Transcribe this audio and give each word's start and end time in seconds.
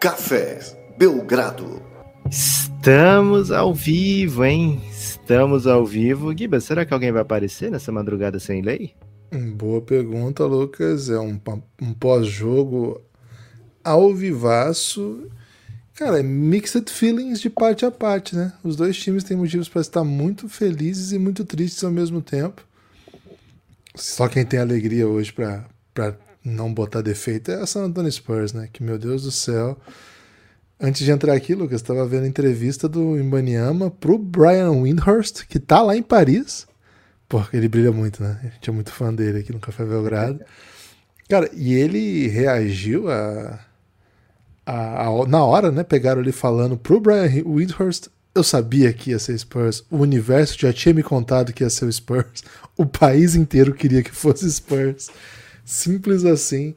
Café 0.00 0.58
Belgrado. 0.96 1.82
Estamos 2.30 3.50
ao 3.50 3.74
vivo, 3.74 4.42
hein? 4.46 4.80
Estamos 4.90 5.66
ao 5.66 5.84
vivo. 5.84 6.34
Giba, 6.34 6.58
será 6.58 6.86
que 6.86 6.94
alguém 6.94 7.12
vai 7.12 7.20
aparecer 7.20 7.70
nessa 7.70 7.92
madrugada 7.92 8.40
sem 8.40 8.62
lei? 8.62 8.94
Boa 9.30 9.82
pergunta, 9.82 10.46
Lucas. 10.46 11.10
É 11.10 11.20
um, 11.20 11.38
um 11.82 11.92
pós-jogo 11.92 12.98
ao 13.84 14.14
vivaço. 14.14 15.28
Cara, 15.92 16.20
é 16.20 16.22
mixed 16.22 16.90
feelings 16.90 17.38
de 17.38 17.50
parte 17.50 17.84
a 17.84 17.90
parte, 17.90 18.34
né? 18.34 18.54
Os 18.64 18.76
dois 18.76 18.96
times 18.96 19.22
têm 19.22 19.36
motivos 19.36 19.68
para 19.68 19.82
estar 19.82 20.02
muito 20.02 20.48
felizes 20.48 21.12
e 21.12 21.18
muito 21.18 21.44
tristes 21.44 21.84
ao 21.84 21.90
mesmo 21.90 22.22
tempo. 22.22 22.66
Só 23.94 24.28
quem 24.28 24.46
tem 24.46 24.60
alegria 24.60 25.06
hoje 25.06 25.30
para 25.30 25.66
não 26.44 26.72
botar 26.72 27.02
defeito 27.02 27.50
é 27.50 27.56
a 27.56 27.66
San 27.66 27.84
Antonio 27.84 28.10
Spurs, 28.10 28.52
né? 28.52 28.68
Que, 28.72 28.82
meu 28.82 28.98
Deus 28.98 29.22
do 29.22 29.30
céu. 29.30 29.78
Antes 30.80 31.04
de 31.04 31.10
entrar 31.10 31.34
aqui, 31.34 31.54
Lucas, 31.54 31.82
estava 31.82 32.06
vendo 32.06 32.24
a 32.24 32.28
entrevista 32.28 32.88
do 32.88 33.18
Imbaniama 33.18 33.90
pro 33.90 34.16
Brian 34.16 34.70
Windhurst, 34.70 35.46
que 35.46 35.58
tá 35.58 35.82
lá 35.82 35.94
em 35.94 36.02
Paris. 36.02 36.66
Porque 37.28 37.56
ele 37.56 37.68
brilha 37.68 37.92
muito, 37.92 38.22
né? 38.22 38.40
A 38.42 38.46
gente 38.46 38.70
é 38.70 38.72
muito 38.72 38.90
fã 38.90 39.14
dele 39.14 39.40
aqui 39.40 39.52
no 39.52 39.60
Café 39.60 39.84
Belgrado. 39.84 40.40
Cara, 41.28 41.50
e 41.52 41.74
ele 41.74 42.26
reagiu 42.28 43.10
a, 43.10 43.60
a, 44.64 45.06
a, 45.06 45.26
na 45.28 45.44
hora, 45.44 45.70
né? 45.70 45.84
Pegaram 45.84 46.22
ele 46.22 46.32
falando 46.32 46.76
pro 46.76 46.98
Brian 46.98 47.30
Windhurst. 47.46 48.08
Eu 48.34 48.42
sabia 48.42 48.92
que 48.92 49.10
ia 49.10 49.18
ser 49.18 49.38
Spurs. 49.38 49.84
O 49.90 49.98
universo 49.98 50.58
já 50.58 50.72
tinha 50.72 50.94
me 50.94 51.02
contado 51.02 51.52
que 51.52 51.62
ia 51.62 51.70
ser 51.70 51.84
o 51.84 51.92
Spurs. 51.92 52.42
O 52.76 52.86
país 52.86 53.34
inteiro 53.34 53.74
queria 53.74 54.02
que 54.02 54.10
fosse 54.10 54.50
Spurs. 54.50 55.10
Simples 55.70 56.24
assim. 56.24 56.74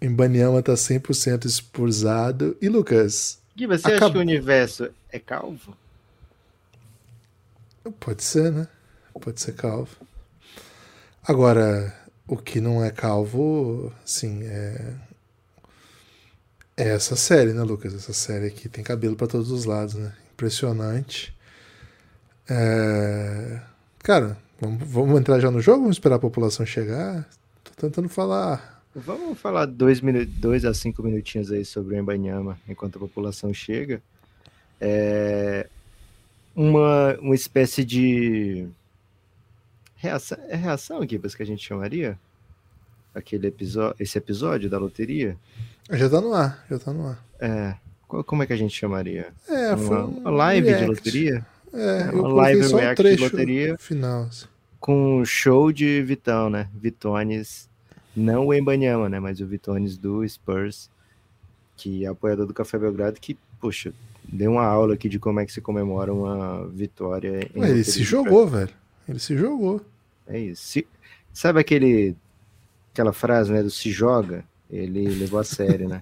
Embanyama 0.00 0.62
tá 0.62 0.72
100% 0.72 1.44
expulsado. 1.44 2.56
E 2.62 2.68
Lucas? 2.68 3.38
Gui, 3.54 3.66
você 3.66 3.92
acha 3.92 4.10
que 4.10 4.16
o 4.16 4.20
universo 4.20 4.88
é 5.12 5.18
calvo? 5.18 5.76
Pode 8.00 8.24
ser, 8.24 8.50
né? 8.50 8.66
Pode 9.20 9.38
ser 9.38 9.52
calvo. 9.52 9.94
Agora, 11.28 11.94
o 12.26 12.38
que 12.38 12.58
não 12.58 12.82
é 12.82 12.90
calvo, 12.90 13.92
sim, 14.02 14.44
é. 14.44 14.94
É 16.74 16.88
essa 16.88 17.16
série, 17.16 17.52
né, 17.52 17.62
Lucas? 17.62 17.94
Essa 17.94 18.14
série 18.14 18.46
aqui 18.46 18.66
tem 18.66 18.82
cabelo 18.82 19.14
para 19.14 19.26
todos 19.26 19.50
os 19.50 19.66
lados, 19.66 19.94
né? 19.94 20.14
Impressionante. 20.32 21.36
É... 22.48 23.60
Cara, 24.02 24.38
vamos, 24.58 24.88
vamos 24.88 25.20
entrar 25.20 25.38
já 25.38 25.50
no 25.50 25.60
jogo? 25.60 25.82
Vamos 25.82 25.96
esperar 25.96 26.16
a 26.16 26.18
população 26.18 26.64
chegar? 26.64 27.28
Tentando 27.76 28.08
falar. 28.08 28.82
Vamos 28.94 29.38
falar 29.38 29.66
dois, 29.66 30.00
dois 30.28 30.64
a 30.64 30.72
cinco 30.72 31.02
minutinhos 31.02 31.52
aí 31.52 31.64
sobre 31.64 31.94
o 31.94 31.98
Embanyama 31.98 32.58
enquanto 32.66 32.96
a 32.96 33.00
população 33.00 33.52
chega. 33.52 34.02
É 34.80 35.68
uma, 36.54 37.14
uma 37.20 37.34
espécie 37.34 37.84
de 37.84 38.66
reação, 39.96 40.38
é 40.48 40.56
reação, 40.56 41.06
Gibas, 41.06 41.34
que 41.34 41.42
a 41.42 41.46
gente 41.46 41.66
chamaria? 41.66 42.18
Aquele 43.14 43.48
episódio, 43.48 43.96
esse 44.00 44.16
episódio 44.16 44.70
da 44.70 44.78
loteria? 44.78 45.36
Já 45.90 46.08
tá 46.08 46.20
no 46.20 46.32
ar, 46.32 46.64
já 46.70 46.78
tá 46.78 46.92
no 46.92 47.08
ar. 47.08 47.24
É. 47.38 47.74
Como 48.08 48.42
é 48.42 48.46
que 48.46 48.52
a 48.52 48.56
gente 48.56 48.74
chamaria? 48.74 49.32
É, 49.48 49.74
uma, 49.74 49.78
foi 49.78 49.96
um 49.96 50.18
uma 50.18 50.30
live 50.30 50.68
react. 50.68 50.84
de 50.84 50.90
loteria? 50.90 51.46
É, 51.72 52.10
uma 52.12 52.28
live 52.28 52.74
react 52.74 53.02
um 53.02 53.16
de 53.16 53.22
loteria. 53.22 53.78
Final. 53.78 54.22
Assim 54.22 54.46
com 54.86 55.18
um 55.18 55.24
show 55.24 55.72
de 55.72 56.00
Vitão, 56.02 56.48
né? 56.48 56.70
Vitones, 56.72 57.68
não 58.14 58.46
o 58.46 58.54
Embanyama, 58.54 59.08
né? 59.08 59.18
Mas 59.18 59.40
o 59.40 59.46
Vitones 59.46 59.98
do 59.98 60.26
Spurs, 60.28 60.88
que 61.76 62.04
é 62.04 62.08
apoiador 62.08 62.46
do 62.46 62.54
Café 62.54 62.78
Belgrado, 62.78 63.20
que, 63.20 63.36
poxa, 63.60 63.92
deu 64.22 64.52
uma 64.52 64.64
aula 64.64 64.94
aqui 64.94 65.08
de 65.08 65.18
como 65.18 65.40
é 65.40 65.44
que 65.44 65.52
se 65.52 65.60
comemora 65.60 66.14
uma 66.14 66.68
vitória. 66.68 67.50
Ué, 67.56 67.70
ele 67.70 67.82
se 67.82 68.04
jogou, 68.04 68.46
velho. 68.46 68.70
Ele 69.08 69.18
se 69.18 69.36
jogou. 69.36 69.80
É 70.24 70.38
isso. 70.38 70.62
Se... 70.62 70.86
Sabe 71.32 71.58
aquele 71.58 72.14
aquela 72.92 73.12
frase, 73.12 73.52
né, 73.52 73.64
do 73.64 73.70
se 73.70 73.90
joga? 73.90 74.44
Ele 74.70 75.08
levou 75.08 75.40
a 75.40 75.44
sério, 75.44 75.88
né? 75.88 76.00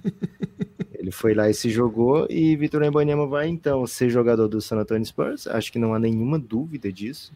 ele 0.92 1.10
foi 1.10 1.32
lá 1.32 1.48
e 1.48 1.54
se 1.54 1.70
jogou 1.70 2.26
e 2.28 2.54
Vitor 2.54 2.82
Embanyama 2.82 3.26
vai 3.26 3.48
então 3.48 3.86
ser 3.86 4.10
jogador 4.10 4.46
do 4.46 4.60
San 4.60 4.76
Antonio 4.76 5.06
Spurs. 5.06 5.46
Acho 5.46 5.72
que 5.72 5.78
não 5.78 5.94
há 5.94 5.98
nenhuma 5.98 6.38
dúvida 6.38 6.92
disso. 6.92 7.32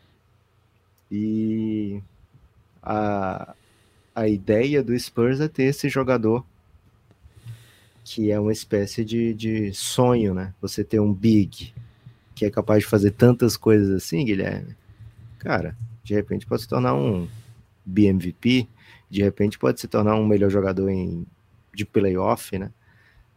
E 1.11 2.03
a, 2.83 3.55
a 4.15 4.29
ideia 4.29 4.83
do 4.83 4.99
Spurs 4.99 5.41
é 5.41 5.49
ter 5.49 5.65
esse 5.65 5.89
jogador 5.89 6.45
que 8.05 8.31
é 8.31 8.41
uma 8.41 8.53
espécie 8.53 9.05
de, 9.05 9.35
de 9.35 9.73
sonho, 9.75 10.33
né? 10.33 10.55
Você 10.63 10.83
ter 10.83 10.99
um 10.99 11.13
big 11.13 11.75
que 12.35 12.47
é 12.47 12.51
capaz 12.51 12.83
de 12.85 12.89
fazer 12.89 13.11
tantas 13.11 13.55
coisas 13.55 13.91
assim, 13.91 14.25
Guilherme. 14.25 14.75
Cara, 15.39 15.77
de 16.03 16.15
repente 16.15 16.47
pode 16.47 16.63
se 16.63 16.69
tornar 16.69 16.95
um 16.95 17.29
BMVP, 17.85 18.67
de 19.11 19.23
repente 19.23 19.59
pode 19.59 19.79
se 19.79 19.87
tornar 19.89 20.15
um 20.15 20.27
melhor 20.27 20.49
jogador 20.49 20.89
em, 20.89 21.27
de 21.75 21.85
playoff, 21.85 22.59
né? 22.59 22.71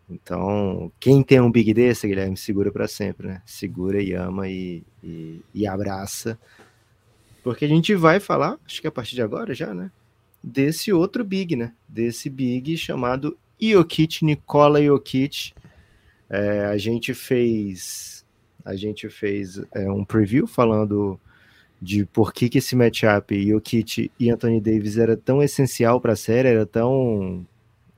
Então, 0.10 0.92
quem 1.00 1.22
tem 1.22 1.42
um 1.42 1.52
big 1.52 1.74
desse, 1.74 2.08
Guilherme, 2.08 2.38
segura 2.38 2.72
para 2.72 2.88
sempre, 2.88 3.28
né? 3.28 3.42
Segura 3.46 4.02
e 4.02 4.14
ama 4.14 4.48
e, 4.48 4.84
e, 5.04 5.42
e 5.54 5.68
abraça 5.68 6.40
porque 7.44 7.66
a 7.66 7.68
gente 7.68 7.94
vai 7.96 8.20
falar, 8.20 8.58
acho 8.66 8.82
que 8.82 8.88
a 8.88 8.92
partir 8.92 9.16
de 9.16 9.22
agora 9.22 9.54
já, 9.54 9.74
né? 9.74 9.92
Desse 10.44 10.92
outro 10.92 11.24
Big, 11.24 11.56
né? 11.56 11.74
Desse 11.88 12.30
Big 12.30 12.78
chamado 12.78 13.38
Jokic, 13.60 14.24
Nikola 14.24 14.82
Jokic. 14.84 15.54
É, 16.30 16.66
a 16.66 16.78
gente 16.78 17.14
fez 17.14 18.22
a 18.64 18.76
gente 18.76 19.10
fez 19.10 19.62
é, 19.74 19.92
um 19.92 20.06
preview 20.06 20.46
falando 20.46 21.20
de 21.82 22.06
por 22.06 22.32
que, 22.32 22.48
que 22.48 22.60
esse 22.60 22.76
matchup 22.76 23.50
Jokic 23.50 24.12
e 24.20 24.30
Anthony 24.30 24.62
Davis 24.62 24.98
era 24.98 25.18
tão 25.18 25.42
essencial 25.42 26.00
para 26.00 26.14
a 26.14 26.16
série, 26.16 26.50
era 26.50 26.66
tão. 26.66 27.46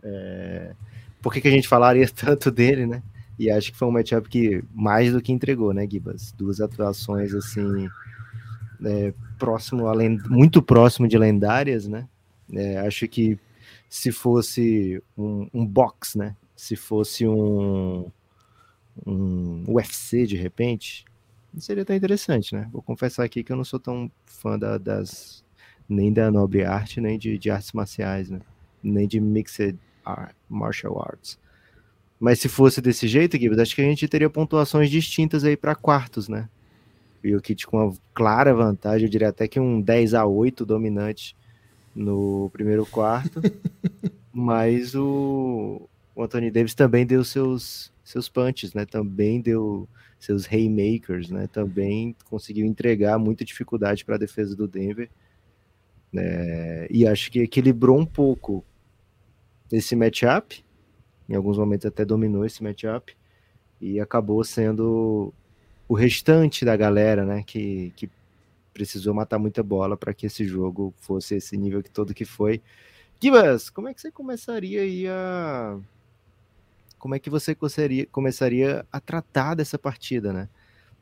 É, 0.02 0.74
por 1.22 1.34
que, 1.34 1.42
que 1.42 1.48
a 1.48 1.52
gente 1.52 1.68
falaria 1.68 2.08
tanto 2.16 2.50
dele, 2.50 2.86
né? 2.86 3.04
E 3.38 3.50
acho 3.50 3.72
que 3.72 3.78
foi 3.78 3.88
um 3.88 3.92
matchup 3.92 4.30
que 4.30 4.64
mais 4.74 5.12
do 5.12 5.22
que 5.22 5.32
entregou, 5.32 5.74
né, 5.74 5.88
Gibas? 5.90 6.32
Duas 6.32 6.62
atuações 6.62 7.34
assim 7.34 7.90
é, 8.86 9.14
próximo, 9.44 9.88
além, 9.88 10.18
muito 10.30 10.62
próximo 10.62 11.08
de 11.08 11.18
lendárias, 11.18 11.88
né? 11.88 12.08
É, 12.54 12.78
acho 12.80 13.08
que 13.08 13.38
se 13.90 14.12
fosse 14.12 15.02
um, 15.18 15.48
um 15.54 15.66
box, 15.66 16.18
né? 16.18 16.36
Se 16.56 16.76
fosse 16.76 17.28
um, 17.28 18.10
um 19.06 19.64
UFC 19.68 20.26
de 20.26 20.36
repente, 20.36 21.06
seria 21.58 21.84
tão 21.84 21.96
interessante, 21.96 22.56
né? 22.56 22.70
Vou 22.72 22.82
confessar 22.82 23.24
aqui 23.24 23.44
que 23.44 23.52
eu 23.52 23.58
não 23.58 23.64
sou 23.64 23.80
tão 23.80 24.10
fã 24.26 24.58
da, 24.58 24.78
das 24.78 25.44
nem 25.88 26.12
da 26.12 26.32
nobre 26.32 26.64
arte, 26.64 27.02
nem 27.02 27.18
de, 27.20 27.38
de 27.38 27.52
artes 27.52 27.74
marciais, 27.74 28.30
né? 28.30 28.40
Nem 28.82 29.08
de 29.08 29.20
mixed 29.20 29.78
art, 30.06 30.34
martial 30.50 31.02
arts. 31.02 31.38
Mas 32.20 32.40
se 32.40 32.48
fosse 32.48 32.82
desse 32.82 33.08
jeito, 33.08 33.38
Gibbs, 33.38 33.60
acho 33.60 33.76
que 33.76 33.82
a 33.82 33.86
gente 33.86 34.08
teria 34.08 34.30
pontuações 34.30 34.90
distintas 34.90 35.44
aí 35.44 35.58
para 35.58 35.76
quartos, 35.76 36.30
né? 36.30 36.48
O 37.24 37.30
Jokic 37.30 37.66
com 37.66 37.78
uma 37.78 37.94
clara 38.14 38.54
vantagem, 38.54 39.06
eu 39.06 39.10
diria 39.10 39.30
até 39.30 39.48
que 39.48 39.60
um 39.60 39.80
10 39.80 40.14
a 40.14 40.26
8 40.26 40.66
dominante 40.66 41.36
no 41.96 42.50
primeiro 42.52 42.86
quarto, 42.86 43.42
mas 44.34 44.96
o, 44.96 45.88
o 46.16 46.24
Anthony 46.24 46.52
Davis 46.52 46.74
também 46.74 47.06
deu 47.06 47.24
seus, 47.24 47.92
seus 48.04 48.28
punches, 48.28 48.74
né? 48.74 48.86
Também 48.86 49.40
deu 49.40 49.88
seus 50.20 50.46
haymakers, 50.46 51.30
né? 51.30 51.48
Também 51.48 52.16
conseguiu 52.30 52.66
entregar 52.66 53.18
muita 53.18 53.46
dificuldade 53.46 54.04
para 54.04 54.16
a 54.16 54.20
defesa 54.20 54.56
do 54.56 54.68
Denver. 54.68 55.10
Né? 56.12 56.88
E 56.90 57.06
acho 57.08 57.32
que 57.32 57.40
equilibrou 57.40 58.00
um 58.00 58.06
pouco 58.06 58.64
esse 59.72 59.96
matchup. 59.96 60.64
Em 61.28 61.36
alguns 61.36 61.58
momentos 61.58 61.86
até 61.86 62.06
dominou 62.06 62.46
esse 62.46 62.62
matchup 62.64 63.16
e 63.82 64.00
acabou 64.00 64.44
sendo 64.44 65.34
o 65.88 65.94
restante 65.94 66.66
da 66.66 66.76
galera, 66.76 67.26
né, 67.26 67.44
que, 67.44 67.92
que 67.96 68.10
precisou 68.74 69.14
matar 69.14 69.38
muita 69.38 69.62
bola 69.62 69.96
para 69.96 70.14
que 70.14 70.26
esse 70.26 70.46
jogo 70.46 70.94
fosse 70.98 71.36
esse 71.36 71.56
nível 71.56 71.84
que 71.84 71.90
todo 71.90 72.14
que 72.14 72.26
foi. 72.26 72.62
Gibas, 73.22 73.70
como 73.70 73.88
é 73.88 73.94
que 73.94 74.02
você 74.02 74.12
começaria 74.12 74.82
aí 74.82 75.08
a 75.08 75.80
como 77.04 77.16
é 77.16 77.20
que 77.20 77.30
você 77.30 77.54
começaria, 77.54 78.06
começaria 78.06 78.86
a 78.90 78.98
tratar 78.98 79.56
dessa 79.56 79.78
partida, 79.78 80.32
né? 80.32 80.48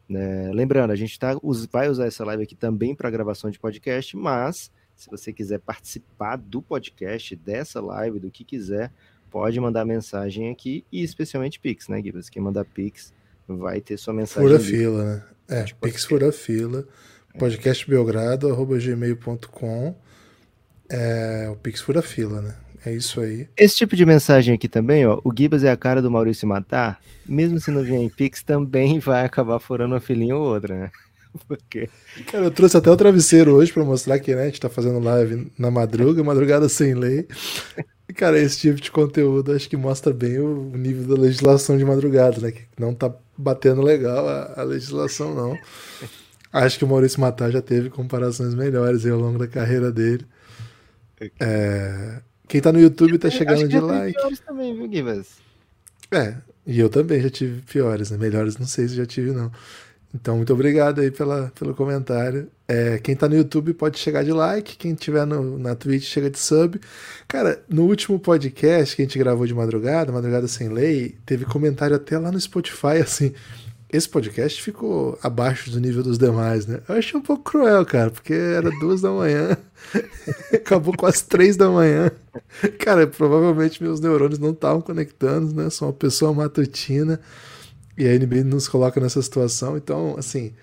É, 0.09 0.51
lembrando, 0.51 0.89
a 0.89 0.95
gente 0.95 1.17
tá, 1.19 1.39
vai 1.71 1.89
usar 1.89 2.07
essa 2.07 2.25
live 2.25 2.41
aqui 2.41 2.55
também 2.55 2.95
para 2.95 3.09
gravação 3.09 3.51
de 3.51 3.59
podcast, 3.59 4.17
mas 4.17 4.71
se 4.95 5.09
você 5.09 5.31
quiser 5.31 5.59
participar 5.59 6.37
do 6.37 6.59
podcast, 6.59 7.35
dessa 7.35 7.79
live, 7.79 8.19
do 8.19 8.31
que 8.31 8.43
quiser, 8.43 8.91
pode 9.29 9.59
mandar 9.59 9.85
mensagem 9.85 10.49
aqui 10.49 10.83
e 10.91 11.03
especialmente 11.03 11.59
Pix, 11.59 11.87
né, 11.87 12.01
Gibas? 12.01 12.29
Quem 12.29 12.41
mandar 12.41 12.65
Pix 12.65 13.13
vai 13.57 13.81
ter 13.81 13.97
sua 13.97 14.13
mensagem. 14.13 14.47
Fura 14.47 14.59
fila, 14.59 15.03
né? 15.03 15.23
É, 15.47 15.63
tipo 15.63 15.79
Pix 15.81 16.05
Fura 16.05 16.31
Fila, 16.31 16.87
é. 17.33 17.37
podcastbelgrado.gmail.com 17.37 19.95
é 20.89 21.49
o 21.51 21.55
Pix 21.55 21.81
Fura 21.81 22.01
Fila, 22.01 22.41
né? 22.41 22.55
É 22.85 22.93
isso 22.93 23.21
aí. 23.21 23.47
Esse 23.55 23.75
tipo 23.75 23.95
de 23.95 24.05
mensagem 24.05 24.55
aqui 24.55 24.67
também, 24.67 25.05
ó. 25.05 25.19
O 25.23 25.31
Gibas 25.35 25.63
é 25.63 25.71
a 25.71 25.77
cara 25.77 26.01
do 26.01 26.09
Maurício 26.09 26.47
Matar. 26.47 26.99
Mesmo 27.25 27.59
se 27.59 27.69
não 27.69 27.83
vier 27.83 27.99
em 27.99 28.09
Pix, 28.09 28.43
também 28.43 28.99
vai 28.99 29.23
acabar 29.23 29.59
furando 29.59 29.93
uma 29.93 29.99
filhinha 29.99 30.35
ou 30.35 30.53
outra, 30.53 30.75
né? 30.75 30.91
Porque. 31.47 31.89
Cara, 32.31 32.45
eu 32.45 32.51
trouxe 32.51 32.77
até 32.77 32.89
o 32.89 32.97
travesseiro 32.97 33.53
hoje 33.53 33.71
pra 33.71 33.85
mostrar 33.85 34.19
que 34.19 34.33
né, 34.33 34.43
a 34.43 34.45
gente 34.45 34.59
tá 34.59 34.69
fazendo 34.69 34.99
live 34.99 35.51
na 35.57 35.69
madruga, 35.69 36.23
madrugada 36.23 36.67
sem 36.67 36.93
lei. 36.93 37.27
Cara, 38.15 38.39
esse 38.39 38.59
tipo 38.59 38.81
de 38.81 38.91
conteúdo 38.91 39.51
acho 39.51 39.69
que 39.69 39.77
mostra 39.77 40.13
bem 40.13 40.39
o 40.39 40.71
nível 40.75 41.15
da 41.15 41.21
legislação 41.21 41.77
de 41.77 41.85
madrugada, 41.85 42.39
né? 42.39 42.51
Que 42.51 42.63
não 42.77 42.93
tá 42.93 43.13
batendo 43.37 43.81
legal 43.81 44.27
a, 44.27 44.61
a 44.61 44.63
legislação, 44.63 45.33
não. 45.33 45.57
Acho 46.51 46.77
que 46.77 46.85
o 46.85 46.87
Maurício 46.87 47.21
Matar 47.21 47.51
já 47.51 47.61
teve 47.61 47.89
comparações 47.89 48.53
melhores 48.53 49.05
ao 49.05 49.19
longo 49.19 49.37
da 49.39 49.47
carreira 49.47 49.91
dele. 49.91 50.25
É... 51.39 52.21
Quem 52.47 52.59
tá 52.59 52.71
no 52.71 52.79
YouTube 52.79 53.17
tá 53.17 53.29
chegando 53.29 53.67
de 53.67 53.79
like. 53.79 54.19
também, 54.45 54.75
viu? 54.75 54.87
É, 56.11 56.35
e 56.65 56.79
eu 56.79 56.89
também 56.89 57.21
já 57.21 57.29
tive 57.29 57.61
piores, 57.61 58.11
né? 58.11 58.17
Melhores 58.17 58.57
não 58.57 58.67
sei 58.67 58.87
se 58.87 58.95
já 58.95 59.05
tive, 59.05 59.31
não. 59.31 59.49
Então, 60.13 60.35
muito 60.35 60.51
obrigado 60.51 60.99
aí 60.99 61.09
pela, 61.09 61.51
pelo 61.57 61.73
comentário. 61.73 62.49
É, 62.71 62.99
quem 62.99 63.17
tá 63.17 63.27
no 63.27 63.35
YouTube 63.35 63.73
pode 63.73 63.99
chegar 63.99 64.23
de 64.23 64.31
like, 64.31 64.77
quem 64.77 64.95
tiver 64.95 65.25
no, 65.25 65.59
na 65.59 65.75
Twitch 65.75 66.05
chega 66.05 66.29
de 66.29 66.39
sub. 66.39 66.79
Cara, 67.27 67.61
no 67.67 67.83
último 67.83 68.17
podcast 68.17 68.95
que 68.95 69.01
a 69.01 69.05
gente 69.05 69.19
gravou 69.19 69.45
de 69.45 69.53
madrugada, 69.53 70.09
Madrugada 70.09 70.47
Sem 70.47 70.69
Lei, 70.69 71.17
teve 71.25 71.43
comentário 71.43 71.97
até 71.97 72.17
lá 72.17 72.31
no 72.31 72.39
Spotify, 72.39 73.01
assim, 73.03 73.33
esse 73.91 74.07
podcast 74.07 74.61
ficou 74.61 75.19
abaixo 75.21 75.69
do 75.69 75.81
nível 75.81 76.01
dos 76.01 76.17
demais, 76.17 76.65
né? 76.65 76.79
Eu 76.87 76.95
achei 76.95 77.19
um 77.19 77.21
pouco 77.21 77.43
cruel, 77.43 77.85
cara, 77.85 78.09
porque 78.09 78.33
era 78.33 78.69
duas 78.79 79.01
da 79.01 79.11
manhã, 79.11 79.57
acabou 80.55 80.95
quase 80.95 81.25
três 81.25 81.57
da 81.57 81.69
manhã. 81.69 82.09
Cara, 82.79 83.05
provavelmente 83.05 83.83
meus 83.83 83.99
neurônios 83.99 84.39
não 84.39 84.51
estavam 84.51 84.79
conectando, 84.79 85.53
né? 85.53 85.69
Sou 85.69 85.89
uma 85.89 85.93
pessoa 85.93 86.33
matutina 86.33 87.19
e 87.97 88.07
a 88.07 88.17
NBA 88.17 88.45
nos 88.45 88.69
coloca 88.69 89.01
nessa 89.01 89.21
situação. 89.21 89.75
Então, 89.75 90.15
assim, 90.17 90.53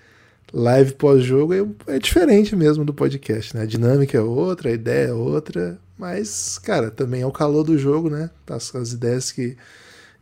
live 0.53 0.93
pós-jogo 0.93 1.53
é, 1.53 1.95
é 1.95 1.99
diferente 1.99 2.55
mesmo 2.55 2.83
do 2.83 2.93
podcast, 2.93 3.55
né? 3.55 3.63
A 3.63 3.65
dinâmica 3.65 4.17
é 4.17 4.21
outra, 4.21 4.69
a 4.69 4.73
ideia 4.73 5.09
é 5.09 5.13
outra, 5.13 5.79
mas, 5.97 6.57
cara, 6.57 6.89
também 6.89 7.21
é 7.21 7.25
o 7.25 7.31
calor 7.31 7.63
do 7.63 7.77
jogo, 7.77 8.09
né? 8.09 8.29
As, 8.49 8.73
as 8.75 8.93
ideias 8.93 9.31
que 9.31 9.57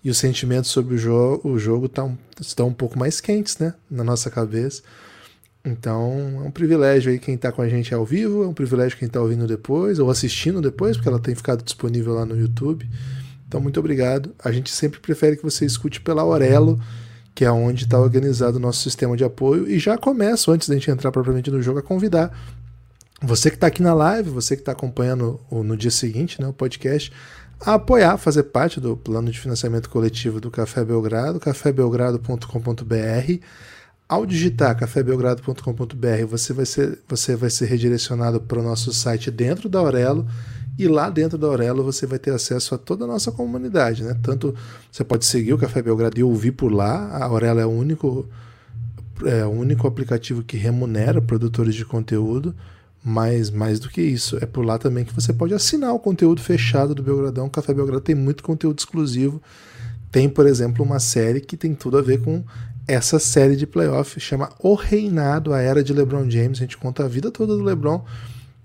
e 0.03 0.09
os 0.09 0.17
sentimentos 0.17 0.69
sobre 0.69 0.95
o, 0.95 0.97
jo 0.97 1.41
o 1.43 1.57
jogo 1.57 1.89
tá 1.89 2.09
estão 2.39 2.67
um 2.67 2.73
pouco 2.73 2.97
mais 2.97 3.19
quentes, 3.19 3.57
né? 3.57 3.73
Na 3.89 4.03
nossa 4.03 4.29
cabeça. 4.29 4.81
Então 5.65 6.41
é 6.43 6.47
um 6.47 6.51
privilégio 6.51 7.11
aí 7.11 7.19
quem 7.19 7.35
está 7.35 7.51
com 7.51 7.61
a 7.61 7.67
gente 7.67 7.93
ao 7.93 8.05
vivo, 8.05 8.43
é 8.43 8.47
um 8.47 8.53
privilégio 8.53 8.97
quem 8.97 9.07
está 9.07 9.19
ouvindo 9.19 9.45
depois 9.45 9.99
ou 9.99 10.09
assistindo 10.09 10.61
depois, 10.61 10.95
porque 10.95 11.09
ela 11.09 11.19
tem 11.19 11.35
ficado 11.35 11.63
disponível 11.63 12.13
lá 12.13 12.25
no 12.25 12.37
YouTube. 12.37 12.87
Então, 13.47 13.61
muito 13.61 13.79
obrigado. 13.79 14.35
A 14.43 14.51
gente 14.51 14.69
sempre 14.69 14.99
prefere 14.99 15.37
que 15.37 15.43
você 15.43 15.65
escute 15.65 16.01
pela 16.01 16.21
Aurelo, 16.21 16.79
que 17.37 17.45
é 17.45 17.51
onde 17.51 17.83
está 17.83 17.99
organizado 17.99 18.57
o 18.57 18.59
nosso 18.59 18.81
sistema 18.81 19.15
de 19.15 19.23
apoio. 19.23 19.69
E 19.69 19.77
já 19.77 19.95
começo, 19.95 20.49
antes 20.49 20.67
da 20.67 20.73
gente 20.73 20.89
entrar 20.89 21.11
propriamente 21.11 21.51
no 21.51 21.61
jogo, 21.61 21.77
a 21.77 21.83
convidar 21.83 22.35
você 23.21 23.51
que 23.51 23.57
está 23.57 23.67
aqui 23.67 23.79
na 23.79 23.93
live, 23.93 24.31
você 24.31 24.55
que 24.55 24.63
está 24.63 24.71
acompanhando 24.71 25.39
o, 25.47 25.61
no 25.61 25.77
dia 25.77 25.91
seguinte 25.91 26.41
né, 26.41 26.47
o 26.47 26.53
podcast, 26.53 27.13
a 27.61 27.75
apoiar, 27.75 28.17
fazer 28.17 28.41
parte 28.41 28.79
do 28.79 28.97
plano 28.97 29.31
de 29.31 29.39
financiamento 29.39 29.87
coletivo 29.87 30.41
do 30.41 30.49
Café 30.49 30.83
Belgrado, 30.83 31.39
cafébelgrado.com.br. 31.39 33.43
Ao 34.09 34.25
digitar 34.25 34.75
cafébelgrado.com.br, 34.75 36.25
você 36.27 36.53
vai 36.53 36.65
ser, 36.65 36.97
você 37.07 37.35
vai 37.35 37.51
ser 37.51 37.67
redirecionado 37.67 38.41
para 38.41 38.57
o 38.57 38.63
nosso 38.63 38.91
site 38.91 39.29
dentro 39.29 39.69
da 39.69 39.77
Aurelo. 39.77 40.25
E 40.77 40.87
lá 40.87 41.09
dentro 41.09 41.37
da 41.37 41.47
Aurelo 41.47 41.83
você 41.83 42.05
vai 42.05 42.19
ter 42.19 42.31
acesso 42.31 42.75
a 42.75 42.77
toda 42.77 43.05
a 43.05 43.07
nossa 43.07 43.31
comunidade, 43.31 44.03
né? 44.03 44.15
Tanto 44.21 44.53
você 44.91 45.03
pode 45.03 45.25
seguir 45.25 45.53
o 45.53 45.57
Café 45.57 45.81
Belgrado 45.81 46.19
e 46.19 46.23
ouvir 46.23 46.51
por 46.51 46.71
lá. 46.71 47.07
A 47.07 47.25
Aurelo 47.25 47.59
é 47.59 47.65
o 47.65 47.69
único, 47.69 48.27
é 49.25 49.45
o 49.45 49.49
único 49.49 49.87
aplicativo 49.87 50.43
que 50.43 50.55
remunera 50.55 51.21
produtores 51.21 51.73
de 51.73 51.83
conteúdo. 51.83 52.53
Mas 53.03 53.49
mais 53.49 53.79
do 53.79 53.89
que 53.89 54.01
isso, 54.01 54.37
é 54.41 54.45
por 54.45 54.65
lá 54.65 54.77
também 54.77 55.05
que 55.05 55.13
você 55.13 55.31
pode 55.31 55.53
assinar 55.53 55.93
o 55.93 55.99
conteúdo 55.99 56.41
fechado 56.41 56.93
do 56.93 57.01
Belgradão. 57.01 57.45
O 57.45 57.49
Café 57.49 57.73
Belgrado 57.73 58.01
tem 58.01 58.15
muito 58.15 58.43
conteúdo 58.43 58.79
exclusivo. 58.79 59.41
Tem, 60.11 60.27
por 60.27 60.45
exemplo, 60.45 60.83
uma 60.83 60.99
série 60.99 61.39
que 61.39 61.55
tem 61.55 61.73
tudo 61.73 61.97
a 61.97 62.01
ver 62.01 62.21
com 62.21 62.43
essa 62.87 63.19
série 63.19 63.55
de 63.55 63.67
playoff, 63.67 64.19
chama 64.19 64.49
O 64.59 64.73
Reinado, 64.73 65.53
a 65.53 65.59
Era 65.59 65.83
de 65.83 65.93
LeBron 65.93 66.29
James. 66.29 66.57
A 66.57 66.61
gente 66.61 66.77
conta 66.77 67.03
a 67.03 67.07
vida 67.07 67.29
toda 67.29 67.55
do 67.55 67.63
LeBron, 67.63 68.03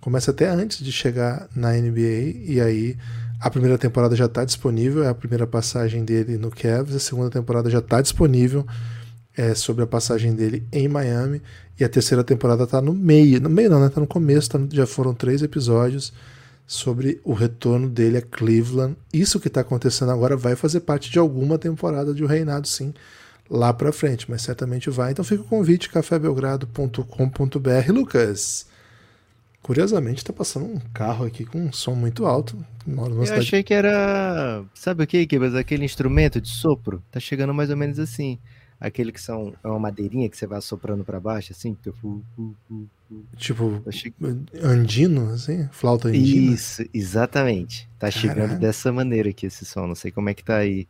começa 0.03 0.33
até 0.33 0.49
antes 0.49 0.85
de 0.85 0.93
chegar 0.93 1.49
na 1.55 1.73
NBA, 1.73 2.43
e 2.45 2.61
aí 2.61 2.99
a 3.41 3.49
primeira 3.49 3.79
temporada 3.79 4.15
já 4.15 4.27
está 4.27 4.45
disponível, 4.45 5.05
é 5.05 5.09
a 5.09 5.15
primeira 5.15 5.47
passagem 5.47 6.05
dele 6.05 6.37
no 6.37 6.51
Cavs, 6.51 6.95
a 6.95 6.99
segunda 6.99 7.31
temporada 7.31 7.71
já 7.71 7.79
está 7.79 8.03
disponível 8.03 8.67
é, 9.37 9.55
sobre 9.55 9.85
a 9.85 9.87
passagem 9.87 10.35
dele 10.35 10.67
em 10.73 10.89
Miami. 10.89 11.41
E 11.79 11.85
a 11.85 11.89
terceira 11.89 12.23
temporada 12.23 12.67
tá 12.67 12.83
no 12.83 12.93
meio. 12.93 13.41
No 13.41 13.49
meio 13.49 13.71
não, 13.71 13.81
né? 13.81 13.89
Tá 13.89 14.01
no 14.01 14.07
começo, 14.07 14.51
tá, 14.51 14.59
já 14.71 14.87
foram 14.87 15.15
três 15.15 15.43
episódios 15.43 16.13
sobre 16.67 17.21
o 17.25 17.33
retorno 17.33 17.89
dele 17.89 18.19
a 18.19 18.23
Cleveland. 18.23 18.97
Isso 19.13 19.41
que 19.41 19.49
está 19.49 19.61
acontecendo 19.61 20.11
agora 20.11 20.37
vai 20.37 20.57
fazer 20.57 20.81
parte 20.81 21.11
de 21.11 21.19
alguma 21.19 21.59
temporada 21.59 22.13
de 22.13 22.25
O 22.25 22.27
Reinado, 22.27 22.69
sim, 22.69 22.93
lá 23.49 23.73
para 23.73 23.93
frente, 23.93 24.29
mas 24.29 24.43
certamente 24.43 24.91
vai. 24.91 25.13
Então 25.13 25.25
fica 25.25 25.43
o 25.43 25.47
convite, 25.47 25.91
cafébelgrado.com.br. 25.91 27.93
Lucas, 27.93 28.67
curiosamente 29.63 30.19
está 30.19 30.33
passando 30.33 30.67
um 30.67 30.79
carro 30.93 31.25
aqui 31.25 31.45
com 31.45 31.59
um 31.59 31.73
som 31.73 31.95
muito 31.95 32.27
alto. 32.27 32.57
Eu 32.87 33.25
cidade... 33.25 33.41
achei 33.41 33.63
que 33.63 33.73
era, 33.73 34.65
sabe 34.75 35.05
o 35.05 35.07
que, 35.07 35.27
Kibas? 35.27 35.55
Aquele 35.55 35.85
instrumento 35.85 36.41
de 36.41 36.49
sopro. 36.49 37.03
Tá 37.11 37.21
chegando 37.21 37.55
mais 37.55 37.71
ou 37.71 37.77
menos 37.77 37.99
assim 37.99 38.39
aquele 38.83 39.13
que 39.13 39.21
são 39.21 39.55
é 39.63 39.69
uma 39.69 39.79
madeirinha 39.79 40.29
que 40.29 40.37
você 40.37 40.45
vai 40.45 40.61
soprando 40.61 41.05
para 41.05 41.21
baixo, 41.21 41.53
assim, 41.53 41.75
tipo, 41.81 42.21
tipo 43.37 43.81
achei... 43.87 44.13
andino, 44.61 45.31
assim, 45.31 45.69
flauta 45.71 46.09
andina. 46.09 46.53
Isso, 46.53 46.85
exatamente. 46.93 47.89
Tá 47.97 48.11
Caraca. 48.11 48.19
chegando 48.19 48.59
dessa 48.59 48.93
maneira 48.93 49.31
aqui 49.31 49.47
esse 49.47 49.65
som. 49.65 49.87
Não 49.87 49.95
sei 49.95 50.11
como 50.11 50.29
é 50.29 50.35
que 50.35 50.43
tá 50.43 50.57
aí 50.57 50.89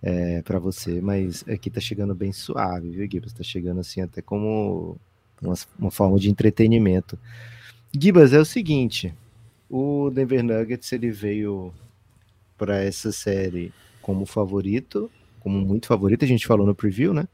é, 0.00 0.40
para 0.42 0.60
você, 0.60 1.00
mas 1.00 1.44
aqui 1.48 1.68
tá 1.68 1.80
chegando 1.80 2.14
bem 2.14 2.32
suave, 2.32 2.90
viu, 2.90 3.08
Gibas? 3.10 3.32
Tá 3.32 3.42
chegando 3.42 3.80
assim 3.80 4.00
até 4.00 4.22
como 4.22 4.96
uma, 5.42 5.54
uma 5.76 5.90
forma 5.90 6.20
de 6.20 6.30
entretenimento. 6.30 7.18
Gibas, 7.94 8.32
é 8.32 8.38
o 8.38 8.44
seguinte, 8.44 9.14
o 9.68 10.10
Denver 10.10 10.42
Nuggets 10.42 10.92
ele 10.92 11.10
veio 11.10 11.72
para 12.56 12.82
essa 12.82 13.12
série 13.12 13.72
como 14.00 14.24
favorito 14.26 15.10
como 15.42 15.60
muito 15.60 15.88
favorito, 15.88 16.24
a 16.24 16.28
gente 16.28 16.46
falou 16.46 16.66
no 16.66 16.74
preview, 16.74 17.12
né? 17.12 17.26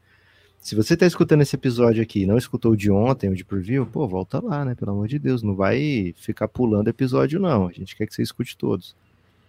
Se 0.61 0.75
você 0.75 0.97
tá 0.97 1.07
escutando 1.07 1.43
esse 1.43 1.55
episódio 1.55 2.03
aqui 2.03 2.23
e 2.23 2.27
não 2.27 2.37
escutou 2.37 2.73
o 2.73 2.77
de 2.77 2.91
ontem, 2.91 3.31
o 3.31 3.37
de 3.37 3.45
preview, 3.45 3.87
pô, 3.87 4.09
volta 4.09 4.43
lá, 4.43 4.65
né? 4.65 4.75
Pelo 4.75 4.93
amor 4.93 5.07
de 5.07 5.19
Deus, 5.19 5.43
não 5.43 5.55
vai 5.55 6.15
ficar 6.17 6.49
pulando 6.49 6.89
episódio, 6.89 7.39
não. 7.39 7.69
A 7.69 7.73
gente 7.73 7.95
quer 7.95 8.07
que 8.07 8.15
você 8.15 8.23
escute 8.23 8.57
todos. 8.57 8.97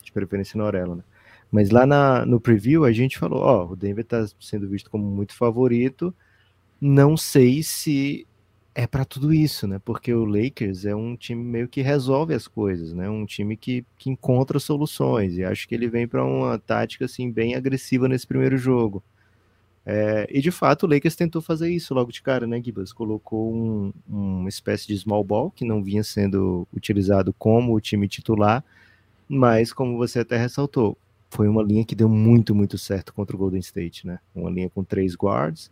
De 0.03 0.11
preferência 0.11 0.57
na 0.57 0.65
Orelha, 0.65 0.95
né? 0.95 1.03
Mas 1.51 1.71
lá 1.71 1.85
na, 1.85 2.25
no 2.25 2.39
preview 2.39 2.85
a 2.85 2.91
gente 2.91 3.17
falou, 3.17 3.41
ó, 3.41 3.65
o 3.71 3.75
Denver 3.75 4.05
tá 4.05 4.25
sendo 4.39 4.67
visto 4.67 4.89
como 4.89 5.03
muito 5.03 5.33
favorito. 5.33 6.13
Não 6.79 7.17
sei 7.17 7.63
se 7.63 8.27
é 8.79 8.87
para 8.87 9.03
tudo 9.03 9.33
isso, 9.33 9.67
né? 9.67 9.77
Porque 9.83 10.13
o 10.13 10.23
Lakers 10.23 10.85
é 10.85 10.95
um 10.95 11.13
time 11.13 11.43
meio 11.43 11.67
que 11.67 11.81
resolve 11.81 12.33
as 12.33 12.47
coisas, 12.47 12.93
né? 12.93 13.09
Um 13.09 13.25
time 13.25 13.57
que, 13.57 13.85
que 13.97 14.09
encontra 14.09 14.57
soluções. 14.57 15.35
E 15.37 15.43
acho 15.43 15.67
que 15.67 15.75
ele 15.75 15.89
vem 15.89 16.07
para 16.07 16.23
uma 16.23 16.57
tática 16.57 17.03
assim 17.03 17.29
bem 17.29 17.55
agressiva 17.55 18.07
nesse 18.07 18.25
primeiro 18.25 18.57
jogo. 18.57 19.03
É, 19.85 20.25
e 20.31 20.39
de 20.39 20.49
fato 20.49 20.85
o 20.85 20.89
Lakers 20.89 21.17
tentou 21.17 21.41
fazer 21.41 21.69
isso 21.69 21.93
logo 21.93 22.09
de 22.09 22.21
cara, 22.21 22.47
né, 22.47 22.61
Gibas? 22.63 22.93
Colocou 22.93 23.53
um, 23.53 23.91
uma 24.07 24.47
espécie 24.47 24.87
de 24.87 24.97
small 24.97 25.25
ball 25.25 25.51
que 25.51 25.65
não 25.65 25.83
vinha 25.83 26.03
sendo 26.03 26.65
utilizado 26.73 27.33
como 27.33 27.75
o 27.75 27.81
time 27.81 28.07
titular, 28.07 28.63
mas 29.27 29.73
como 29.73 29.97
você 29.97 30.19
até 30.19 30.37
ressaltou, 30.37 30.97
foi 31.29 31.49
uma 31.49 31.61
linha 31.61 31.83
que 31.83 31.95
deu 31.95 32.07
muito, 32.07 32.55
muito 32.55 32.77
certo 32.77 33.13
contra 33.13 33.35
o 33.35 33.39
Golden 33.39 33.59
State, 33.59 34.07
né? 34.07 34.19
Uma 34.33 34.49
linha 34.49 34.69
com 34.69 34.85
três 34.85 35.15
guards, 35.15 35.69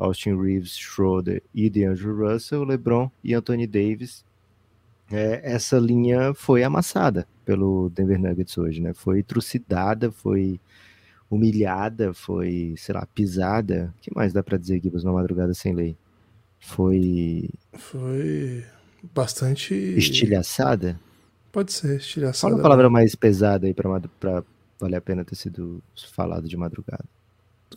Austin 0.00 0.40
Reeves, 0.40 0.76
Schroeder 0.76 1.42
e 1.54 1.68
DeAndre 1.68 2.06
Russell, 2.06 2.64
LeBron 2.64 3.10
e 3.22 3.34
Anthony 3.34 3.66
Davis. 3.66 4.24
É, 5.12 5.40
essa 5.42 5.78
linha 5.78 6.32
foi 6.34 6.62
amassada 6.62 7.26
pelo 7.44 7.90
Denver 7.90 8.18
Nuggets 8.18 8.56
hoje, 8.56 8.80
né? 8.80 8.94
Foi 8.94 9.22
trucidada, 9.22 10.10
foi 10.10 10.58
humilhada, 11.28 12.14
foi, 12.14 12.74
sei 12.76 12.94
lá, 12.94 13.06
pisada. 13.06 13.94
O 13.98 14.00
que 14.00 14.14
mais 14.14 14.32
dá 14.32 14.42
para 14.42 14.56
dizer, 14.56 14.80
Gibbs, 14.80 15.04
numa 15.04 15.20
madrugada 15.20 15.52
sem 15.52 15.74
lei? 15.74 15.96
Foi. 16.58 17.50
Foi 17.74 18.64
bastante. 19.14 19.74
Estilhaçada? 19.74 20.98
Pode 21.52 21.72
ser, 21.72 21.96
estilhaçada. 21.96 22.52
Fala 22.52 22.54
uma 22.54 22.62
palavra 22.62 22.88
mais 22.88 23.14
pesada 23.14 23.66
aí 23.66 23.74
pra 23.74 24.44
valer 24.78 24.96
a 24.96 25.00
pena 25.00 25.24
ter 25.24 25.34
sido 25.34 25.82
falado 26.12 26.48
de 26.48 26.56
madrugada. 26.56 27.04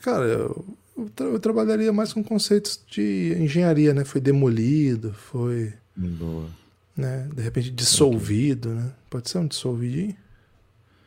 Cara, 0.01 0.25
eu 0.25 0.65
eu, 0.97 1.09
tra 1.09 1.25
eu, 1.25 1.39
trabalharia 1.39 1.91
mais 1.91 2.13
com 2.13 2.23
conceitos 2.23 2.79
de 2.87 3.35
engenharia, 3.39 3.93
né? 3.93 4.05
Foi 4.05 4.21
demolido, 4.21 5.13
foi. 5.13 5.73
Boa. 5.95 6.47
Né? 6.95 7.27
De 7.33 7.41
repente 7.41 7.71
dissolvido, 7.71 8.69
né? 8.69 8.91
Pode 9.09 9.29
ser 9.29 9.39
um 9.39 9.47
dissolvidinho? 9.47 10.15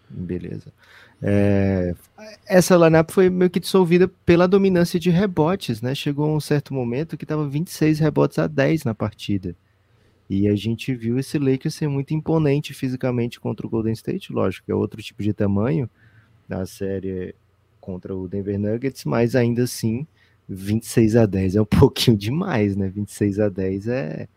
Beleza. 0.09 0.73
É, 1.23 1.95
essa 2.47 2.77
lineup 2.77 3.11
foi 3.11 3.31
meio 3.31 3.51
que 3.51 3.61
dissolvida 3.61 4.07
pela 4.25 4.47
dominância 4.47 5.01
de 5.01 5.11
rebotes, 5.11 5.81
né? 5.81 5.95
Chegou 5.95 6.35
um 6.35 6.41
certo 6.41 6.75
momento 6.75 7.17
que 7.17 7.25
estava 7.25 7.49
26 7.49 7.99
rebotes 7.99 8.39
a 8.39 8.47
10 8.47 8.85
na 8.85 8.95
partida. 8.95 9.55
E 10.29 10.49
a 10.49 10.57
gente 10.57 10.95
viu 10.95 11.19
esse 11.19 11.39
Lakers 11.39 11.75
ser 11.75 11.89
muito 11.89 12.13
imponente 12.13 12.75
fisicamente 12.75 13.39
contra 13.39 13.67
o 13.67 13.71
Golden 13.71 13.93
State, 13.93 14.33
lógico, 14.33 14.67
que 14.67 14.73
é 14.73 14.75
outro 14.75 15.01
tipo 15.01 15.23
de 15.23 15.33
tamanho 15.33 15.89
na 16.49 16.67
série 16.67 17.35
contra 17.87 18.17
o 18.17 18.27
Denver 18.27 18.59
Nuggets, 18.59 19.05
mas 19.05 19.37
ainda 19.37 19.63
assim 19.63 20.05
26 20.49 21.15
a 21.15 21.25
10 21.25 21.55
é 21.55 21.63
um 21.63 21.65
pouquinho 21.81 22.17
demais, 22.17 22.75
né? 22.75 22.89
26 22.89 23.39
a 23.39 23.49
10 23.49 23.87
é, 23.87 24.29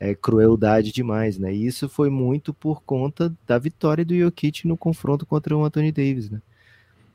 é 0.00 0.14
crueldade 0.14 0.90
demais, 0.90 1.38
né? 1.38 1.54
E 1.54 1.66
isso 1.66 1.86
foi 1.86 2.08
muito 2.08 2.54
por 2.54 2.82
conta 2.82 3.30
da 3.46 3.58
vitória 3.58 4.06
do 4.06 4.18
Jokic 4.18 4.66
no 4.66 4.76
confronto 4.76 5.26
contra 5.26 5.54
o 5.54 5.62
Anthony 5.62 5.92
Davis, 5.92 6.30
né? 6.30 6.40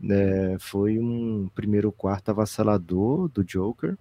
É, 0.08 0.58
foi 0.60 1.00
um 1.00 1.50
primeiro 1.56 1.92
quarto 1.92 2.30
avassalador 2.30 3.28
do 3.30 3.44
Joker 3.44 3.98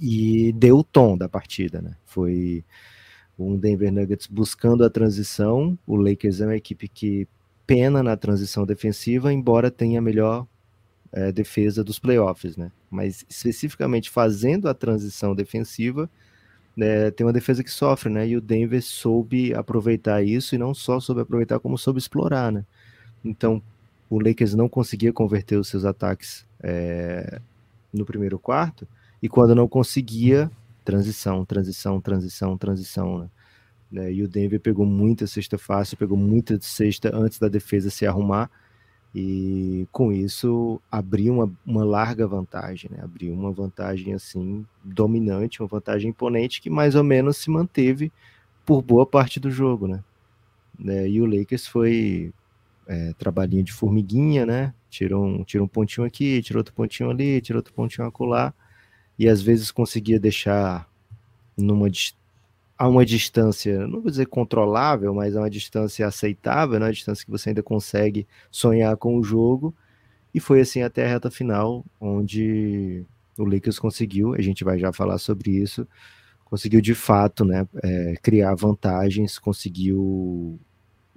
e 0.00 0.52
deu 0.54 0.78
o 0.78 0.84
tom 0.84 1.16
da 1.16 1.28
partida, 1.28 1.82
né? 1.82 1.94
Foi 2.06 2.64
um 3.38 3.56
Denver 3.56 3.92
Nuggets 3.92 4.26
buscando 4.26 4.82
a 4.82 4.90
transição. 4.90 5.78
O 5.86 5.96
Lakers 5.96 6.40
é 6.40 6.46
uma 6.46 6.56
equipe 6.56 6.88
que 6.88 7.28
pena 7.66 8.02
na 8.02 8.16
transição 8.16 8.66
defensiva, 8.66 9.32
embora 9.32 9.70
tenha 9.70 10.00
melhor 10.00 10.46
é, 11.12 11.32
defesa 11.32 11.82
dos 11.82 11.98
playoffs, 11.98 12.56
né? 12.56 12.70
Mas 12.90 13.24
especificamente 13.28 14.10
fazendo 14.10 14.68
a 14.68 14.74
transição 14.74 15.34
defensiva, 15.34 16.08
né, 16.76 17.10
tem 17.10 17.26
uma 17.26 17.32
defesa 17.32 17.64
que 17.64 17.70
sofre, 17.70 18.10
né? 18.10 18.28
E 18.28 18.36
o 18.36 18.40
Denver 18.40 18.82
soube 18.82 19.52
aproveitar 19.54 20.22
isso 20.22 20.54
e 20.54 20.58
não 20.58 20.72
só 20.72 21.00
soube 21.00 21.22
aproveitar, 21.22 21.58
como 21.58 21.76
soube 21.76 21.98
explorar, 21.98 22.52
né? 22.52 22.64
Então, 23.24 23.62
o 24.08 24.20
Lakers 24.20 24.54
não 24.54 24.68
conseguia 24.68 25.12
converter 25.12 25.56
os 25.56 25.68
seus 25.68 25.84
ataques 25.84 26.46
é, 26.62 27.40
no 27.92 28.04
primeiro 28.04 28.38
quarto, 28.38 28.86
e 29.22 29.28
quando 29.28 29.54
não 29.54 29.68
conseguia, 29.68 30.50
transição, 30.84 31.44
transição, 31.44 32.00
transição, 32.00 32.56
transição, 32.56 33.18
né? 33.18 33.30
né? 33.90 34.12
E 34.12 34.22
o 34.22 34.28
Denver 34.28 34.60
pegou 34.60 34.86
muita 34.86 35.26
cesta 35.26 35.58
fácil, 35.58 35.96
pegou 35.96 36.16
muita 36.16 36.58
cesta 36.60 37.14
antes 37.14 37.38
da 37.38 37.48
defesa 37.48 37.90
se 37.90 38.06
arrumar, 38.06 38.50
e 39.14 39.88
com 39.90 40.12
isso 40.12 40.80
abriu 40.90 41.34
uma, 41.34 41.52
uma 41.66 41.84
larga 41.84 42.26
vantagem, 42.26 42.90
né? 42.92 43.00
abriu 43.02 43.32
uma 43.32 43.50
vantagem 43.50 44.14
assim 44.14 44.64
dominante, 44.84 45.60
uma 45.60 45.68
vantagem 45.68 46.10
imponente 46.10 46.60
que 46.60 46.70
mais 46.70 46.94
ou 46.94 47.02
menos 47.02 47.36
se 47.36 47.50
manteve 47.50 48.12
por 48.64 48.82
boa 48.82 49.04
parte 49.04 49.40
do 49.40 49.50
jogo, 49.50 49.88
né? 49.88 50.02
É, 50.86 51.08
e 51.08 51.20
o 51.20 51.26
Lakers 51.26 51.66
foi 51.66 52.32
é, 52.86 53.12
trabalhinho 53.14 53.64
de 53.64 53.72
formiguinha, 53.72 54.46
né? 54.46 54.72
Tirou 54.88 55.24
um, 55.24 55.44
tirou 55.44 55.64
um 55.64 55.68
pontinho 55.68 56.06
aqui, 56.06 56.40
tirou 56.42 56.60
outro 56.60 56.74
pontinho 56.74 57.10
ali, 57.10 57.40
tirou 57.40 57.58
outro 57.58 57.74
pontinho 57.74 58.06
acolá, 58.06 58.54
e 59.18 59.28
às 59.28 59.42
vezes 59.42 59.70
conseguia 59.70 60.20
deixar 60.20 60.88
numa 61.56 61.90
a 62.80 62.88
uma 62.88 63.04
distância, 63.04 63.86
não 63.86 64.00
vou 64.00 64.10
dizer 64.10 64.24
controlável, 64.24 65.12
mas 65.12 65.36
a 65.36 65.40
uma 65.40 65.50
distância 65.50 66.06
aceitável, 66.06 66.80
né? 66.80 66.86
uma 66.86 66.92
distância 66.92 67.22
que 67.22 67.30
você 67.30 67.50
ainda 67.50 67.62
consegue 67.62 68.26
sonhar 68.50 68.96
com 68.96 69.18
o 69.18 69.22
jogo. 69.22 69.74
E 70.32 70.40
foi 70.40 70.62
assim 70.62 70.80
até 70.80 71.04
a 71.04 71.08
reta 71.08 71.30
final, 71.30 71.84
onde 72.00 73.04
o 73.36 73.44
Lakers 73.44 73.78
conseguiu, 73.78 74.32
a 74.32 74.40
gente 74.40 74.64
vai 74.64 74.78
já 74.78 74.94
falar 74.94 75.18
sobre 75.18 75.50
isso, 75.50 75.86
conseguiu 76.42 76.80
de 76.80 76.94
fato 76.94 77.44
né, 77.44 77.68
é, 77.82 78.14
criar 78.22 78.54
vantagens, 78.54 79.38
conseguiu 79.38 80.58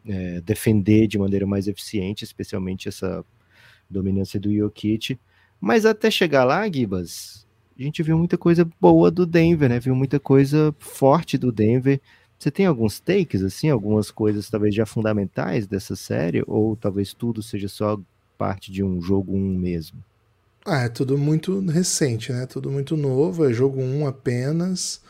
é, 0.06 0.42
defender 0.42 1.08
de 1.08 1.18
maneira 1.18 1.46
mais 1.48 1.70
eficiente, 1.70 2.26
especialmente 2.26 2.90
essa 2.90 3.24
dominância 3.90 4.38
do 4.38 4.54
Jokic. 4.54 5.18
Mas 5.62 5.86
até 5.86 6.12
chegar 6.12 6.44
lá, 6.44 6.70
Gibas, 6.70 7.48
a 7.78 7.84
gente 7.84 8.04
viu 8.04 8.18
muita 8.18 8.38
coisa 8.38 8.68
boa 8.80 9.10
do 9.10 9.26
Denver, 9.26 9.70
né? 9.70 9.80
Viu 9.80 9.96
muita 9.96 10.20
coisa 10.20 10.74
forte 10.80 11.38
do 11.38 11.52
Denver. 11.52 12.00
Você 12.38 12.52
tem 12.52 12.66
alguns 12.66 13.00
takes, 13.00 13.42
assim, 13.42 13.70
algumas 13.70 14.12
coisas 14.12 14.50
talvez 14.50 14.76
já 14.76 14.86
fundamentais 14.86 15.66
dessa 15.66 15.96
série, 15.96 16.44
ou 16.46 16.76
talvez 16.76 17.14
tudo 17.14 17.42
seja 17.42 17.68
só 17.70 18.00
parte 18.38 18.72
de 18.72 18.84
um 18.84 19.02
jogo 19.02 19.34
1 19.34 19.58
mesmo? 19.58 20.04
Ah, 20.66 20.84
é 20.84 20.90
tudo 20.90 21.18
muito 21.18 21.60
recente, 21.66 22.32
né? 22.32 22.46
Tudo 22.46 22.70
muito 22.72 22.98
novo, 22.98 23.46
é 23.46 23.54
jogo 23.54 23.82
1 23.82 24.08
apenas. 24.08 25.02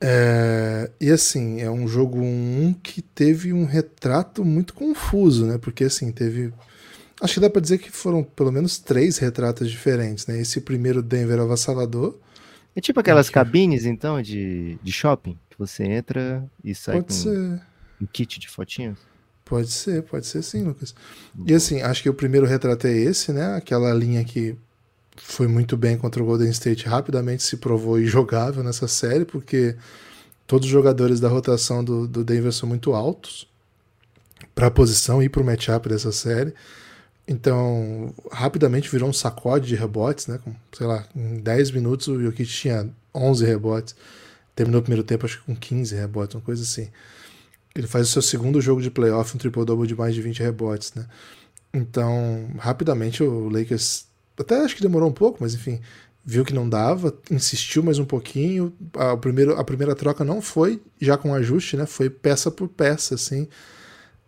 É... 0.00 0.90
E 1.00 1.10
assim, 1.10 1.60
é 1.60 1.70
um 1.70 1.88
jogo 1.88 2.20
1 2.20 2.74
que 2.82 3.02
teve 3.02 3.52
um 3.52 3.64
retrato 3.64 4.44
muito 4.44 4.74
confuso, 4.74 5.46
né? 5.46 5.58
Porque 5.58 5.84
assim, 5.84 6.12
teve 6.12 6.52
Acho 7.24 7.34
que 7.34 7.40
dá 7.40 7.48
para 7.48 7.62
dizer 7.62 7.78
que 7.78 7.90
foram 7.90 8.22
pelo 8.22 8.52
menos 8.52 8.76
três 8.76 9.16
retratos 9.16 9.70
diferentes, 9.70 10.26
né? 10.26 10.38
Esse 10.38 10.60
primeiro 10.60 11.02
Denver 11.02 11.40
avassalador. 11.40 12.18
É 12.76 12.82
tipo 12.82 13.00
aquelas 13.00 13.30
cabines, 13.30 13.86
então, 13.86 14.20
de, 14.20 14.78
de 14.82 14.92
shopping, 14.92 15.38
que 15.48 15.58
você 15.58 15.84
entra 15.84 16.44
e 16.62 16.74
sai 16.74 16.96
pode 16.96 17.06
com 17.06 17.14
ser. 17.14 17.62
um 17.98 18.04
kit 18.12 18.38
de 18.38 18.46
fotinhos? 18.46 18.98
Pode 19.42 19.70
ser, 19.70 20.02
pode 20.02 20.26
ser 20.26 20.42
sim, 20.42 20.64
Lucas. 20.64 20.94
E 21.46 21.54
assim, 21.54 21.80
acho 21.80 22.02
que 22.02 22.10
o 22.10 22.14
primeiro 22.14 22.44
retrato 22.44 22.86
é 22.86 22.92
esse, 22.92 23.32
né? 23.32 23.56
Aquela 23.56 23.94
linha 23.94 24.22
que 24.22 24.54
foi 25.16 25.48
muito 25.48 25.78
bem 25.78 25.96
contra 25.96 26.22
o 26.22 26.26
Golden 26.26 26.50
State, 26.50 26.86
rapidamente 26.86 27.42
se 27.42 27.56
provou 27.56 27.98
injogável 27.98 28.62
nessa 28.62 28.86
série, 28.86 29.24
porque 29.24 29.76
todos 30.46 30.66
os 30.66 30.72
jogadores 30.72 31.20
da 31.20 31.30
rotação 31.30 31.82
do, 31.82 32.06
do 32.06 32.22
Denver 32.22 32.52
são 32.52 32.68
muito 32.68 32.92
altos 32.92 33.48
para 34.54 34.66
a 34.66 34.70
posição 34.70 35.22
e 35.22 35.28
para 35.30 35.40
o 35.40 35.46
matchup 35.46 35.88
dessa 35.88 36.12
série. 36.12 36.52
Então, 37.26 38.14
rapidamente 38.30 38.90
virou 38.90 39.08
um 39.08 39.12
sacode 39.12 39.66
de 39.66 39.74
rebotes, 39.74 40.26
né? 40.26 40.38
Com, 40.44 40.54
sei 40.76 40.86
lá, 40.86 41.06
em 41.16 41.40
10 41.40 41.70
minutos 41.70 42.08
o 42.08 42.20
Jokic 42.20 42.50
tinha 42.50 42.88
11 43.14 43.44
rebotes. 43.46 43.96
Terminou 44.54 44.80
o 44.80 44.82
primeiro 44.82 45.02
tempo, 45.02 45.24
acho 45.24 45.40
que 45.40 45.46
com 45.46 45.56
15 45.56 45.94
rebotes, 45.94 46.34
uma 46.34 46.42
coisa 46.42 46.62
assim. 46.62 46.88
Ele 47.74 47.86
faz 47.86 48.08
o 48.08 48.10
seu 48.10 48.22
segundo 48.22 48.60
jogo 48.60 48.80
de 48.80 48.90
playoff, 48.90 49.34
um 49.34 49.38
triple-double 49.38 49.86
de 49.86 49.96
mais 49.96 50.14
de 50.14 50.22
20 50.22 50.40
rebotes, 50.40 50.92
né? 50.94 51.06
Então, 51.72 52.50
rapidamente 52.58 53.22
o 53.22 53.48
Lakers, 53.48 54.06
até 54.38 54.60
acho 54.60 54.76
que 54.76 54.82
demorou 54.82 55.08
um 55.08 55.12
pouco, 55.12 55.38
mas 55.40 55.54
enfim, 55.54 55.80
viu 56.24 56.44
que 56.44 56.54
não 56.54 56.68
dava, 56.68 57.12
insistiu 57.30 57.82
mais 57.82 57.98
um 57.98 58.04
pouquinho. 58.04 58.72
A, 58.96 59.16
primeiro, 59.16 59.58
a 59.58 59.64
primeira 59.64 59.94
troca 59.94 60.24
não 60.24 60.40
foi 60.40 60.80
já 61.00 61.16
com 61.16 61.34
ajuste, 61.34 61.76
né? 61.76 61.84
Foi 61.84 62.08
peça 62.08 62.50
por 62.50 62.68
peça, 62.68 63.16
assim. 63.16 63.48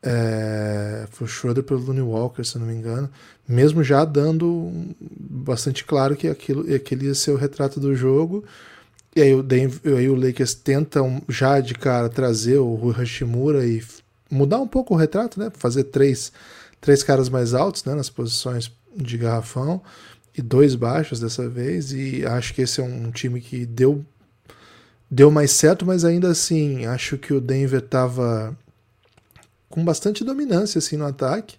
É, 0.02 1.06
foi 1.10 1.26
o 1.26 1.28
Schroeder 1.28 1.64
pelo 1.64 1.80
Looney 1.80 2.02
Walker, 2.02 2.44
se 2.44 2.58
não 2.58 2.66
me 2.66 2.74
engano, 2.74 3.10
mesmo 3.48 3.82
já 3.82 4.04
dando 4.04 4.70
bastante 5.00 5.84
claro 5.84 6.14
que 6.14 6.28
aquilo, 6.28 6.72
aquele 6.72 7.06
ia 7.06 7.14
ser 7.14 7.32
o 7.32 7.36
retrato 7.36 7.80
do 7.80 7.94
jogo. 7.94 8.44
E 9.14 9.22
aí 9.22 9.34
o, 9.34 9.42
Denver, 9.42 9.96
aí 9.96 10.08
o 10.08 10.14
Lakers 10.14 10.54
tenta 10.54 11.00
já 11.28 11.58
de 11.60 11.74
cara 11.74 12.08
trazer 12.08 12.58
o 12.58 12.74
Rui 12.74 12.92
Hashimura 12.92 13.66
e 13.66 13.82
mudar 14.30 14.60
um 14.60 14.68
pouco 14.68 14.94
o 14.94 14.96
retrato, 14.96 15.40
né? 15.40 15.50
Fazer 15.54 15.84
três, 15.84 16.30
três 16.80 17.02
caras 17.02 17.28
mais 17.28 17.54
altos 17.54 17.84
né? 17.84 17.94
nas 17.94 18.10
posições 18.10 18.70
de 18.94 19.16
garrafão 19.16 19.80
e 20.36 20.42
dois 20.42 20.74
baixos 20.74 21.18
dessa 21.18 21.48
vez. 21.48 21.92
E 21.92 22.26
acho 22.26 22.52
que 22.52 22.62
esse 22.62 22.80
é 22.80 22.84
um 22.84 23.10
time 23.10 23.40
que 23.40 23.64
deu, 23.64 24.04
deu 25.10 25.30
mais 25.30 25.50
certo, 25.52 25.86
mas 25.86 26.04
ainda 26.04 26.28
assim 26.28 26.84
acho 26.84 27.16
que 27.16 27.32
o 27.32 27.40
Denver 27.40 27.80
estava 27.80 28.56
com 29.68 29.84
bastante 29.84 30.24
dominância 30.24 30.78
assim 30.78 30.96
no 30.96 31.06
ataque. 31.06 31.56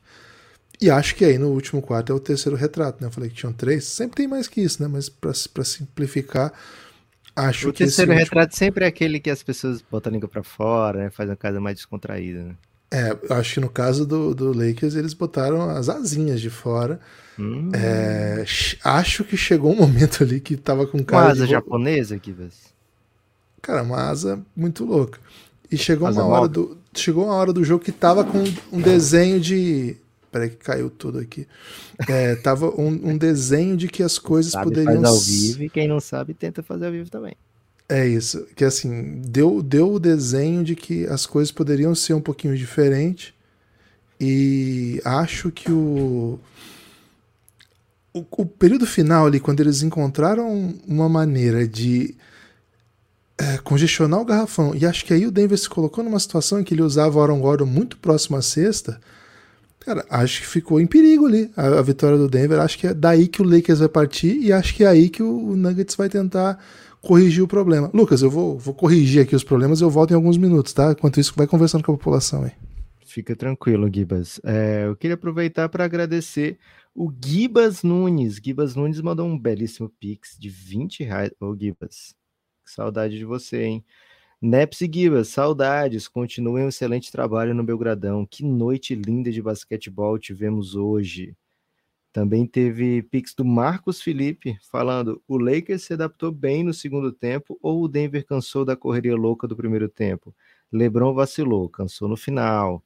E 0.80 0.92
acho 0.92 1.16
que 1.16 1.26
aí 1.26 1.38
no 1.38 1.50
último 1.50 1.82
quarto 1.82 2.12
é 2.12 2.16
o 2.16 2.20
terceiro 2.20 2.56
retrato, 2.56 3.02
né? 3.02 3.08
Eu 3.08 3.12
falei 3.12 3.30
que 3.30 3.36
tinham 3.36 3.52
três, 3.52 3.86
sempre 3.86 4.18
tem 4.18 4.28
mais 4.28 4.48
que 4.48 4.62
isso, 4.62 4.82
né? 4.82 4.88
Mas 4.88 5.10
para 5.10 5.34
simplificar, 5.64 6.54
acho 7.36 7.70
o 7.70 7.74
que. 7.74 7.84
O 7.84 7.88
terceiro 7.88 8.12
último... 8.12 8.24
retrato 8.24 8.56
sempre 8.56 8.86
é 8.86 8.88
aquele 8.88 9.20
que 9.20 9.30
as 9.30 9.42
pessoas 9.42 9.82
botam 9.82 10.12
a 10.12 10.14
língua 10.14 10.30
para 10.30 10.44
fora, 10.44 11.06
né? 11.06 11.10
Faz 11.10 11.30
uma 11.30 11.36
casa 11.36 11.60
mais 11.60 11.78
descontraída, 11.78 12.44
né? 12.44 12.56
É, 12.90 13.18
acho 13.34 13.56
que 13.56 13.60
no 13.60 13.70
caso 13.70 14.06
do, 14.06 14.34
do 14.34 14.54
Lakers 14.54 14.96
eles 14.96 15.14
botaram 15.14 15.70
as 15.70 15.90
asinhas 15.90 16.40
de 16.40 16.50
fora. 16.50 17.00
Hum. 17.38 17.72
É, 17.74 18.46
acho 18.84 19.24
que 19.24 19.36
chegou 19.36 19.74
um 19.74 19.76
momento 19.82 20.24
ali 20.24 20.40
que 20.40 20.56
tava 20.56 20.88
com 20.88 21.04
cara. 21.04 21.26
Uma 21.26 21.32
asa 21.32 21.46
de... 21.46 21.52
japonesa 21.52 22.16
aqui, 22.16 22.36
Cara, 23.62 23.84
uma 23.84 24.10
asa 24.10 24.40
muito 24.56 24.86
louca. 24.86 25.20
E 25.72 25.78
chegou 25.78 26.10
uma 26.10 26.26
hora 26.26 26.48
do 26.48 26.78
chegou 26.96 27.26
uma 27.26 27.36
hora 27.36 27.54
do 27.54 27.64
jogo 27.64 27.84
que 27.84 27.92
tava 27.92 28.24
com 28.24 28.44
um 28.72 28.82
desenho 28.82 29.40
de 29.40 29.98
Peraí 30.32 30.50
que 30.50 30.58
caiu 30.58 30.90
tudo 30.90 31.20
aqui. 31.20 31.48
É, 32.08 32.36
tava 32.36 32.70
um, 32.70 33.12
um, 33.12 33.18
desenho 33.18 33.78
de 33.78 33.88
que 33.88 34.04
as 34.04 34.20
coisas 34.20 34.52
sabe, 34.52 34.66
poderiam 34.66 35.02
faz 35.02 35.06
ao 35.06 35.20
vivo 35.20 35.64
e 35.64 35.70
quem 35.70 35.88
não 35.88 36.00
sabe 36.00 36.34
tenta 36.34 36.62
fazer 36.62 36.86
ao 36.86 36.92
vivo 36.92 37.10
também. 37.10 37.36
É 37.90 38.06
isso, 38.06 38.46
que 38.54 38.66
assim, 38.66 39.22
deu, 39.22 39.64
deu 39.64 39.94
o 39.94 40.00
desenho 40.00 40.62
de 40.62 40.76
que 40.76 41.06
as 41.08 41.26
coisas 41.26 41.54
poderiam 41.54 41.96
ser 41.96 42.14
um 42.14 42.22
pouquinho 42.22 42.56
diferente 42.58 43.34
e 44.20 45.02
acho 45.06 45.50
que 45.52 45.72
o, 45.72 46.38
o, 48.14 48.26
o 48.30 48.46
período 48.46 48.86
final 48.86 49.26
ali, 49.26 49.40
quando 49.40 49.62
eles 49.62 49.82
encontraram 49.84 50.76
uma 50.86 51.08
maneira 51.08 51.66
de 51.66 52.14
é, 53.38 53.58
congestionar 53.58 54.20
o 54.20 54.26
garrafão. 54.26 54.74
E 54.76 54.86
acho 54.86 55.06
que 55.06 55.14
aí 55.14 55.26
o 55.26 55.32
Denver 55.32 55.58
se 55.58 55.70
colocou 55.70 56.04
numa 56.04 56.20
situação 56.20 56.60
em 56.60 56.64
que 56.64 56.74
ele 56.74 56.82
usava 56.82 57.18
o 57.18 57.22
Aaron 57.22 57.40
Gordon 57.40 57.66
muito 57.66 57.98
próximo 57.98 58.38
à 58.38 58.42
cesta. 58.42 59.00
Cara, 59.80 60.06
acho 60.10 60.42
que 60.42 60.48
ficou 60.48 60.82
em 60.82 60.88
perigo 60.88 61.28
ali 61.28 61.50
a, 61.56 61.80
a, 61.80 61.82
vitória 61.82 62.18
do 62.18 62.28
Denver. 62.28 62.60
Acho 62.60 62.78
que 62.78 62.88
é 62.88 62.94
daí 62.94 63.28
que 63.28 63.42
o 63.42 63.46
Lakers 63.46 63.80
vai 63.80 63.88
partir 63.88 64.38
e 64.38 64.52
acho 64.52 64.76
que 64.76 64.84
é 64.84 64.88
aí 64.88 65.08
que 65.10 65.24
o, 65.24 65.52
o 65.52 65.56
Nuggets 65.56 65.96
vai 65.96 66.10
tentar 66.10 66.62
corrigir 67.02 67.42
o 67.42 67.48
problema. 67.48 67.90
Lucas, 67.94 68.22
eu 68.22 68.30
vou, 68.30 68.58
vou 68.58 68.74
corrigir 68.74 69.22
aqui 69.22 69.36
os 69.36 69.44
problemas 69.44 69.80
e 69.80 69.84
eu 69.84 69.90
volto 69.90 70.12
em 70.12 70.16
alguns 70.16 70.38
minutos, 70.38 70.74
tá? 70.74 70.92
Enquanto 70.92 71.20
isso, 71.20 71.34
vai 71.38 71.48
conversando 71.48 71.84
com 71.84 71.94
a 71.94 71.98
população 71.98 72.44
aí. 72.44 72.52
Fica 73.06 73.36
tranquilo, 73.36 73.90
Gibas. 73.92 74.42
É, 74.44 74.86
eu 74.86 74.96
queria 74.96 75.14
aproveitar 75.14 75.70
para 75.70 75.86
agradecer 75.86 76.60
o 76.94 77.10
Gibas 77.24 77.82
Nunes. 77.82 78.42
Gibas 78.44 78.76
Nunes 78.76 79.00
mandou 79.00 79.26
um 79.26 79.40
belíssimo 79.40 79.90
pix 80.00 80.36
de 80.38 80.50
20 80.50 81.04
reais. 81.06 81.32
Ô, 81.40 81.56
Gibas, 81.56 82.14
saudade 82.72 83.18
de 83.18 83.26
você, 83.26 83.64
hein? 83.64 83.86
Neps 84.42 84.82
e 84.82 84.90
Gibas, 84.92 85.30
saudades. 85.30 86.08
Continuem 86.08 86.66
um 86.66 86.70
excelente 86.70 87.12
trabalho 87.12 87.56
no 87.56 87.64
Belgradão. 87.64 88.26
Que 88.26 88.44
noite 88.44 88.94
linda 88.94 89.32
de 89.32 89.42
basquetebol 89.42 90.20
tivemos 90.20 90.76
hoje. 90.76 91.36
Também 92.14 92.46
teve 92.46 93.04
pix 93.04 93.34
do 93.34 93.46
Marcos 93.46 94.02
Felipe 94.02 94.58
falando: 94.72 95.22
o 95.28 95.38
Lakers 95.38 95.84
se 95.84 95.94
adaptou 95.94 96.32
bem 96.32 96.64
no 96.64 96.74
segundo 96.74 97.12
tempo 97.12 97.58
ou 97.62 97.84
o 97.84 97.88
Denver 97.88 98.26
cansou 98.26 98.64
da 98.64 98.76
correria 98.76 99.16
louca 99.16 99.48
do 99.48 99.56
primeiro 99.56 99.90
tempo? 99.90 100.36
LeBron 100.72 101.14
vacilou, 101.14 101.70
cansou 101.70 102.08
no 102.08 102.18
final. 102.18 102.84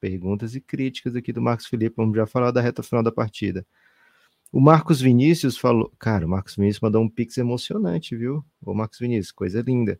Perguntas 0.00 0.54
e 0.54 0.60
críticas 0.60 1.16
aqui 1.16 1.32
do 1.32 1.40
Marcos 1.40 1.66
Felipe. 1.66 1.96
Vamos 1.96 2.16
já 2.16 2.26
falar 2.26 2.50
da 2.50 2.60
reta 2.60 2.82
final 2.82 3.02
da 3.02 3.10
partida. 3.10 3.66
O 4.54 4.60
Marcos 4.60 5.00
Vinícius 5.00 5.58
falou. 5.58 5.92
Cara, 5.98 6.24
o 6.24 6.28
Marcos 6.28 6.54
Vinícius 6.54 6.80
mandou 6.80 7.02
um 7.02 7.08
pix 7.08 7.36
emocionante, 7.38 8.14
viu? 8.14 8.44
Ô, 8.64 8.72
Marcos 8.72 9.00
Vinícius, 9.00 9.32
coisa 9.32 9.60
linda. 9.60 9.98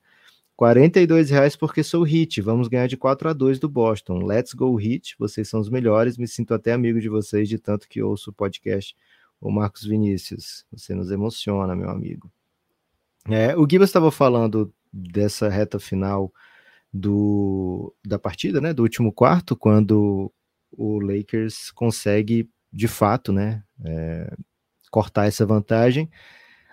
42 0.54 1.28
reais 1.28 1.56
porque 1.56 1.82
sou 1.82 2.04
hit. 2.04 2.40
Vamos 2.40 2.68
ganhar 2.68 2.86
de 2.86 2.96
4 2.96 3.30
a 3.30 3.32
2 3.32 3.58
do 3.58 3.68
Boston. 3.68 4.24
Let's 4.24 4.54
go 4.54 4.72
hit. 4.76 5.16
Vocês 5.18 5.48
são 5.48 5.58
os 5.58 5.68
melhores. 5.68 6.16
Me 6.16 6.28
sinto 6.28 6.54
até 6.54 6.70
amigo 6.70 7.00
de 7.00 7.08
vocês 7.08 7.48
de 7.48 7.58
tanto 7.58 7.88
que 7.88 8.00
ouço 8.00 8.30
o 8.30 8.32
podcast. 8.32 8.94
O 9.40 9.50
Marcos 9.50 9.84
Vinícius, 9.84 10.64
você 10.70 10.94
nos 10.94 11.10
emociona, 11.10 11.74
meu 11.74 11.90
amigo. 11.90 12.30
É, 13.28 13.56
o 13.56 13.66
Gibas 13.68 13.88
estava 13.88 14.12
falando 14.12 14.72
dessa 14.92 15.48
reta 15.48 15.80
final 15.80 16.32
do, 16.92 17.92
da 18.06 18.20
partida, 18.20 18.60
né, 18.60 18.72
do 18.72 18.84
último 18.84 19.12
quarto, 19.12 19.56
quando 19.56 20.32
o 20.70 21.00
Lakers 21.00 21.72
consegue, 21.72 22.48
de 22.74 22.88
fato, 22.88 23.32
né, 23.32 23.62
é, 23.84 24.34
cortar 24.90 25.26
essa 25.26 25.46
vantagem. 25.46 26.10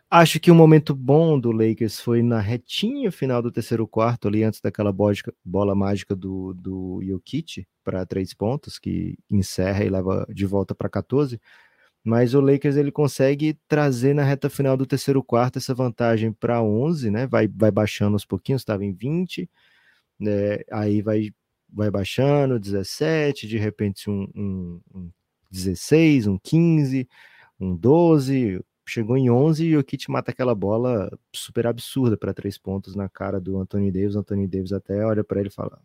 Acho 0.10 0.39
que 0.41 0.51
um 0.51 0.55
momento 0.55 0.93
bom 0.93 1.39
do 1.39 1.51
Lakers 1.51 2.01
foi 2.01 2.22
na 2.22 2.39
retinha 2.41 3.12
final 3.12 3.41
do 3.41 3.51
terceiro 3.51 3.88
quarto, 3.88 4.27
ali 4.27 4.43
antes 4.43 4.60
daquela 4.60 4.93
bola 5.46 5.74
mágica 5.74 6.15
do, 6.15 6.53
do 6.53 7.00
Jokic 7.01 7.65
para 7.84 8.05
três 8.05 8.34
pontos, 8.34 8.77
que 8.77 9.17
encerra 9.29 9.86
e 9.86 9.89
leva 9.89 10.27
de 10.29 10.46
volta 10.46 10.75
para 10.75 10.89
14. 10.89 11.39
Mas 12.03 12.34
o 12.34 12.41
Lakers 12.41 12.75
ele 12.75 12.91
consegue 12.91 13.58
trazer 13.67 14.13
na 14.13 14.24
reta 14.24 14.50
final 14.50 14.75
do 14.75 14.86
terceiro 14.86 15.24
quarto 15.24 15.60
essa 15.60 15.74
vantagem 15.74 16.34
para 16.34 16.62
11, 16.62 17.12
né? 17.12 17.27
Vai, 17.27 17.48
vai 17.48 17.72
baixando 17.72 18.15
aos 18.15 18.25
pouquinhos, 18.25 18.63
estava 18.63 18.84
em 18.84 18.91
20, 18.93 19.50
né? 20.20 20.60
aí 20.72 21.01
vai, 21.01 21.31
vai 21.70 21.91
baixando, 21.91 22.60
17, 22.60 23.48
de 23.48 23.58
repente 23.58 24.10
um, 24.10 24.27
um, 24.36 24.81
um 24.93 25.12
16, 25.51 26.27
um 26.27 26.38
15, 26.38 27.08
um 27.60 27.75
12, 27.75 28.63
chegou 28.86 29.17
em 29.17 29.29
11 29.29 29.65
e 29.65 29.77
o 29.77 29.84
Kit 29.84 30.10
mata 30.10 30.31
aquela 30.31 30.55
bola 30.55 31.12
super 31.34 31.67
absurda 31.67 32.17
para 32.17 32.34
três 32.34 32.58
pontos 32.58 32.96
na 32.96 33.08
cara 33.08 33.39
do 33.39 33.60
Anthony 33.60 33.91
Davis. 33.91 34.15
Anthony 34.15 34.48
Davis 34.48 34.74
até 34.74 35.05
olha 35.05 35.24
para 35.24 35.39
ele 35.39 35.50
e 35.50 35.53
fala: 35.53 35.79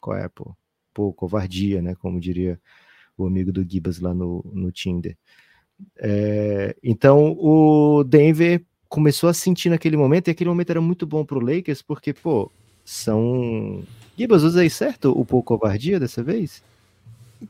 qual 0.00 0.16
é, 0.16 0.28
pô? 0.28 0.56
Pô, 0.94 1.12
covardia, 1.12 1.82
né? 1.82 1.94
Como 1.94 2.20
diria 2.20 2.60
o 3.16 3.26
amigo 3.26 3.52
do 3.52 3.62
Gibas 3.68 4.00
lá 4.00 4.14
no, 4.14 4.44
no 4.52 4.70
Tinder. 4.70 5.16
É, 5.98 6.74
então 6.82 7.36
o 7.38 8.02
Denver 8.04 8.64
começou 8.88 9.28
a 9.28 9.34
sentir 9.34 9.68
naquele 9.68 9.96
momento, 9.96 10.28
e 10.28 10.30
aquele 10.30 10.48
momento 10.48 10.70
era 10.70 10.80
muito 10.80 11.06
bom 11.06 11.24
para 11.24 11.38
o 11.38 11.40
Lakers, 11.40 11.82
porque, 11.82 12.12
pô, 12.12 12.50
são. 12.84 13.82
Gibas, 14.16 14.42
usei 14.42 14.70
certo 14.70 15.10
o 15.10 15.24
pouco 15.24 15.58
covardia 15.58 16.00
dessa 16.00 16.22
vez? 16.22 16.62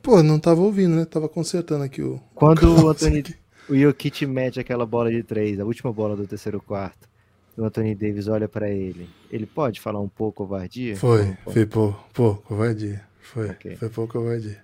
Pô, 0.02 0.22
não 0.22 0.38
tava 0.38 0.60
ouvindo, 0.60 0.96
né? 0.96 1.04
Tava 1.04 1.28
consertando 1.28 1.84
aqui 1.84 2.02
o. 2.02 2.20
Quando 2.34 2.84
o, 2.84 2.88
Anthony. 2.88 3.24
O 3.68 3.76
Jokic 3.76 4.26
mete 4.26 4.60
aquela 4.60 4.86
bola 4.86 5.10
de 5.10 5.22
três, 5.22 5.58
a 5.58 5.64
última 5.64 5.92
bola 5.92 6.16
do 6.16 6.26
terceiro 6.26 6.60
quarto. 6.60 7.08
O 7.56 7.64
Anthony 7.64 7.94
Davis 7.94 8.28
olha 8.28 8.48
para 8.48 8.68
ele. 8.70 9.08
Ele 9.30 9.46
pode 9.46 9.80
falar 9.80 10.00
um 10.00 10.08
pouco 10.08 10.44
covardia? 10.44 10.96
Foi, 10.96 11.36
foi 11.44 11.66
pô, 11.66 11.94
pô, 12.12 12.34
covardia. 12.36 13.02
Foi, 13.20 13.50
okay. 13.50 13.76
foi 13.76 13.88
pouco 13.88 14.12
covardia. 14.14 14.62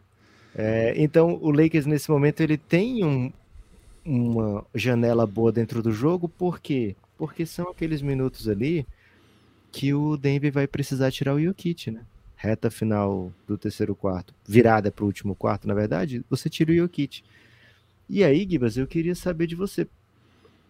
É, 0.54 0.92
então 0.96 1.38
o 1.40 1.50
Lakers 1.50 1.86
nesse 1.86 2.10
momento 2.10 2.42
ele 2.42 2.58
tem 2.58 3.02
um, 3.04 3.32
uma 4.04 4.64
janela 4.74 5.26
boa 5.26 5.50
dentro 5.50 5.82
do 5.82 5.90
jogo, 5.90 6.28
por 6.28 6.60
quê? 6.60 6.94
Porque 7.16 7.46
são 7.46 7.70
aqueles 7.70 8.02
minutos 8.02 8.48
ali 8.48 8.86
que 9.70 9.94
o 9.94 10.16
Denver 10.16 10.52
vai 10.52 10.66
precisar 10.66 11.10
tirar 11.10 11.34
o 11.34 11.40
Jokic, 11.40 11.90
né? 11.90 12.02
Reta 12.42 12.72
final 12.72 13.32
do 13.46 13.56
terceiro 13.56 13.94
quarto, 13.94 14.34
virada 14.44 14.90
para 14.90 15.04
o 15.04 15.06
último 15.06 15.32
quarto, 15.32 15.68
na 15.68 15.74
verdade, 15.74 16.24
você 16.28 16.50
tira 16.50 16.72
o 16.72 16.74
Jokic. 16.74 17.22
E 18.10 18.24
aí, 18.24 18.44
Gibas, 18.50 18.76
eu 18.76 18.84
queria 18.84 19.14
saber 19.14 19.46
de 19.46 19.54
você. 19.54 19.86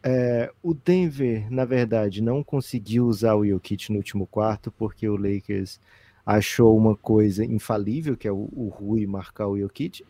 É, 0.03 0.53
o 0.63 0.75
Denver, 0.75 1.51
na 1.51 1.65
verdade, 1.65 2.21
não 2.21 2.45
conseguiu 2.45 3.07
usar 3.07 3.37
o 3.37 3.47
Jokic 3.47 3.91
no 3.91 3.97
último 3.97 4.27
quarto 4.27 4.71
porque 4.71 5.09
o 5.09 5.17
Lakers 5.17 5.81
achou 6.27 6.77
uma 6.77 6.95
coisa 6.95 7.43
infalível, 7.43 8.19
que 8.19 8.29
é 8.29 8.33
o, 8.33 8.51
o 8.53 8.69
Rui 8.69 9.07
marcar 9.07 9.49
o 9.49 9.59
Jokic. 9.59 10.05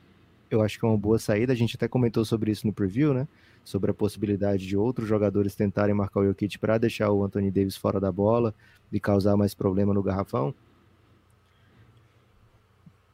Eu 0.50 0.62
acho 0.62 0.80
que 0.80 0.84
é 0.84 0.88
uma 0.88 0.98
boa 0.98 1.20
saída. 1.20 1.52
A 1.52 1.56
gente 1.56 1.76
até 1.76 1.86
comentou 1.86 2.24
sobre 2.24 2.50
isso 2.50 2.66
no 2.66 2.72
preview, 2.72 3.14
né? 3.14 3.28
Sobre 3.62 3.92
a 3.92 3.94
possibilidade 3.94 4.66
de 4.66 4.76
outros 4.76 5.06
jogadores 5.06 5.54
tentarem 5.54 5.94
marcar 5.94 6.18
o 6.18 6.26
Jokic 6.26 6.58
para 6.58 6.76
deixar 6.76 7.12
o 7.12 7.22
Anthony 7.22 7.52
Davis 7.52 7.76
fora 7.76 8.00
da 8.00 8.10
bola 8.10 8.52
e 8.92 8.98
causar 8.98 9.36
mais 9.36 9.54
problema 9.54 9.94
no 9.94 10.02
garrafão. 10.02 10.52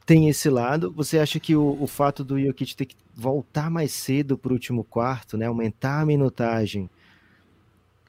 Tem 0.09 0.27
esse 0.27 0.49
lado. 0.49 0.91
Você 0.93 1.19
acha 1.19 1.39
que 1.39 1.55
o, 1.55 1.77
o 1.79 1.85
fato 1.85 2.23
do 2.23 2.41
Jokic 2.43 2.75
ter 2.75 2.87
que 2.87 2.95
voltar 3.13 3.69
mais 3.69 3.91
cedo 3.91 4.39
para 4.39 4.49
o 4.49 4.53
último 4.53 4.83
quarto, 4.83 5.37
né? 5.37 5.45
Aumentar 5.45 6.01
a 6.01 6.05
minutagem. 6.07 6.89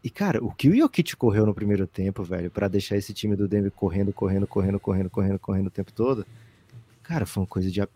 E, 0.03 0.09
cara, 0.09 0.43
o 0.43 0.51
que 0.51 0.71
o 0.71 0.75
Jokic 0.75 1.15
correu 1.15 1.45
no 1.45 1.53
primeiro 1.53 1.87
tempo, 1.87 2.25
velho, 2.25 2.51
para 2.51 2.69
deixar 2.69 2.97
esse 2.97 3.13
time 3.13 3.37
do 3.37 3.47
Denver 3.47 3.71
correndo, 3.71 4.15
correndo, 4.15 4.47
correndo, 4.47 4.81
correndo, 4.81 5.11
correndo, 5.11 5.39
correndo 5.39 5.67
o 5.67 5.71
tempo 5.71 5.93
todo, 5.93 6.27
cara, 7.03 7.27
foi 7.27 7.43
uma 7.43 7.47
coisa 7.47 7.71
de, 7.71 7.87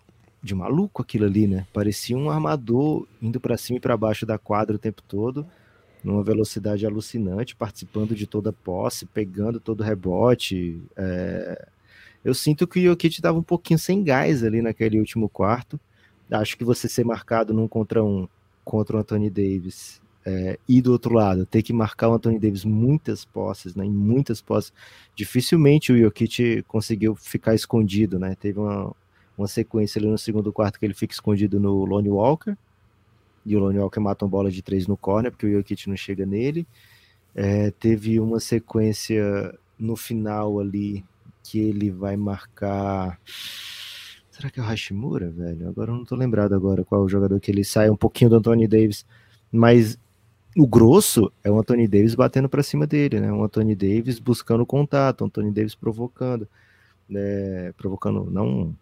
de 0.42 0.54
maluco 0.54 1.00
aquilo 1.00 1.24
ali, 1.24 1.46
né? 1.46 1.66
Parecia 1.72 2.14
um 2.14 2.28
armador 2.28 3.08
indo 3.22 3.40
para 3.40 3.56
cima 3.56 3.78
e 3.78 3.80
para 3.80 3.96
baixo 3.96 4.26
da 4.26 4.36
quadra 4.36 4.76
o 4.76 4.78
tempo 4.78 5.00
todo 5.00 5.46
numa 6.04 6.22
velocidade 6.22 6.84
alucinante, 6.84 7.56
participando 7.56 8.14
de 8.14 8.26
toda 8.26 8.50
a 8.50 8.52
posse, 8.52 9.06
pegando 9.06 9.58
todo 9.58 9.82
rebote. 9.82 10.82
É... 10.94 11.68
Eu 12.24 12.34
sinto 12.34 12.66
que 12.66 12.80
o 12.80 12.90
Jokic 12.90 13.16
estava 13.16 13.38
um 13.38 13.42
pouquinho 13.42 13.78
sem 13.78 14.02
gás 14.02 14.42
ali 14.42 14.62
naquele 14.62 14.98
último 14.98 15.28
quarto. 15.28 15.78
Acho 16.30 16.56
que 16.56 16.64
você 16.64 16.88
ser 16.88 17.04
marcado 17.04 17.52
num 17.52 17.68
contra 17.68 18.02
um 18.02 18.26
contra 18.64 18.96
o 18.96 19.00
Anthony 19.00 19.28
Davis 19.28 20.00
é, 20.24 20.58
e 20.66 20.80
do 20.80 20.90
outro 20.90 21.14
lado, 21.14 21.44
ter 21.44 21.62
que 21.62 21.72
marcar 21.72 22.08
o 22.08 22.14
Anthony 22.14 22.38
Davis 22.38 22.64
muitas 22.64 23.24
posses, 23.24 23.74
né, 23.74 23.84
em 23.84 23.90
muitas 23.90 24.40
posses, 24.40 24.72
dificilmente 25.14 25.92
o 25.92 25.98
Jokic 25.98 26.62
conseguiu 26.62 27.14
ficar 27.14 27.54
escondido, 27.54 28.18
né? 28.18 28.34
Teve 28.34 28.58
uma, 28.58 28.94
uma 29.37 29.46
sequência 29.46 29.98
ali 29.98 30.08
no 30.08 30.16
segundo 30.16 30.52
quarto 30.52 30.78
que 30.78 30.87
ele 30.87 30.94
fica 30.94 31.12
escondido 31.12 31.60
no 31.60 31.84
Lonnie 31.84 32.10
Walker, 32.10 32.56
e 33.44 33.54
o 33.54 33.58
Lonnie 33.58 33.78
Walker 33.78 34.00
mata 34.00 34.24
uma 34.24 34.30
bola 34.30 34.50
de 34.50 34.62
três 34.62 34.87
no 34.87 34.96
corner, 34.96 35.30
porque 35.30 35.46
o 35.46 35.52
Jokic 35.52 35.88
não 35.88 35.96
chega 35.96 36.24
nele. 36.24 36.66
É, 37.34 37.70
teve 37.72 38.18
uma 38.18 38.40
sequência 38.40 39.54
no 39.78 39.96
final 39.96 40.58
ali 40.58 41.04
que 41.44 41.59
ele 41.59 41.90
vai 41.90 42.16
marcar. 42.16 43.20
Será 44.30 44.50
que 44.50 44.59
é 44.59 44.62
o 44.62 44.66
Hashimura, 44.66 45.30
velho? 45.30 45.68
Agora 45.68 45.92
eu 45.92 45.94
não 45.94 46.04
tô 46.04 46.16
lembrado 46.16 46.54
agora 46.54 46.85
qual 46.85 47.02
é 47.02 47.04
o 47.04 47.09
jogador 47.09 47.38
que 47.38 47.50
ele 47.50 47.62
sai 47.62 47.90
um 47.90 47.96
pouquinho 47.96 48.30
do 48.30 48.37
Anthony 48.37 48.66
Davis, 48.66 49.07
mas 49.52 49.98
o 50.57 50.66
grosso 50.66 51.30
é 51.44 51.50
o 51.50 51.59
Anthony 51.59 51.87
Davis 51.87 52.14
batendo 52.14 52.48
para 52.48 52.62
cima 52.62 52.87
dele, 52.87 53.20
né? 53.20 53.30
Um 53.30 53.44
Anthony 53.44 53.74
Davis 53.76 54.18
buscando 54.18 54.64
contato, 54.64 55.22
um 55.22 55.26
Anthony 55.26 55.52
Davis 55.52 55.74
provocando, 55.74 56.48
né? 57.09 57.72
provocando 57.76 58.30
não 58.30 58.74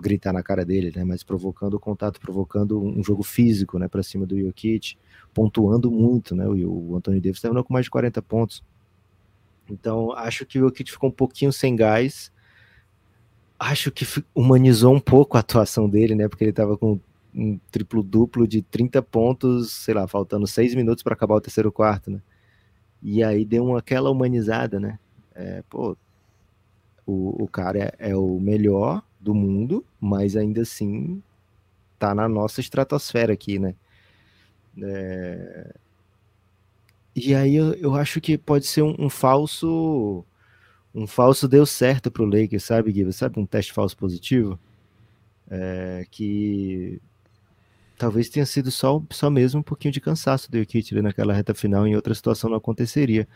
gritar 0.00 0.32
na 0.32 0.42
cara 0.42 0.64
dele, 0.64 0.92
né, 0.94 1.04
mas 1.04 1.22
provocando 1.22 1.74
o 1.74 1.80
contato, 1.80 2.20
provocando 2.20 2.82
um 2.82 3.02
jogo 3.02 3.22
físico, 3.22 3.78
né, 3.78 3.88
para 3.88 4.02
cima 4.02 4.26
do 4.26 4.38
Jokic, 4.38 4.96
pontuando 5.32 5.90
muito, 5.90 6.34
né, 6.34 6.46
o, 6.46 6.90
o 6.90 6.96
Anthony 6.96 7.20
Davis 7.20 7.40
terminou 7.40 7.64
com 7.64 7.72
mais 7.72 7.86
de 7.86 7.90
40 7.90 8.20
pontos. 8.22 8.62
Então, 9.70 10.12
acho 10.12 10.44
que 10.44 10.58
o 10.58 10.62
Jokic 10.62 10.90
ficou 10.90 11.08
um 11.08 11.12
pouquinho 11.12 11.52
sem 11.52 11.74
gás. 11.74 12.32
Acho 13.58 13.90
que 13.90 14.06
humanizou 14.34 14.94
um 14.94 15.00
pouco 15.00 15.36
a 15.36 15.40
atuação 15.40 15.88
dele, 15.88 16.14
né, 16.14 16.28
porque 16.28 16.44
ele 16.44 16.50
estava 16.50 16.76
com 16.76 16.98
um 17.34 17.58
triplo 17.70 18.02
duplo 18.02 18.46
de 18.46 18.62
30 18.62 19.02
pontos, 19.02 19.72
sei 19.72 19.94
lá, 19.94 20.06
faltando 20.06 20.46
seis 20.46 20.74
minutos 20.74 21.02
para 21.02 21.14
acabar 21.14 21.34
o 21.34 21.40
terceiro 21.40 21.72
quarto, 21.72 22.10
né? 22.10 22.20
E 23.02 23.22
aí 23.22 23.44
deu 23.44 23.64
uma, 23.64 23.80
aquela 23.80 24.10
humanizada, 24.10 24.78
né? 24.78 24.98
É, 25.34 25.62
pô, 25.68 25.96
o, 27.04 27.42
o 27.42 27.48
cara 27.48 27.78
é, 27.78 28.10
é 28.10 28.16
o 28.16 28.38
melhor 28.38 29.02
do 29.20 29.34
mundo, 29.34 29.84
mas 30.00 30.36
ainda 30.36 30.62
assim 30.62 31.22
tá 31.98 32.14
na 32.14 32.28
nossa 32.28 32.60
estratosfera 32.60 33.32
aqui, 33.32 33.58
né? 33.58 33.74
É... 34.82 35.74
E 37.14 37.34
aí 37.34 37.54
eu, 37.54 37.74
eu 37.74 37.94
acho 37.94 38.20
que 38.20 38.36
pode 38.36 38.66
ser 38.66 38.82
um, 38.82 38.94
um 38.98 39.08
falso 39.08 40.24
um 40.94 41.06
falso 41.06 41.48
deu 41.48 41.66
certo 41.66 42.10
pro 42.10 42.24
Lakers, 42.24 42.62
sabe, 42.64 42.92
Guiba? 42.92 43.10
Sabe 43.10 43.40
um 43.40 43.46
teste 43.46 43.72
falso 43.72 43.96
positivo? 43.96 44.58
É, 45.50 46.06
que 46.10 47.00
talvez 47.98 48.28
tenha 48.28 48.46
sido 48.46 48.70
só, 48.70 49.02
só 49.10 49.28
mesmo 49.28 49.60
um 49.60 49.62
pouquinho 49.62 49.92
de 49.92 50.00
cansaço 50.00 50.50
do 50.50 50.58
Jokic 50.58 50.94
naquela 51.02 51.34
reta 51.34 51.52
final, 51.52 51.86
em 51.86 51.96
outra 51.96 52.14
situação 52.14 52.48
não 52.48 52.58
aconteceria. 52.58 53.26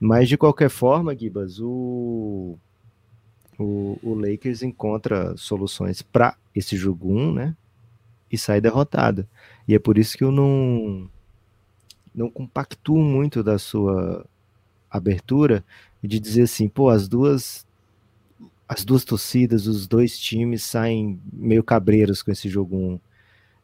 Mas 0.00 0.28
de 0.28 0.38
qualquer 0.38 0.70
forma, 0.70 1.16
Gibas, 1.16 1.60
o, 1.60 2.56
o, 3.58 3.98
o 4.02 4.14
Lakers 4.14 4.62
encontra 4.62 5.36
soluções 5.36 6.00
para 6.00 6.36
esse 6.54 6.76
jogo 6.76 7.12
1, 7.12 7.32
né? 7.32 7.56
E 8.30 8.38
sai 8.38 8.60
derrotado. 8.60 9.28
E 9.68 9.74
é 9.74 9.78
por 9.78 9.98
isso 9.98 10.16
que 10.16 10.24
eu 10.24 10.32
não 10.32 11.08
não 12.14 12.30
compactuo 12.30 13.02
muito 13.02 13.42
da 13.42 13.58
sua 13.58 14.24
abertura 14.90 15.64
de 16.02 16.20
dizer 16.20 16.42
assim, 16.42 16.68
pô, 16.68 16.88
as 16.88 17.08
duas 17.08 17.66
as 18.68 18.84
duas 18.84 19.04
torcidas, 19.04 19.66
os 19.66 19.86
dois 19.86 20.18
times 20.18 20.62
saem 20.62 21.20
meio 21.32 21.62
cabreiros 21.62 22.22
com 22.22 22.30
esse 22.30 22.48
jogo 22.48 22.76
1. 22.76 23.00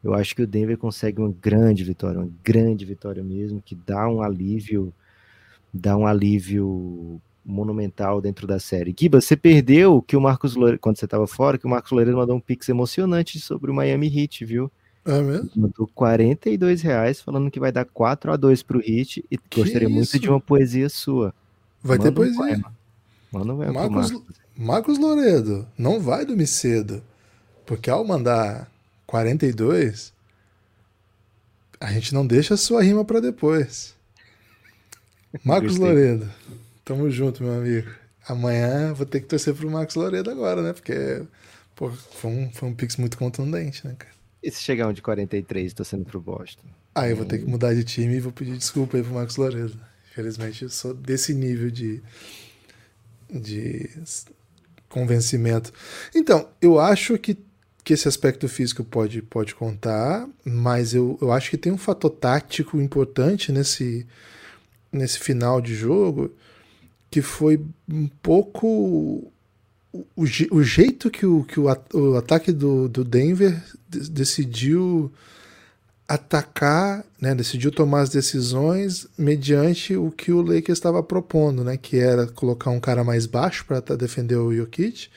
Eu 0.03 0.13
acho 0.13 0.35
que 0.35 0.43
o 0.43 0.47
Denver 0.47 0.77
consegue 0.77 1.19
uma 1.19 1.33
grande 1.41 1.83
vitória, 1.83 2.19
uma 2.19 2.31
grande 2.43 2.85
vitória 2.85 3.23
mesmo, 3.23 3.61
que 3.61 3.75
dá 3.75 4.07
um 4.07 4.21
alívio, 4.21 4.93
dá 5.73 5.97
um 5.97 6.05
alívio 6.05 7.19
monumental 7.43 8.21
dentro 8.21 8.45
da 8.45 8.59
série. 8.59 8.95
Giba, 8.97 9.19
você 9.19 9.35
perdeu 9.35 10.01
que 10.01 10.15
o 10.15 10.21
Marcos 10.21 10.55
Loureiro, 10.55 10.79
quando 10.79 10.97
você 10.97 11.05
estava 11.05 11.25
fora, 11.25 11.57
que 11.57 11.65
o 11.65 11.69
Marcos 11.69 11.91
Loureiro 11.91 12.17
mandou 12.17 12.35
um 12.35 12.39
pix 12.39 12.69
emocionante 12.69 13.39
sobre 13.39 13.71
o 13.71 13.73
Miami 13.73 14.07
Heat, 14.07 14.45
viu? 14.45 14.71
É 15.05 15.21
mesmo? 15.21 15.49
Mandou 15.55 15.87
42 15.95 16.81
reais 16.81 17.19
falando 17.21 17.49
que 17.49 17.59
vai 17.59 17.71
dar 17.71 17.85
4 17.85 18.31
a 18.31 18.37
2 18.37 18.61
pro 18.63 18.79
Heat 18.79 19.25
e 19.31 19.37
que 19.37 19.61
gostaria 19.61 19.87
isso? 19.87 19.95
muito 19.95 20.19
de 20.19 20.29
uma 20.29 20.39
poesia 20.39 20.89
sua. 20.89 21.33
Vai 21.81 21.97
Manda 21.97 22.11
ter 22.11 22.15
poesia. 22.15 22.57
Um 23.33 23.39
Manda 23.39 23.53
um 23.53 23.73
Marcos, 23.73 24.11
Marcos. 24.11 24.41
Marcos 24.55 24.97
Loredo, 24.99 25.67
não 25.77 25.99
vai 25.99 26.25
dormir 26.25 26.47
cedo. 26.47 27.01
Porque 27.65 27.89
ao 27.89 28.03
mandar 28.05 28.69
42, 29.07 30.13
a 31.79 31.91
gente 31.91 32.13
não 32.13 32.27
deixa 32.27 32.53
a 32.53 32.57
sua 32.57 32.83
rima 32.83 33.03
para 33.03 33.19
depois. 33.19 33.95
Marcos 35.43 35.77
Loredo, 35.77 36.29
tamo 36.85 37.09
junto, 37.09 37.43
meu 37.43 37.53
amigo. 37.53 37.89
Amanhã 38.27 38.93
vou 38.93 39.05
ter 39.05 39.21
que 39.21 39.27
torcer 39.27 39.55
pro 39.55 39.69
Marcos 39.71 39.95
Loredo 39.95 40.29
agora, 40.29 40.61
né? 40.61 40.73
Porque 40.73 41.23
pô, 41.75 41.89
foi, 41.89 42.29
um, 42.29 42.51
foi 42.51 42.69
um 42.69 42.73
pix 42.75 42.97
muito 42.97 43.17
contundente, 43.17 43.87
né, 43.87 43.95
cara? 43.97 44.20
E 44.43 44.49
se 44.49 44.61
chegar 44.61 44.87
um 44.87 44.93
de 44.93 45.01
43 45.01 45.73
torcendo 45.73 46.05
pro 46.05 46.19
Boston? 46.19 46.67
Ah, 46.95 47.07
eu 47.07 47.15
vou 47.15 47.25
ter 47.25 47.39
que 47.39 47.45
mudar 47.45 47.73
de 47.73 47.83
time 47.83 48.15
e 48.15 48.19
vou 48.19 48.31
pedir 48.31 48.57
desculpa 48.57 48.97
aí 48.97 49.03
pro 49.03 49.13
Marcos 49.13 49.37
Loredo. 49.37 49.79
Infelizmente, 50.11 50.63
eu 50.63 50.69
sou 50.69 50.93
desse 50.93 51.33
nível 51.33 51.69
de, 51.69 52.01
de 53.29 53.89
convencimento. 54.89 55.71
Então, 56.13 56.49
eu 56.61 56.79
acho 56.79 57.17
que, 57.17 57.37
que 57.83 57.93
esse 57.93 58.07
aspecto 58.07 58.49
físico 58.49 58.83
pode, 58.83 59.21
pode 59.21 59.55
contar, 59.55 60.27
mas 60.43 60.93
eu, 60.93 61.17
eu 61.21 61.31
acho 61.31 61.49
que 61.49 61.57
tem 61.57 61.71
um 61.71 61.77
fator 61.77 62.09
tático 62.09 62.81
importante 62.81 63.51
nesse, 63.51 64.05
nesse 64.91 65.19
final 65.19 65.61
de 65.61 65.73
jogo, 65.73 66.35
que 67.09 67.21
foi 67.21 67.63
um 67.89 68.07
pouco 68.07 69.31
o, 69.93 70.23
o 70.51 70.63
jeito 70.63 71.09
que 71.09 71.25
o, 71.25 71.43
que 71.43 71.59
o, 71.59 71.67
ataque 72.17 72.51
do, 72.51 72.87
do 72.87 73.03
Denver 73.03 73.61
decidiu 73.87 75.11
atacar, 76.07 77.05
né, 77.19 77.33
decidiu 77.33 77.71
tomar 77.71 78.01
as 78.01 78.09
decisões 78.09 79.07
mediante 79.17 79.95
o 79.95 80.11
que 80.11 80.31
o 80.31 80.41
Lakers 80.41 80.77
estava 80.77 81.01
propondo, 81.01 81.63
né, 81.63 81.77
que 81.77 81.97
era 81.97 82.27
colocar 82.27 82.69
um 82.69 82.79
cara 82.79 83.03
mais 83.03 83.25
baixo 83.25 83.65
para 83.65 83.79
defender 83.95 84.35
o 84.35 84.53
Jokic, 84.53 85.09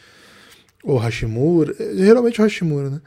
ou 0.84 0.96
Hashimura, 0.96 1.74
geralmente 1.96 2.40
o 2.40 2.44
Hashimura, 2.44 2.90
né, 2.90 3.00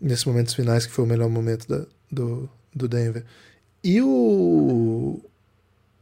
nesses 0.00 0.24
momentos 0.24 0.54
finais 0.54 0.86
que 0.86 0.92
foi 0.92 1.04
o 1.04 1.08
melhor 1.08 1.28
momento 1.28 1.66
da, 1.66 1.84
do, 2.10 2.48
do 2.74 2.86
Denver. 2.86 3.24
E 3.82 4.00
o, 4.00 5.20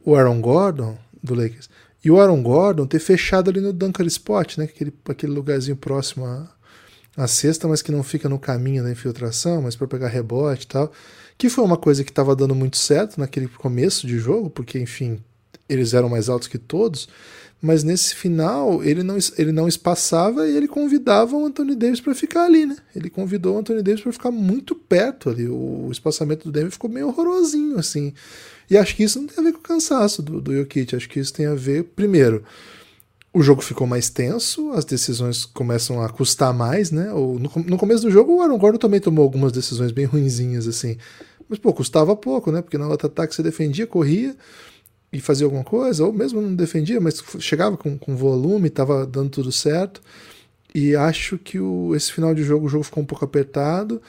o 0.03 0.15
Aaron 0.15 0.41
Gordon, 0.41 0.97
do 1.23 1.33
Lakers, 1.33 1.69
e 2.03 2.09
o 2.09 2.19
Aaron 2.19 2.41
Gordon 2.41 2.85
ter 2.85 2.99
fechado 2.99 3.49
ali 3.49 3.61
no 3.61 3.73
Dunker 3.73 4.05
Spot, 4.07 4.57
né, 4.57 4.65
aquele, 4.65 4.93
aquele 5.07 5.31
lugarzinho 5.31 5.77
próximo 5.77 6.25
à, 6.25 6.49
à 7.15 7.27
cesta, 7.27 7.67
mas 7.67 7.81
que 7.81 7.91
não 7.91 8.03
fica 8.03 8.27
no 8.27 8.39
caminho 8.39 8.83
da 8.83 8.91
infiltração, 8.91 9.61
mas 9.61 9.75
para 9.75 9.87
pegar 9.87 10.07
rebote 10.07 10.65
e 10.65 10.67
tal 10.67 10.91
que 11.41 11.49
foi 11.49 11.63
uma 11.63 11.75
coisa 11.75 12.03
que 12.03 12.11
estava 12.11 12.35
dando 12.35 12.53
muito 12.53 12.77
certo 12.77 13.19
naquele 13.19 13.47
começo 13.47 14.05
de 14.05 14.19
jogo, 14.19 14.47
porque, 14.47 14.77
enfim, 14.77 15.19
eles 15.67 15.91
eram 15.91 16.07
mais 16.07 16.29
altos 16.29 16.47
que 16.47 16.59
todos, 16.59 17.09
mas 17.59 17.83
nesse 17.83 18.13
final 18.13 18.83
ele 18.83 19.01
não, 19.01 19.17
ele 19.35 19.51
não 19.51 19.67
espaçava 19.67 20.47
e 20.47 20.55
ele 20.55 20.67
convidava 20.67 21.35
o 21.35 21.43
Anthony 21.43 21.75
Davis 21.75 21.99
para 21.99 22.13
ficar 22.13 22.43
ali, 22.43 22.67
né? 22.67 22.77
Ele 22.95 23.09
convidou 23.09 23.55
o 23.55 23.57
Anthony 23.57 23.81
Davis 23.81 24.03
para 24.03 24.13
ficar 24.13 24.29
muito 24.29 24.75
perto 24.75 25.31
ali. 25.31 25.47
O, 25.47 25.89
espaçamento 25.91 26.43
do 26.43 26.51
Denver 26.51 26.69
ficou 26.69 26.91
meio 26.91 27.07
horrorosinho, 27.07 27.79
assim. 27.79 28.13
E 28.71 28.77
acho 28.77 28.95
que 28.95 29.03
isso 29.03 29.19
não 29.19 29.27
tem 29.27 29.37
a 29.37 29.43
ver 29.43 29.51
com 29.51 29.59
o 29.59 29.61
cansaço 29.61 30.21
do, 30.21 30.39
do 30.39 30.55
Jokic, 30.55 30.95
acho 30.95 31.09
que 31.09 31.19
isso 31.19 31.33
tem 31.33 31.45
a 31.45 31.53
ver, 31.53 31.83
primeiro, 31.93 32.41
o 33.33 33.43
jogo 33.43 33.61
ficou 33.61 33.85
mais 33.85 34.09
tenso, 34.09 34.71
as 34.71 34.85
decisões 34.85 35.43
começam 35.43 36.01
a 36.01 36.07
custar 36.07 36.53
mais, 36.53 36.89
né? 36.89 37.09
no, 37.09 37.37
no 37.37 37.77
começo 37.77 38.03
do 38.03 38.09
jogo, 38.09 38.37
o 38.37 38.41
Aaron 38.41 38.57
Gordon 38.57 38.77
também 38.77 39.01
tomou 39.01 39.23
algumas 39.23 39.51
decisões 39.51 39.91
bem 39.91 40.05
ruinzinhas, 40.05 40.69
assim. 40.69 40.95
Mas, 41.49 41.59
pô, 41.59 41.73
custava 41.73 42.15
pouco, 42.15 42.49
né? 42.49 42.61
Porque 42.61 42.77
na 42.77 42.87
outra 42.87 43.07
ataque 43.07 43.35
você 43.35 43.43
defendia, 43.43 43.85
corria 43.85 44.33
e 45.11 45.19
fazia 45.19 45.45
alguma 45.45 45.65
coisa, 45.65 46.05
ou 46.05 46.13
mesmo 46.13 46.39
não 46.39 46.55
defendia, 46.55 47.01
mas 47.01 47.21
chegava 47.39 47.75
com, 47.75 47.97
com 47.97 48.15
volume, 48.15 48.69
estava 48.69 49.05
dando 49.05 49.31
tudo 49.31 49.51
certo. 49.51 50.01
E 50.73 50.95
acho 50.95 51.37
que 51.37 51.59
o, 51.59 51.93
esse 51.93 52.09
final 52.13 52.33
de 52.33 52.41
jogo, 52.41 52.67
o 52.67 52.69
jogo 52.69 52.85
ficou 52.85 53.03
um 53.03 53.05
pouco 53.05 53.25
apertado. 53.25 54.01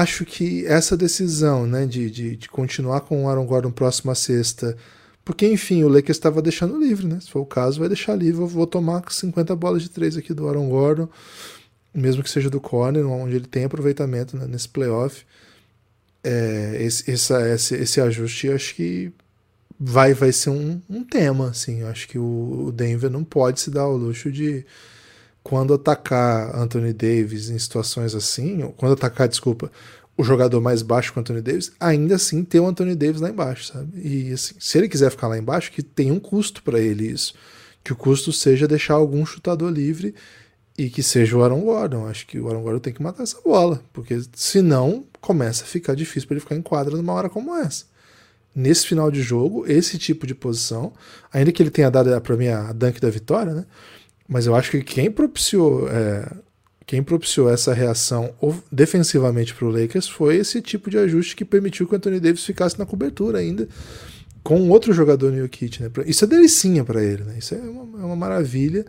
Acho 0.00 0.24
que 0.24 0.66
essa 0.66 0.96
decisão, 0.96 1.66
né, 1.66 1.86
de, 1.86 2.10
de, 2.10 2.36
de 2.36 2.48
continuar 2.48 3.00
com 3.02 3.24
o 3.24 3.28
Aaron 3.28 3.46
Gordon 3.46 3.70
próximo 3.70 4.10
à 4.10 4.14
sexta, 4.14 4.76
porque 5.24 5.46
enfim, 5.46 5.82
o 5.84 5.88
Lakers 5.88 6.16
estava 6.16 6.40
deixando 6.40 6.78
livre, 6.78 7.06
né? 7.06 7.18
Se 7.20 7.30
for 7.30 7.40
o 7.40 7.46
caso, 7.46 7.80
vai 7.80 7.88
deixar 7.88 8.14
livre. 8.14 8.40
Eu 8.40 8.46
vou 8.46 8.66
tomar 8.66 9.02
50 9.10 9.54
bolas 9.56 9.82
de 9.82 9.90
três 9.90 10.16
aqui 10.16 10.32
do 10.32 10.48
Aaron 10.48 10.68
Gordon, 10.68 11.08
mesmo 11.94 12.22
que 12.22 12.30
seja 12.30 12.48
do 12.48 12.60
corner, 12.60 13.06
onde 13.06 13.36
ele 13.36 13.46
tem 13.46 13.64
aproveitamento 13.64 14.36
né, 14.36 14.46
nesse 14.46 14.68
playoff 14.68 15.24
é, 16.22 16.76
esse, 16.80 17.10
essa, 17.10 17.48
esse, 17.48 17.74
esse 17.74 18.00
ajuste 18.00 18.50
acho 18.50 18.74
que 18.74 19.12
vai, 19.78 20.12
vai 20.12 20.32
ser 20.32 20.50
um, 20.50 20.80
um 20.88 21.04
tema. 21.04 21.50
Assim. 21.50 21.80
Eu 21.80 21.88
acho 21.88 22.08
que 22.08 22.18
o 22.18 22.72
Denver 22.74 23.10
não 23.10 23.24
pode 23.24 23.60
se 23.60 23.70
dar 23.70 23.82
ao 23.82 23.96
luxo 23.96 24.30
de, 24.30 24.64
quando 25.48 25.72
atacar 25.72 26.54
Anthony 26.54 26.92
Davis 26.92 27.48
em 27.48 27.58
situações 27.58 28.14
assim, 28.14 28.70
quando 28.76 28.92
atacar, 28.92 29.26
desculpa, 29.26 29.72
o 30.14 30.22
jogador 30.22 30.60
mais 30.60 30.82
baixo 30.82 31.10
que 31.10 31.18
o 31.18 31.20
Anthony 31.20 31.40
Davis, 31.40 31.72
ainda 31.80 32.16
assim 32.16 32.44
ter 32.44 32.60
o 32.60 32.66
Anthony 32.66 32.94
Davis 32.94 33.20
lá 33.20 33.30
embaixo, 33.30 33.72
sabe? 33.72 33.98
E 33.98 34.30
assim, 34.32 34.54
se 34.58 34.76
ele 34.76 34.88
quiser 34.88 35.10
ficar 35.10 35.26
lá 35.26 35.38
embaixo, 35.38 35.72
que 35.72 35.82
tem 35.82 36.12
um 36.12 36.20
custo 36.20 36.62
para 36.62 36.78
ele 36.78 37.06
isso. 37.06 37.34
Que 37.82 37.94
o 37.94 37.96
custo 37.96 38.30
seja 38.30 38.68
deixar 38.68 38.94
algum 38.94 39.24
chutador 39.24 39.70
livre 39.70 40.14
e 40.76 40.90
que 40.90 41.02
seja 41.02 41.34
o 41.34 41.42
Aaron 41.42 41.62
Gordon. 41.62 42.06
Acho 42.06 42.26
que 42.26 42.38
o 42.38 42.48
Aaron 42.48 42.62
Gordon 42.62 42.80
tem 42.80 42.92
que 42.92 43.02
matar 43.02 43.22
essa 43.22 43.40
bola, 43.40 43.82
porque 43.92 44.20
senão 44.34 45.06
começa 45.18 45.64
a 45.64 45.66
ficar 45.66 45.94
difícil 45.94 46.26
para 46.26 46.34
ele 46.34 46.40
ficar 46.40 46.56
em 46.56 46.62
quadra 46.62 46.94
numa 46.94 47.14
hora 47.14 47.30
como 47.30 47.56
essa. 47.56 47.86
Nesse 48.54 48.86
final 48.86 49.10
de 49.10 49.22
jogo, 49.22 49.64
esse 49.66 49.96
tipo 49.96 50.26
de 50.26 50.34
posição, 50.34 50.92
ainda 51.32 51.52
que 51.52 51.62
ele 51.62 51.70
tenha 51.70 51.90
dado 51.90 52.20
para 52.20 52.36
mim 52.36 52.48
a 52.48 52.72
dunk 52.72 53.00
da 53.00 53.08
vitória, 53.08 53.54
né? 53.54 53.64
Mas 54.28 54.46
eu 54.46 54.54
acho 54.54 54.70
que 54.70 54.82
quem 54.82 55.10
propiciou, 55.10 55.88
é, 55.88 56.30
quem 56.86 57.02
propiciou 57.02 57.50
essa 57.50 57.72
reação 57.72 58.34
defensivamente 58.70 59.54
para 59.54 59.66
o 59.66 59.70
Lakers 59.70 60.08
foi 60.08 60.36
esse 60.36 60.60
tipo 60.60 60.90
de 60.90 60.98
ajuste 60.98 61.34
que 61.34 61.44
permitiu 61.44 61.86
que 61.86 61.94
o 61.94 61.96
Anthony 61.96 62.20
Davis 62.20 62.44
ficasse 62.44 62.78
na 62.78 62.84
cobertura 62.84 63.38
ainda 63.38 63.66
com 64.42 64.68
outro 64.68 64.92
jogador 64.92 65.32
no 65.32 65.48
Kit, 65.48 65.82
né? 65.82 65.90
Isso 66.06 66.24
é 66.24 66.26
delicinha 66.28 66.84
para 66.84 67.02
ele, 67.02 67.24
né? 67.24 67.36
Isso 67.38 67.54
é 67.54 67.58
uma, 67.58 68.02
é 68.02 68.04
uma 68.04 68.16
maravilha 68.16 68.86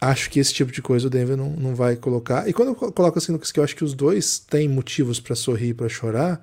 acho 0.00 0.30
que 0.30 0.38
esse 0.38 0.52
tipo 0.52 0.70
de 0.70 0.82
coisa 0.82 1.06
o 1.06 1.10
Denver 1.10 1.36
não, 1.36 1.50
não 1.50 1.74
vai 1.74 1.96
colocar. 1.96 2.48
E 2.48 2.52
quando 2.52 2.68
eu 2.68 2.74
coloco 2.74 3.18
assim, 3.18 3.32
Lucas, 3.32 3.50
que 3.50 3.60
eu 3.60 3.64
acho 3.64 3.76
que 3.76 3.84
os 3.84 3.94
dois 3.94 4.38
têm 4.38 4.68
motivos 4.68 5.20
para 5.20 5.34
sorrir 5.34 5.70
e 5.70 5.74
para 5.74 5.88
chorar, 5.88 6.40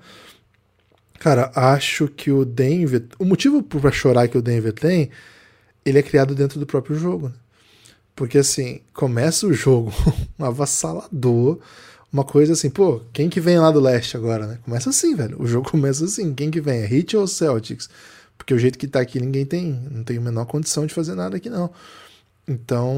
cara, 1.18 1.50
acho 1.54 2.08
que 2.08 2.30
o 2.30 2.44
Denver. 2.44 3.04
O 3.18 3.24
motivo 3.24 3.62
para 3.62 3.92
chorar 3.92 4.28
que 4.28 4.38
o 4.38 4.42
Denver 4.42 4.72
tem, 4.72 5.10
ele 5.84 5.98
é 5.98 6.02
criado 6.02 6.34
dentro 6.34 6.58
do 6.58 6.66
próprio 6.66 6.96
jogo. 6.96 7.28
Né? 7.28 7.34
Porque 8.14 8.38
assim, 8.38 8.80
começa 8.92 9.46
o 9.46 9.52
jogo 9.52 9.92
um 10.38 10.44
avassalador. 10.44 11.58
Uma 12.12 12.22
coisa 12.22 12.52
assim, 12.52 12.70
pô, 12.70 13.00
quem 13.12 13.28
que 13.28 13.40
vem 13.40 13.58
lá 13.58 13.72
do 13.72 13.80
leste 13.80 14.16
agora, 14.16 14.46
né? 14.46 14.58
Começa 14.64 14.90
assim, 14.90 15.16
velho. 15.16 15.40
O 15.40 15.46
jogo 15.46 15.68
começa 15.70 16.04
assim. 16.04 16.32
Quem 16.32 16.50
que 16.50 16.60
vem? 16.60 16.80
É 16.80 16.94
Heat 16.94 17.16
ou 17.16 17.26
Celtics? 17.26 17.88
Porque 18.38 18.54
o 18.54 18.58
jeito 18.58 18.78
que 18.78 18.86
tá 18.86 19.00
aqui, 19.00 19.20
ninguém 19.20 19.44
tem, 19.44 19.72
não 19.90 20.04
tem 20.04 20.18
a 20.18 20.20
menor 20.20 20.44
condição 20.46 20.86
de 20.86 20.94
fazer 20.94 21.14
nada 21.14 21.36
aqui, 21.36 21.48
não. 21.48 21.70
Então, 22.46 22.92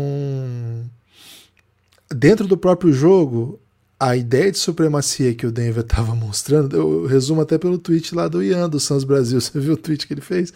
dentro 2.11 2.47
do 2.47 2.57
próprio 2.57 2.93
jogo, 2.93 3.61
a 3.99 4.17
ideia 4.17 4.53
de 4.53 4.59
supremacia 4.59 5.35
que 5.35 5.47
o 5.47 5.53
Denver 5.53 5.83
estava 5.85 6.15
mostrando, 6.15 6.77
eu 6.77 7.07
resumo 7.07 7.41
até 7.41 7.57
pelo 7.57 7.79
tweet 7.79 8.15
lá 8.15 8.29
do 8.29 8.43
Ian 8.43 8.69
do 8.69 8.81
Sans 8.81 9.05
Brasil. 9.05 9.41
Você 9.41 9.59
viu 9.59 9.75
o 9.75 9.79
tweet 9.79 10.07
que 10.07 10.15
ele 10.15 10.21
fez? 10.21 10.53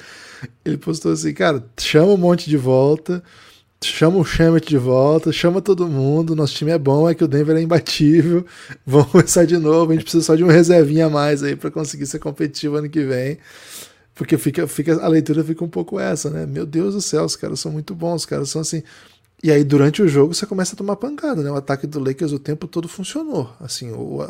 Ele 0.65 0.77
postou 0.77 1.13
assim, 1.13 1.33
cara, 1.33 1.65
chama 1.79 2.13
um 2.13 2.17
monte 2.17 2.51
de 2.51 2.57
volta, 2.57 3.23
chama 3.89 4.19
o 4.19 4.25
Shemet 4.25 4.69
de 4.69 4.77
volta, 4.77 5.33
chama 5.33 5.63
todo 5.63 5.89
mundo, 5.89 6.37
nosso 6.37 6.55
time 6.55 6.71
é 6.71 6.79
bom, 6.79 7.09
é 7.09 7.15
que 7.15 7.25
o 7.25 7.29
Denver 7.29 7.57
é 7.57 7.63
imbatível, 7.63 8.45
vamos 8.85 9.11
começar 9.11 9.47
de 9.47 9.57
novo, 9.57 9.91
a 9.91 9.95
gente 9.95 10.03
precisa 10.03 10.25
só 10.25 10.35
de 10.35 10.43
uma 10.43 10.53
reservinha 10.53 11.07
a 11.07 11.11
mais 11.11 11.43
aí 11.43 11.57
para 11.57 11.71
conseguir 11.71 12.07
ser 12.07 12.19
competitivo 12.19 12.77
ano 12.77 12.91
que 12.91 13.03
vem. 13.05 13.39
Porque 14.15 14.37
fica, 14.37 14.67
fica, 14.67 15.03
a 15.03 15.09
leitura 15.09 15.43
fica 15.43 15.65
um 15.65 15.69
pouco 15.69 15.99
essa, 15.99 16.29
né? 16.29 16.45
Meu 16.45 16.67
Deus 16.67 16.93
do 16.93 17.01
céu, 17.01 17.25
os 17.25 17.37
caras 17.37 17.59
são 17.59 17.73
muito 17.73 17.95
bons, 17.95 18.17
os 18.17 18.27
caras 18.27 18.51
são 18.51 18.61
assim. 18.61 18.83
E 19.43 19.51
aí, 19.51 19.65
durante 19.65 20.03
o 20.03 20.09
jogo, 20.09 20.35
você 20.35 20.45
começa 20.45 20.75
a 20.75 20.77
tomar 20.77 20.97
pancada, 20.97 21.43
né? 21.43 21.51
O 21.51 21.57
ataque 21.57 21.87
do 21.87 21.99
Lakers 21.99 22.33
o 22.33 22.39
tempo 22.39 22.67
todo 22.67 22.87
funcionou. 22.87 23.51
Assim, 23.59 23.91
o, 23.93 24.23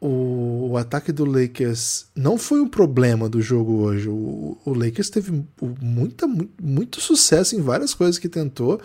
o, 0.00 0.70
o 0.70 0.76
ataque 0.76 1.10
do 1.10 1.24
Lakers 1.24 2.06
não 2.14 2.36
foi 2.36 2.60
um 2.60 2.68
problema 2.68 3.28
do 3.28 3.40
jogo 3.40 3.82
hoje. 3.82 4.08
O, 4.08 4.58
o 4.64 4.74
Lakers 4.74 5.10
teve 5.10 5.44
muita, 5.80 6.26
muito, 6.26 6.50
muito 6.62 7.00
sucesso 7.00 7.56
em 7.56 7.60
várias 7.60 7.94
coisas 7.94 8.18
que 8.18 8.28
tentou. 8.28 8.80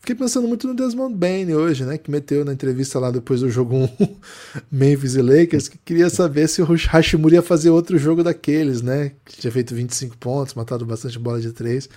Fiquei 0.00 0.14
pensando 0.14 0.48
muito 0.48 0.66
no 0.66 0.74
Desmond 0.74 1.14
Bain 1.14 1.52
hoje, 1.52 1.84
né? 1.84 1.98
Que 1.98 2.10
meteu 2.10 2.44
na 2.44 2.52
entrevista 2.52 2.98
lá 2.98 3.10
depois 3.10 3.40
do 3.40 3.50
jogo 3.50 3.76
1 3.76 3.88
Memphis 4.70 5.14
e 5.14 5.22
Lakers, 5.22 5.68
que 5.68 5.78
queria 5.78 6.08
saber 6.08 6.48
se 6.48 6.62
o 6.62 6.66
Hashimura 6.66 7.34
ia 7.34 7.42
fazer 7.42 7.70
outro 7.70 7.98
jogo 7.98 8.22
daqueles, 8.22 8.80
né? 8.80 9.12
Que 9.24 9.36
tinha 9.36 9.52
feito 9.52 9.74
25 9.74 10.16
pontos, 10.16 10.54
matado 10.54 10.86
bastante 10.86 11.18
bola 11.18 11.40
de 11.40 11.52
três. 11.52 11.88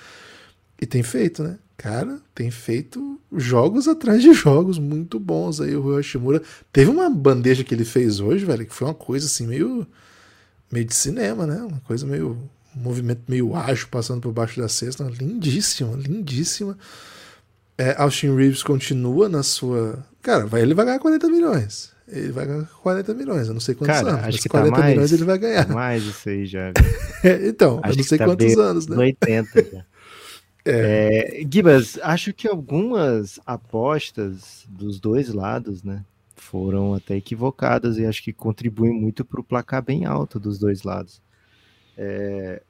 E 0.81 0.85
tem 0.85 1.03
feito, 1.03 1.43
né? 1.43 1.57
Cara, 1.81 2.19
tem 2.35 2.51
feito 2.51 3.19
jogos 3.35 3.87
atrás 3.87 4.21
de 4.21 4.31
jogos 4.33 4.77
muito 4.77 5.19
bons 5.19 5.59
aí 5.59 5.75
o 5.75 5.81
Rui 5.81 5.97
Hashimura. 5.97 6.39
Teve 6.71 6.91
uma 6.91 7.09
bandeja 7.09 7.63
que 7.63 7.73
ele 7.73 7.83
fez 7.83 8.19
hoje, 8.19 8.45
velho, 8.45 8.67
que 8.67 8.73
foi 8.73 8.87
uma 8.87 8.93
coisa 8.93 9.25
assim 9.25 9.47
meio 9.47 9.87
meio 10.71 10.85
de 10.85 10.93
cinema, 10.93 11.47
né? 11.47 11.55
Uma 11.55 11.79
coisa 11.79 12.05
meio 12.05 12.37
um 12.77 12.81
movimento 12.81 13.23
meio 13.27 13.55
ágil 13.55 13.87
passando 13.89 14.21
por 14.21 14.31
baixo 14.31 14.61
da 14.61 14.69
cesta, 14.69 15.03
lindíssima, 15.05 15.95
lindíssima. 15.95 16.77
É, 17.75 17.95
Austin 17.97 18.35
Reeves 18.35 18.61
continua 18.61 19.27
na 19.27 19.41
sua, 19.41 20.05
cara, 20.21 20.45
vai, 20.45 20.61
ele 20.61 20.75
vai 20.75 20.85
ganhar 20.85 20.99
40 20.99 21.29
milhões. 21.29 21.89
Ele 22.07 22.31
vai 22.31 22.45
ganhar 22.45 22.69
40 22.83 23.13
milhões, 23.15 23.47
eu 23.47 23.55
não 23.55 23.59
sei 23.59 23.73
quantos 23.73 23.95
Cara, 23.95 24.11
anos, 24.11 24.25
acho 24.25 24.39
que 24.39 24.49
40 24.49 24.71
tá 24.71 24.79
mais, 24.79 24.91
milhões 24.91 25.11
ele 25.13 25.23
vai 25.23 25.37
ganhar. 25.39 25.67
Mais 25.67 26.03
isso 26.03 26.29
aí 26.29 26.45
já. 26.45 26.71
Então, 27.43 27.79
Acho 27.83 27.93
eu 27.93 27.97
não 27.97 28.03
sei 28.03 28.17
tá 28.17 28.25
quantos 28.25 28.57
anos, 28.57 28.87
né? 28.87 28.95
No 28.95 29.01
80 29.01 29.67
já. 29.71 29.85
É, 30.63 31.43
Gibas, 31.51 31.97
acho 32.03 32.33
que 32.33 32.47
algumas 32.47 33.39
apostas 33.45 34.65
dos 34.69 34.99
dois 34.99 35.33
lados, 35.33 35.83
né, 35.83 36.05
foram 36.35 36.93
até 36.93 37.15
equivocadas 37.15 37.97
e 37.97 38.05
acho 38.05 38.23
que 38.23 38.31
contribuem 38.31 38.93
muito 38.93 39.25
para 39.25 39.41
o 39.41 39.43
placar 39.43 39.81
bem 39.81 40.05
alto 40.05 40.39
dos 40.39 40.59
dois 40.59 40.83
lados. 40.83 41.21
É, 41.97 42.61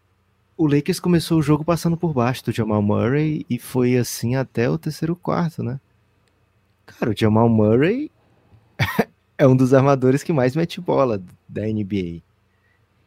o 0.58 0.68
Lakers 0.68 1.00
começou 1.00 1.40
o 1.40 1.44
jogo 1.44 1.66
passando 1.66 1.98
por 1.98 2.14
baixo 2.14 2.46
do 2.46 2.52
Jamal 2.52 2.82
Murray 2.82 3.46
e 3.50 3.60
foi 3.60 3.98
assim 3.98 4.36
até 4.36 4.70
o 4.70 4.78
terceiro 4.78 5.16
quarto, 5.16 5.64
né? 5.64 5.80
Cara, 6.86 7.12
o 7.12 7.18
Jamal 7.18 7.50
Murray 7.50 8.12
é 9.38 9.48
um 9.48 9.56
dos 9.56 9.74
armadores 9.74 10.24
que 10.24 10.34
mais 10.34 10.56
mete 10.56 10.80
bola 10.80 11.22
da 11.48 11.62
NBA 11.64 12.22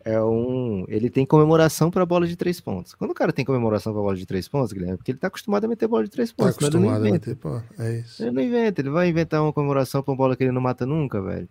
é 0.05 0.23
um. 0.23 0.85
Ele 0.89 1.09
tem 1.09 1.25
comemoração 1.25 1.91
para 1.91 2.05
bola 2.05 2.27
de 2.27 2.37
três 2.37 2.61
pontos. 2.61 2.95
Quando 2.95 3.11
o 3.13 3.15
cara 3.15 3.33
tem 3.33 3.45
comemoração 3.45 3.93
para 3.93 4.03
bola 4.03 4.17
de 4.17 4.27
três 4.27 4.47
pontos, 4.47 4.73
Guilherme, 4.73 4.95
é 4.95 4.97
porque 4.97 5.13
ele 5.13 5.19
tá 5.19 5.29
acostumado 5.29 5.65
a 5.65 5.69
meter 5.69 5.89
bola 5.89 6.05
de 6.05 6.11
três 6.11 6.31
Tá 6.31 6.45
pontos. 6.45 6.59
não 6.61 6.69
acostumado 6.69 7.07
a 7.07 7.11
bater, 7.11 7.37
pô. 7.37 7.61
É 7.79 7.99
isso. 8.01 8.23
Ele 8.23 8.31
não 8.33 8.43
inventa, 8.43 8.81
ele 8.83 8.91
vai 8.91 9.09
inventar 9.09 9.43
uma 9.43 9.53
comemoração 9.53 10.03
para 10.03 10.13
uma 10.13 10.17
bola 10.17 10.37
que 10.37 10.45
ele 10.45 10.53
não 10.53 10.61
mata 10.61 10.85
nunca, 10.85 11.21
velho. 11.23 11.49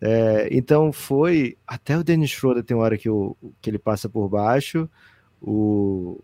É, 0.00 0.48
então 0.50 0.92
foi. 0.92 1.56
Até 1.66 1.96
o 1.96 2.04
Dennis 2.04 2.30
Schroeder 2.30 2.64
tem 2.64 2.76
uma 2.76 2.84
hora 2.84 2.98
que, 2.98 3.08
o, 3.08 3.36
que 3.62 3.70
ele 3.70 3.78
passa 3.78 4.08
por 4.08 4.28
baixo, 4.28 4.88
o, 5.40 6.20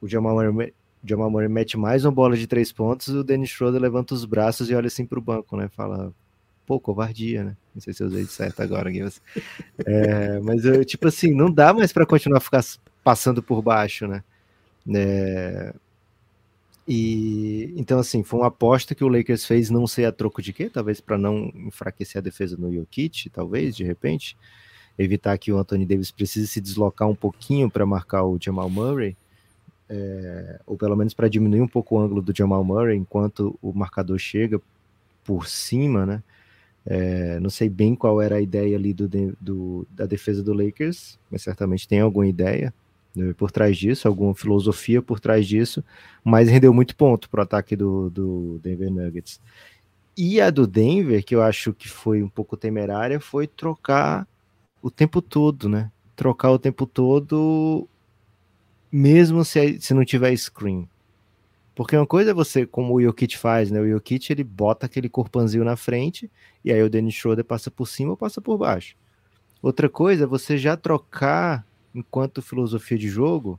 o 0.00 0.08
Jamal 0.08 0.34
Murray, 0.34 0.74
Jamal 1.04 1.30
Murray 1.30 1.48
mete 1.48 1.78
mais 1.78 2.04
uma 2.04 2.12
bola 2.12 2.36
de 2.36 2.46
três 2.46 2.72
pontos, 2.72 3.08
o 3.08 3.24
Dennis 3.24 3.50
Schroeder 3.50 3.80
levanta 3.80 4.14
os 4.14 4.24
braços 4.24 4.68
e 4.68 4.74
olha 4.74 4.88
assim 4.88 5.06
pro 5.06 5.20
banco, 5.22 5.56
né? 5.56 5.68
Fala, 5.68 6.12
pô, 6.66 6.78
covardia, 6.78 7.44
né? 7.44 7.56
Não 7.74 7.80
sei 7.80 7.92
se 7.92 8.02
eu 8.02 8.08
usei 8.08 8.24
de 8.24 8.32
certo 8.32 8.60
agora. 8.60 8.90
É, 9.86 10.40
mas 10.40 10.64
eu, 10.64 10.84
tipo 10.84 11.06
assim, 11.08 11.32
não 11.32 11.50
dá 11.50 11.72
mais 11.72 11.92
para 11.92 12.06
continuar 12.06 12.40
ficar 12.40 12.64
passando 13.02 13.42
por 13.42 13.62
baixo, 13.62 14.06
né? 14.06 14.22
É, 14.92 15.74
e 16.92 17.72
então 17.76 18.00
assim, 18.00 18.22
foi 18.24 18.40
uma 18.40 18.48
aposta 18.48 18.94
que 18.94 19.04
o 19.04 19.08
Lakers 19.08 19.44
fez 19.44 19.70
não 19.70 19.86
sei 19.86 20.06
a 20.06 20.12
troco 20.12 20.42
de 20.42 20.52
quê, 20.52 20.68
talvez 20.68 21.00
para 21.00 21.16
não 21.16 21.52
enfraquecer 21.54 22.18
a 22.18 22.22
defesa 22.22 22.56
no 22.56 22.72
Jokic, 22.72 23.30
talvez, 23.30 23.76
de 23.76 23.84
repente, 23.84 24.36
evitar 24.98 25.38
que 25.38 25.52
o 25.52 25.58
Anthony 25.58 25.86
Davis 25.86 26.10
precise 26.10 26.48
se 26.48 26.60
deslocar 26.60 27.08
um 27.08 27.14
pouquinho 27.14 27.70
para 27.70 27.86
marcar 27.86 28.24
o 28.24 28.38
Jamal 28.40 28.68
Murray, 28.68 29.16
é, 29.88 30.60
ou 30.66 30.76
pelo 30.76 30.96
menos 30.96 31.14
para 31.14 31.28
diminuir 31.28 31.60
um 31.60 31.68
pouco 31.68 31.94
o 31.94 32.00
ângulo 32.00 32.20
do 32.22 32.36
Jamal 32.36 32.64
Murray 32.64 32.96
enquanto 32.96 33.56
o 33.62 33.72
marcador 33.72 34.18
chega 34.18 34.60
por 35.24 35.46
cima, 35.46 36.04
né? 36.04 36.22
É, 36.86 37.38
não 37.40 37.50
sei 37.50 37.68
bem 37.68 37.94
qual 37.94 38.20
era 38.22 38.36
a 38.36 38.40
ideia 38.40 38.76
ali 38.76 38.92
do, 38.94 39.08
do- 39.40 39.86
da 39.90 40.06
defesa 40.06 40.42
do 40.42 40.52
Lakers, 40.52 41.18
mas 41.30 41.42
certamente 41.42 41.86
tem 41.86 42.00
alguma 42.00 42.26
ideia 42.26 42.72
né, 43.14 43.32
por 43.34 43.50
trás 43.50 43.76
disso, 43.76 44.08
alguma 44.08 44.34
filosofia 44.34 45.02
por 45.02 45.20
trás 45.20 45.46
disso, 45.46 45.84
mas 46.24 46.48
rendeu 46.48 46.72
muito 46.72 46.96
ponto 46.96 47.28
para 47.30 47.40
o 47.40 47.42
ataque 47.42 47.76
do, 47.76 48.10
do 48.10 48.58
Denver 48.62 48.90
Nuggets. 48.90 49.40
E 50.16 50.40
a 50.40 50.50
do 50.50 50.66
Denver, 50.66 51.24
que 51.24 51.34
eu 51.34 51.42
acho 51.42 51.72
que 51.72 51.88
foi 51.88 52.22
um 52.22 52.28
pouco 52.28 52.56
temerária, 52.56 53.20
foi 53.20 53.46
trocar 53.46 54.26
o 54.82 54.90
tempo 54.90 55.22
todo, 55.22 55.68
né? 55.68 55.90
Trocar 56.16 56.50
o 56.52 56.58
tempo 56.58 56.86
todo, 56.86 57.88
mesmo 58.92 59.44
se, 59.44 59.80
se 59.80 59.94
não 59.94 60.04
tiver 60.04 60.36
screen. 60.36 60.88
Porque 61.80 61.96
uma 61.96 62.06
coisa 62.06 62.32
é 62.32 62.34
você, 62.34 62.66
como 62.66 62.92
o 62.92 63.00
Jokic 63.00 63.38
faz, 63.38 63.70
né? 63.70 63.80
O 63.80 63.88
Jokic 63.88 64.30
ele 64.30 64.44
bota 64.44 64.84
aquele 64.84 65.08
corpanzil 65.08 65.64
na 65.64 65.76
frente 65.76 66.30
e 66.62 66.70
aí 66.70 66.82
o 66.82 66.90
Dennis 66.90 67.14
Schroeder 67.14 67.42
passa 67.42 67.70
por 67.70 67.88
cima 67.88 68.10
ou 68.10 68.18
passa 68.18 68.38
por 68.38 68.58
baixo. 68.58 68.94
Outra 69.62 69.88
coisa 69.88 70.24
é 70.24 70.26
você 70.26 70.58
já 70.58 70.76
trocar 70.76 71.66
enquanto 71.94 72.42
filosofia 72.42 72.98
de 72.98 73.08
jogo, 73.08 73.58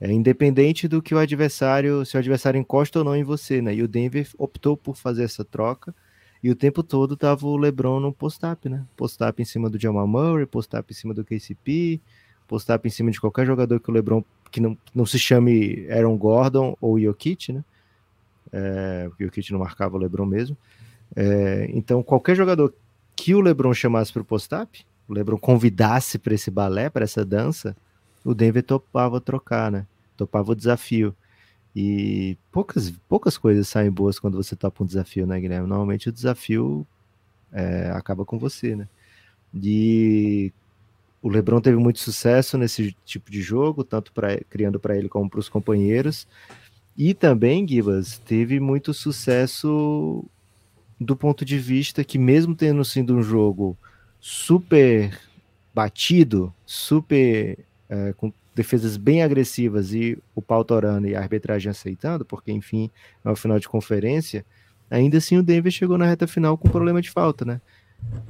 é 0.00 0.10
independente 0.10 0.88
do 0.88 1.02
que 1.02 1.14
o 1.14 1.18
adversário, 1.18 2.02
se 2.06 2.16
o 2.16 2.18
adversário 2.18 2.58
encosta 2.58 3.00
ou 3.00 3.04
não 3.04 3.14
em 3.14 3.24
você, 3.24 3.60
né? 3.60 3.74
E 3.74 3.82
o 3.82 3.88
Denver 3.88 4.26
optou 4.38 4.74
por 4.74 4.96
fazer 4.96 5.24
essa 5.24 5.44
troca 5.44 5.94
e 6.42 6.50
o 6.50 6.56
tempo 6.56 6.82
todo 6.82 7.14
tava 7.14 7.46
o 7.46 7.58
LeBron 7.58 8.00
no 8.00 8.10
post-up, 8.10 8.70
né? 8.70 8.86
Post-up 8.96 9.42
em 9.42 9.44
cima 9.44 9.68
do 9.68 9.78
Jamal 9.78 10.08
Murray, 10.08 10.46
post-up 10.46 10.90
em 10.90 10.96
cima 10.96 11.12
do 11.12 11.22
KCP, 11.22 12.00
post-up 12.48 12.88
em 12.88 12.90
cima 12.90 13.10
de 13.10 13.20
qualquer 13.20 13.44
jogador 13.44 13.78
que 13.80 13.90
o 13.90 13.92
LeBron 13.92 14.24
que 14.50 14.60
não, 14.60 14.76
não 14.94 15.06
se 15.06 15.18
chame 15.18 15.86
Aaron 15.90 16.16
Gordon 16.16 16.76
ou 16.80 16.98
Jokic, 16.98 17.52
né? 17.52 17.64
É, 18.52 19.08
o 19.08 19.24
Jokic 19.24 19.52
não 19.52 19.60
marcava 19.60 19.96
o 19.96 19.98
LeBron 19.98 20.26
mesmo. 20.26 20.56
É, 21.14 21.68
então, 21.72 22.02
qualquer 22.02 22.36
jogador 22.36 22.74
que 23.14 23.34
o 23.34 23.40
LeBron 23.40 23.72
chamasse 23.74 24.12
para 24.12 24.22
o 24.22 24.24
post-up, 24.24 24.84
o 25.08 25.12
LeBron 25.12 25.38
convidasse 25.38 26.18
para 26.18 26.34
esse 26.34 26.50
balé, 26.50 26.88
para 26.88 27.04
essa 27.04 27.24
dança, 27.24 27.76
o 28.24 28.34
Denver 28.34 28.62
topava 28.62 29.20
trocar, 29.20 29.70
né? 29.70 29.86
Topava 30.16 30.52
o 30.52 30.54
desafio. 30.54 31.14
E 31.74 32.36
poucas, 32.50 32.90
poucas 33.08 33.38
coisas 33.38 33.68
saem 33.68 33.90
boas 33.90 34.18
quando 34.18 34.36
você 34.36 34.56
topa 34.56 34.82
um 34.82 34.86
desafio, 34.86 35.26
né, 35.26 35.40
Guilherme? 35.40 35.68
Normalmente 35.68 36.08
o 36.08 36.12
desafio 36.12 36.86
é, 37.52 37.90
acaba 37.90 38.24
com 38.24 38.38
você, 38.38 38.74
né? 38.74 38.88
E 39.54 40.52
o 41.22 41.28
LeBron 41.28 41.60
teve 41.60 41.76
muito 41.76 41.98
sucesso 41.98 42.56
nesse 42.56 42.96
tipo 43.04 43.30
de 43.30 43.42
jogo, 43.42 43.84
tanto 43.84 44.12
pra, 44.12 44.38
criando 44.48 44.80
para 44.80 44.96
ele 44.96 45.08
como 45.08 45.28
para 45.28 45.40
os 45.40 45.48
companheiros. 45.48 46.26
E 46.96 47.14
também, 47.14 47.66
Gibas, 47.66 48.18
teve 48.18 48.58
muito 48.58 48.92
sucesso 48.94 50.24
do 50.98 51.16
ponto 51.16 51.44
de 51.44 51.58
vista 51.58 52.04
que, 52.04 52.18
mesmo 52.18 52.54
tendo 52.54 52.84
sido 52.84 53.14
um 53.14 53.22
jogo 53.22 53.76
super 54.20 55.18
batido, 55.74 56.52
super 56.66 57.58
é, 57.88 58.12
com 58.14 58.32
defesas 58.54 58.96
bem 58.96 59.22
agressivas 59.22 59.94
e 59.94 60.18
o 60.34 60.42
pau 60.42 60.64
torando 60.64 61.06
e 61.06 61.14
a 61.14 61.20
arbitragem 61.20 61.70
aceitando, 61.70 62.24
porque 62.24 62.52
enfim, 62.52 62.90
é 63.24 63.30
o 63.30 63.36
final 63.36 63.58
de 63.58 63.68
conferência, 63.68 64.44
ainda 64.90 65.18
assim 65.18 65.38
o 65.38 65.42
Denver 65.42 65.72
chegou 65.72 65.96
na 65.96 66.06
reta 66.06 66.26
final 66.26 66.58
com 66.58 66.68
problema 66.68 67.00
de 67.00 67.10
falta, 67.10 67.44
né? 67.44 67.60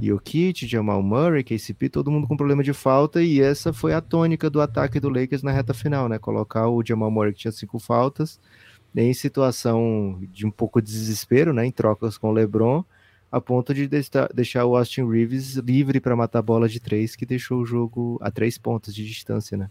Jokic, 0.01 0.67
Jamal 0.67 1.03
Murray, 1.03 1.45
KCP, 1.45 1.89
todo 1.89 2.11
mundo 2.11 2.27
com 2.27 2.37
problema 2.37 2.63
de 2.63 2.73
falta 2.73 3.23
e 3.23 3.41
essa 3.41 3.73
foi 3.73 3.93
a 3.93 4.01
tônica 4.01 4.49
do 4.49 4.61
ataque 4.61 4.99
do 4.99 5.09
Lakers 5.09 5.43
na 5.43 5.53
reta 5.53 5.75
final, 5.75 6.09
né? 6.09 6.19
Colocar 6.19 6.69
o 6.69 6.83
Jamal 6.85 7.11
Murray 7.11 7.33
que 7.33 7.41
tinha 7.41 7.53
cinco 7.53 7.79
faltas 7.79 8.41
em 8.97 9.15
situação 9.15 10.19
de 10.33 10.47
um 10.47 10.51
pouco 10.51 10.81
de 10.81 10.91
desespero, 10.91 11.53
né? 11.53 11.67
Em 11.67 11.71
trocas 11.71 12.19
com 12.19 12.31
o 12.31 12.33
LeBron, 12.33 12.85
a 13.31 13.41
ponto 13.41 13.73
de 13.73 13.89
deixar 14.35 14.65
o 14.65 14.77
Austin 14.77 15.09
Reeves 15.09 15.57
livre 15.57 16.01
para 16.01 16.17
matar 16.17 16.41
a 16.41 16.43
bola 16.43 16.69
de 16.69 16.81
três, 16.81 17.15
que 17.15 17.25
deixou 17.25 17.61
o 17.61 17.67
jogo 17.67 18.19
a 18.21 18.31
três 18.31 18.59
pontos 18.59 18.95
de 18.95 19.07
distância, 19.07 19.57
né? 19.57 19.71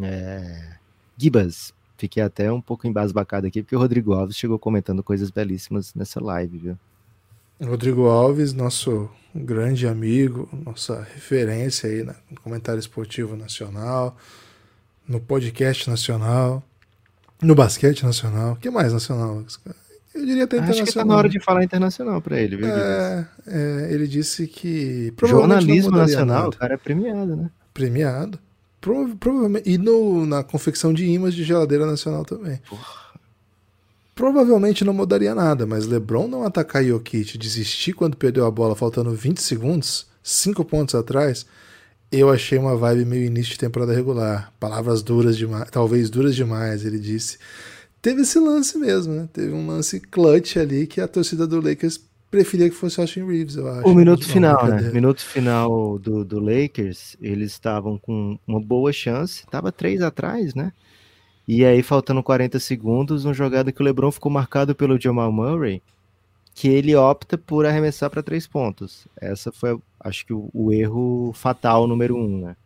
É... 0.00 0.76
Gibas, 1.16 1.74
fiquei 1.96 2.22
até 2.22 2.50
um 2.50 2.60
pouco 2.60 2.86
embasbacado 2.86 3.46
aqui, 3.46 3.62
porque 3.62 3.76
o 3.76 3.78
Rodrigo 3.78 4.14
Alves 4.14 4.36
chegou 4.36 4.58
comentando 4.58 5.02
coisas 5.02 5.30
belíssimas 5.30 5.94
nessa 5.94 6.22
live, 6.22 6.58
viu? 6.58 6.78
Rodrigo 7.62 8.06
Alves, 8.06 8.52
nosso 8.52 9.08
grande 9.34 9.86
amigo, 9.86 10.48
nossa 10.64 11.06
referência 11.14 11.88
aí 11.88 12.04
no 12.04 12.40
comentário 12.42 12.78
esportivo 12.78 13.36
nacional, 13.36 14.16
no 15.06 15.20
podcast 15.20 15.88
nacional, 15.88 16.62
no 17.42 17.54
basquete 17.54 18.04
nacional. 18.04 18.52
O 18.52 18.56
que 18.56 18.70
mais 18.70 18.92
nacional? 18.92 19.44
Eu 20.14 20.24
diria 20.24 20.44
até 20.44 20.56
internacional. 20.56 20.82
Acho 20.82 20.92
que 20.92 20.98
tá 20.98 21.04
na 21.04 21.16
hora 21.16 21.28
de 21.28 21.40
falar 21.40 21.64
internacional 21.64 22.20
para 22.20 22.40
ele, 22.40 22.56
viu? 22.56 22.68
É, 22.68 23.28
é, 23.46 23.88
ele 23.92 24.06
disse 24.06 24.46
que. 24.46 25.12
Jornalismo 25.24 25.90
nacional, 25.90 26.48
o 26.48 26.56
cara 26.56 26.74
é 26.74 26.76
premiado, 26.76 27.36
né? 27.36 27.50
Premiado. 27.72 28.38
Prova 28.80 29.16
provavelmente. 29.16 29.68
E 29.68 29.78
no, 29.78 30.26
na 30.26 30.44
confecção 30.44 30.92
de 30.92 31.06
imãs 31.06 31.34
de 31.34 31.42
geladeira 31.42 31.86
nacional 31.86 32.24
também. 32.24 32.60
Porra. 32.68 33.03
Provavelmente 34.14 34.84
não 34.84 34.92
mudaria 34.92 35.34
nada, 35.34 35.66
mas 35.66 35.86
LeBron 35.86 36.28
não 36.28 36.44
atacar 36.44 36.84
Jokic, 36.84 37.36
desistir 37.36 37.92
quando 37.92 38.16
perdeu 38.16 38.46
a 38.46 38.50
bola 38.50 38.76
faltando 38.76 39.10
20 39.12 39.38
segundos, 39.42 40.06
5 40.22 40.64
pontos 40.64 40.94
atrás, 40.94 41.44
eu 42.12 42.30
achei 42.30 42.56
uma 42.56 42.76
vibe 42.76 43.04
meio 43.04 43.24
início 43.24 43.52
de 43.52 43.58
temporada 43.58 43.92
regular. 43.92 44.52
Palavras 44.60 45.02
duras 45.02 45.36
demais, 45.36 45.68
talvez 45.70 46.08
duras 46.10 46.36
demais, 46.36 46.84
ele 46.84 46.98
disse 46.98 47.38
teve 48.04 48.20
esse 48.20 48.38
lance 48.38 48.76
mesmo, 48.76 49.14
né? 49.14 49.28
Teve 49.32 49.54
um 49.54 49.66
lance 49.66 49.98
clutch 49.98 50.58
ali 50.58 50.86
que 50.86 51.00
a 51.00 51.08
torcida 51.08 51.46
do 51.46 51.58
Lakers 51.58 51.98
preferia 52.30 52.68
que 52.68 52.76
fosse 52.76 53.00
Austin 53.00 53.24
Reeves, 53.24 53.56
eu 53.56 53.66
acho. 53.66 53.88
O 53.88 53.94
minuto 53.94 54.26
final, 54.26 54.66
né? 54.66 54.90
Minuto 54.92 55.22
final 55.22 55.98
do, 55.98 56.22
do 56.22 56.38
Lakers, 56.38 57.16
eles 57.18 57.52
estavam 57.52 57.96
com 57.96 58.38
uma 58.46 58.60
boa 58.60 58.92
chance, 58.92 59.46
tava 59.50 59.72
três 59.72 60.02
atrás, 60.02 60.54
né? 60.54 60.72
E 61.46 61.64
aí, 61.64 61.82
faltando 61.82 62.22
40 62.22 62.58
segundos, 62.58 63.24
uma 63.24 63.34
jogada 63.34 63.70
que 63.70 63.82
o 63.82 63.84
LeBron 63.84 64.10
ficou 64.10 64.32
marcado 64.32 64.74
pelo 64.74 65.00
Jamal 65.00 65.30
Murray, 65.30 65.82
que 66.54 66.68
ele 66.68 66.94
opta 66.96 67.36
por 67.36 67.66
arremessar 67.66 68.08
para 68.08 68.22
três 68.22 68.46
pontos. 68.46 69.06
Essa 69.20 69.52
foi, 69.52 69.78
acho 70.00 70.24
que, 70.24 70.32
o, 70.32 70.48
o 70.54 70.72
erro 70.72 71.32
fatal 71.34 71.86
número 71.86 72.16
um, 72.16 72.38
né? 72.38 72.56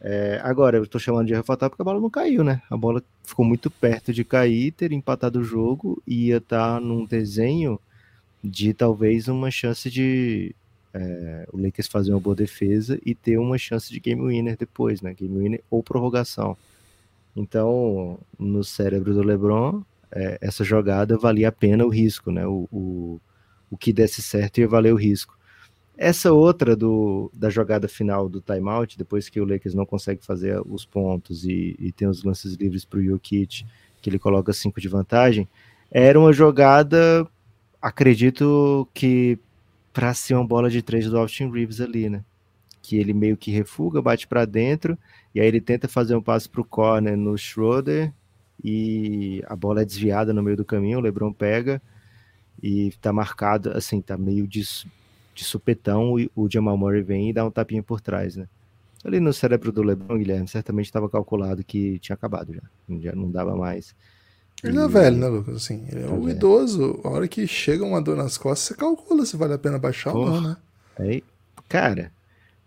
É, 0.00 0.40
agora, 0.44 0.76
eu 0.76 0.84
estou 0.84 1.00
chamando 1.00 1.26
de 1.26 1.32
erro 1.32 1.42
fatal 1.42 1.68
porque 1.68 1.82
a 1.82 1.84
bola 1.84 2.00
não 2.00 2.10
caiu, 2.10 2.44
né? 2.44 2.62
A 2.70 2.76
bola 2.76 3.02
ficou 3.24 3.44
muito 3.44 3.68
perto 3.70 4.12
de 4.12 4.24
cair, 4.24 4.70
ter 4.72 4.92
empatado 4.92 5.40
o 5.40 5.44
jogo 5.44 6.00
ia 6.06 6.36
estar 6.36 6.74
tá 6.74 6.80
num 6.80 7.04
desenho 7.04 7.80
de 8.42 8.72
talvez 8.72 9.26
uma 9.26 9.50
chance 9.50 9.90
de 9.90 10.54
é, 10.94 11.48
o 11.52 11.60
Lakers 11.60 11.88
fazer 11.88 12.12
uma 12.12 12.20
boa 12.20 12.36
defesa 12.36 12.98
e 13.04 13.14
ter 13.14 13.38
uma 13.38 13.58
chance 13.58 13.90
de 13.92 13.98
game 13.98 14.22
winner 14.22 14.56
depois, 14.56 15.02
né? 15.02 15.14
Game 15.14 15.36
winner 15.36 15.62
ou 15.68 15.82
prorrogação. 15.82 16.56
Então, 17.38 18.18
no 18.36 18.64
cérebro 18.64 19.14
do 19.14 19.22
LeBron, 19.22 19.84
é, 20.10 20.38
essa 20.40 20.64
jogada 20.64 21.16
valia 21.16 21.48
a 21.48 21.52
pena 21.52 21.86
o 21.86 21.88
risco, 21.88 22.32
né? 22.32 22.44
O, 22.44 22.68
o, 22.72 23.20
o 23.70 23.76
que 23.76 23.92
desse 23.92 24.20
certo 24.20 24.58
ia 24.58 24.66
valer 24.66 24.92
o 24.92 24.96
risco. 24.96 25.38
Essa 25.96 26.32
outra 26.32 26.74
do, 26.74 27.30
da 27.32 27.48
jogada 27.48 27.86
final 27.86 28.28
do 28.28 28.40
timeout, 28.40 28.98
depois 28.98 29.28
que 29.28 29.40
o 29.40 29.44
Lakers 29.44 29.74
não 29.74 29.86
consegue 29.86 30.24
fazer 30.24 30.60
os 30.66 30.84
pontos 30.84 31.44
e, 31.44 31.76
e 31.78 31.92
tem 31.92 32.08
os 32.08 32.24
lances 32.24 32.54
livres 32.54 32.84
para 32.84 32.98
o 32.98 33.04
Jokic, 33.04 33.64
que 34.02 34.10
ele 34.10 34.18
coloca 34.18 34.52
cinco 34.52 34.80
de 34.80 34.88
vantagem, 34.88 35.48
era 35.92 36.18
uma 36.18 36.32
jogada, 36.32 37.24
acredito 37.80 38.88
que 38.92 39.38
para 39.92 40.12
ser 40.12 40.34
uma 40.34 40.46
bola 40.46 40.68
de 40.68 40.82
três 40.82 41.08
do 41.08 41.16
Austin 41.16 41.50
Reeves 41.52 41.80
ali, 41.80 42.10
né? 42.10 42.24
Que 42.88 42.96
ele 42.96 43.12
meio 43.12 43.36
que 43.36 43.50
refuga, 43.50 44.00
bate 44.00 44.26
para 44.26 44.46
dentro, 44.46 44.96
e 45.34 45.40
aí 45.40 45.46
ele 45.46 45.60
tenta 45.60 45.86
fazer 45.86 46.16
um 46.16 46.22
passe 46.22 46.48
para 46.48 46.62
o 46.62 46.64
corner 46.64 47.18
no 47.18 47.36
Schroeder, 47.36 48.10
e 48.64 49.42
a 49.46 49.54
bola 49.54 49.82
é 49.82 49.84
desviada 49.84 50.32
no 50.32 50.42
meio 50.42 50.56
do 50.56 50.64
caminho, 50.64 50.96
o 50.96 51.02
LeBron 51.02 51.30
pega, 51.30 51.82
e 52.62 52.90
tá 53.02 53.12
marcado, 53.12 53.72
assim, 53.72 54.00
tá 54.00 54.16
meio 54.16 54.48
dis, 54.48 54.86
de 55.34 55.44
supetão, 55.44 56.14
o 56.34 56.48
Jamal 56.50 56.78
Murray 56.78 57.02
vem 57.02 57.28
e 57.28 57.32
dá 57.34 57.44
um 57.44 57.50
tapinha 57.50 57.82
por 57.82 58.00
trás, 58.00 58.36
né? 58.36 58.48
Ali 59.04 59.20
no 59.20 59.34
cérebro 59.34 59.70
do 59.70 59.82
LeBron, 59.82 60.16
Guilherme, 60.16 60.48
certamente 60.48 60.86
estava 60.86 61.10
calculado 61.10 61.62
que 61.62 61.98
tinha 61.98 62.14
acabado 62.14 62.54
já, 62.54 62.62
já 63.00 63.14
não 63.14 63.30
dava 63.30 63.54
mais. 63.54 63.94
Ele 64.64 64.78
e... 64.78 64.80
é 64.80 64.88
velho, 64.88 65.16
né, 65.18 65.28
Lucas? 65.28 65.56
Assim, 65.56 65.86
ele 65.92 66.00
é, 66.00 66.04
é 66.04 66.08
um 66.08 66.22
velho. 66.22 66.30
idoso. 66.30 67.00
A 67.04 67.10
hora 67.10 67.28
que 67.28 67.46
chega 67.46 67.84
uma 67.84 68.00
dor 68.00 68.16
nas 68.16 68.38
costas, 68.38 68.68
você 68.68 68.74
calcula 68.74 69.26
se 69.26 69.36
vale 69.36 69.52
a 69.52 69.58
pena 69.58 69.78
baixar 69.78 70.12
Porra. 70.12 70.30
ou 70.30 70.40
não, 70.40 70.48
né? 70.48 70.56
Aí, 70.98 71.22
cara, 71.68 72.10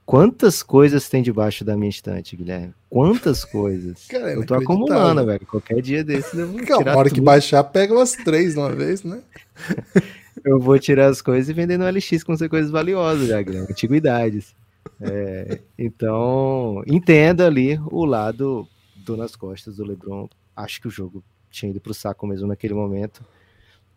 quantas 0.06 0.62
coisas 0.62 1.08
tem 1.10 1.22
debaixo 1.22 1.64
da 1.64 1.76
minha 1.78 1.90
estante, 1.90 2.36
Guilherme? 2.36 2.74
Quantas 2.90 3.44
coisas? 3.46 4.06
Cara, 4.08 4.32
é 4.32 4.36
eu 4.36 4.46
tô 4.46 4.56
acumulando, 4.56 5.26
velho. 5.26 5.46
Qualquer 5.46 5.82
dia 5.82 6.04
desses 6.04 6.34
eu 6.34 6.48
vou 6.48 6.62
tirar. 6.62 6.94
A 6.94 6.98
hora 6.98 7.10
tudo. 7.10 7.16
que 7.16 7.22
baixar, 7.22 7.64
pega 7.64 7.94
umas 7.94 8.12
três 8.12 8.54
de 8.54 8.60
uma 8.60 8.72
vez, 8.72 9.04
né? 9.04 9.22
eu 10.44 10.60
vou 10.60 10.78
tirar 10.80 11.08
as 11.08 11.22
coisas 11.22 11.50
e 11.50 11.54
vender 11.54 11.78
no 11.78 11.90
LX 11.90 12.24
com 12.24 12.36
ser 12.36 12.50
coisas 12.50 12.72
valiosas, 12.72 13.28
já, 13.28 13.42
Guilherme. 13.42 13.68
Antiguidades. 13.70 14.56
É, 15.00 15.60
então, 15.78 16.84
entenda 16.88 17.48
ali 17.48 17.80
o 17.92 18.06
lado 18.06 18.68
do 18.96 19.18
nas 19.18 19.36
costas 19.36 19.78
do 19.78 19.84
LeBron. 19.84 20.28
Acho 20.56 20.82
que 20.82 20.88
o 20.88 20.92
jogo 20.92 21.24
tinha 21.50 21.70
ido 21.70 21.82
pro 21.82 21.94
saco 21.94 22.26
mesmo 22.28 22.48
naquele 22.48 22.74
momento. 22.74 23.24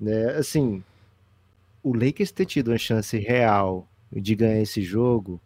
Né? 0.00 0.30
Assim, 0.36 0.82
o 1.82 1.94
Lakers 1.94 2.32
ter 2.32 2.46
tido 2.46 2.68
uma 2.68 2.78
chance 2.78 3.16
real 3.18 3.86
de 4.12 4.34
ganhar 4.34 4.60
esse 4.60 4.82
jogo 4.82 5.40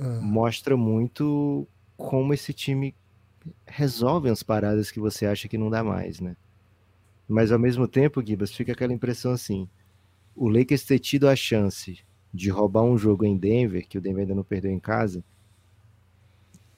ah. 0.00 0.20
mostra 0.22 0.76
muito 0.76 1.66
como 1.96 2.32
esse 2.32 2.52
time 2.52 2.94
resolve 3.66 4.28
as 4.28 4.42
paradas 4.42 4.90
que 4.90 5.00
você 5.00 5.26
acha 5.26 5.48
que 5.48 5.58
não 5.58 5.70
dá 5.70 5.82
mais, 5.82 6.20
né? 6.20 6.36
Mas 7.28 7.52
ao 7.52 7.58
mesmo 7.58 7.86
tempo, 7.86 8.24
Gibas, 8.24 8.52
fica 8.52 8.72
aquela 8.72 8.92
impressão 8.92 9.32
assim: 9.32 9.68
o 10.34 10.48
Lakers 10.48 10.84
ter 10.84 10.98
tido 10.98 11.28
a 11.28 11.36
chance 11.36 11.98
de 12.32 12.50
roubar 12.50 12.82
um 12.82 12.96
jogo 12.96 13.24
em 13.24 13.36
Denver, 13.36 13.86
que 13.86 13.98
o 13.98 14.00
Denver 14.00 14.22
ainda 14.22 14.34
não 14.34 14.44
perdeu 14.44 14.70
em 14.70 14.78
casa, 14.78 15.22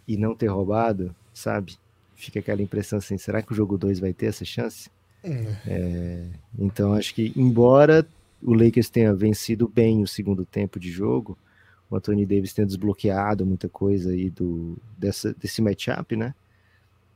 e 0.09 0.17
não 0.17 0.35
ter 0.35 0.49
roubado, 0.49 1.15
sabe? 1.33 1.79
Fica 2.17 2.41
aquela 2.41 2.63
impressão 2.63 2.99
assim: 2.99 3.17
será 3.17 3.43
que 3.43 3.53
o 3.53 3.55
jogo 3.55 3.79
2 3.79 4.01
vai 4.01 4.13
ter 4.13 4.27
essa 4.27 4.45
chance? 4.45 4.91
É. 5.23 5.57
É, 5.67 6.27
então 6.59 6.95
acho 6.95 7.15
que, 7.15 7.33
embora 7.37 8.07
o 8.43 8.55
Lakers 8.55 8.89
tenha 8.89 9.15
vencido 9.15 9.69
bem 9.69 10.03
o 10.03 10.07
segundo 10.07 10.45
tempo 10.45 10.81
de 10.81 10.91
jogo, 10.91 11.37
o 11.91 11.97
Anthony 11.97 12.25
Davis 12.25 12.53
tenha 12.53 12.67
desbloqueado 12.67 13.45
muita 13.45 13.69
coisa 13.69 14.11
aí 14.11 14.31
do, 14.31 14.77
dessa, 14.97 15.35
desse 15.35 15.61
matchup, 15.61 16.17
né? 16.17 16.35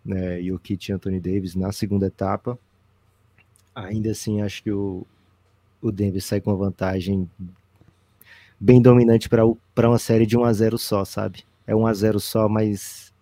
né? 0.04 0.42
E 0.42 0.52
o 0.52 0.58
Kit 0.58 0.92
Anthony 0.92 1.20
Davis 1.20 1.54
na 1.54 1.70
segunda 1.72 2.06
etapa 2.06 2.58
ainda 3.74 4.10
assim 4.10 4.40
acho 4.40 4.62
que 4.62 4.70
o, 4.70 5.06
o 5.82 5.90
Denver 5.90 6.22
sai 6.22 6.40
com 6.40 6.50
uma 6.50 6.56
vantagem 6.56 7.28
bem 8.58 8.80
dominante 8.80 9.28
para 9.28 9.88
uma 9.88 9.98
série 9.98 10.24
de 10.24 10.36
1 10.38 10.44
a 10.44 10.52
0 10.52 10.78
só, 10.78 11.04
sabe? 11.04 11.44
É 11.66 11.74
1 11.74 11.86
a 11.86 11.92
0 11.92 12.20
só, 12.20 12.48
mas 12.48 13.12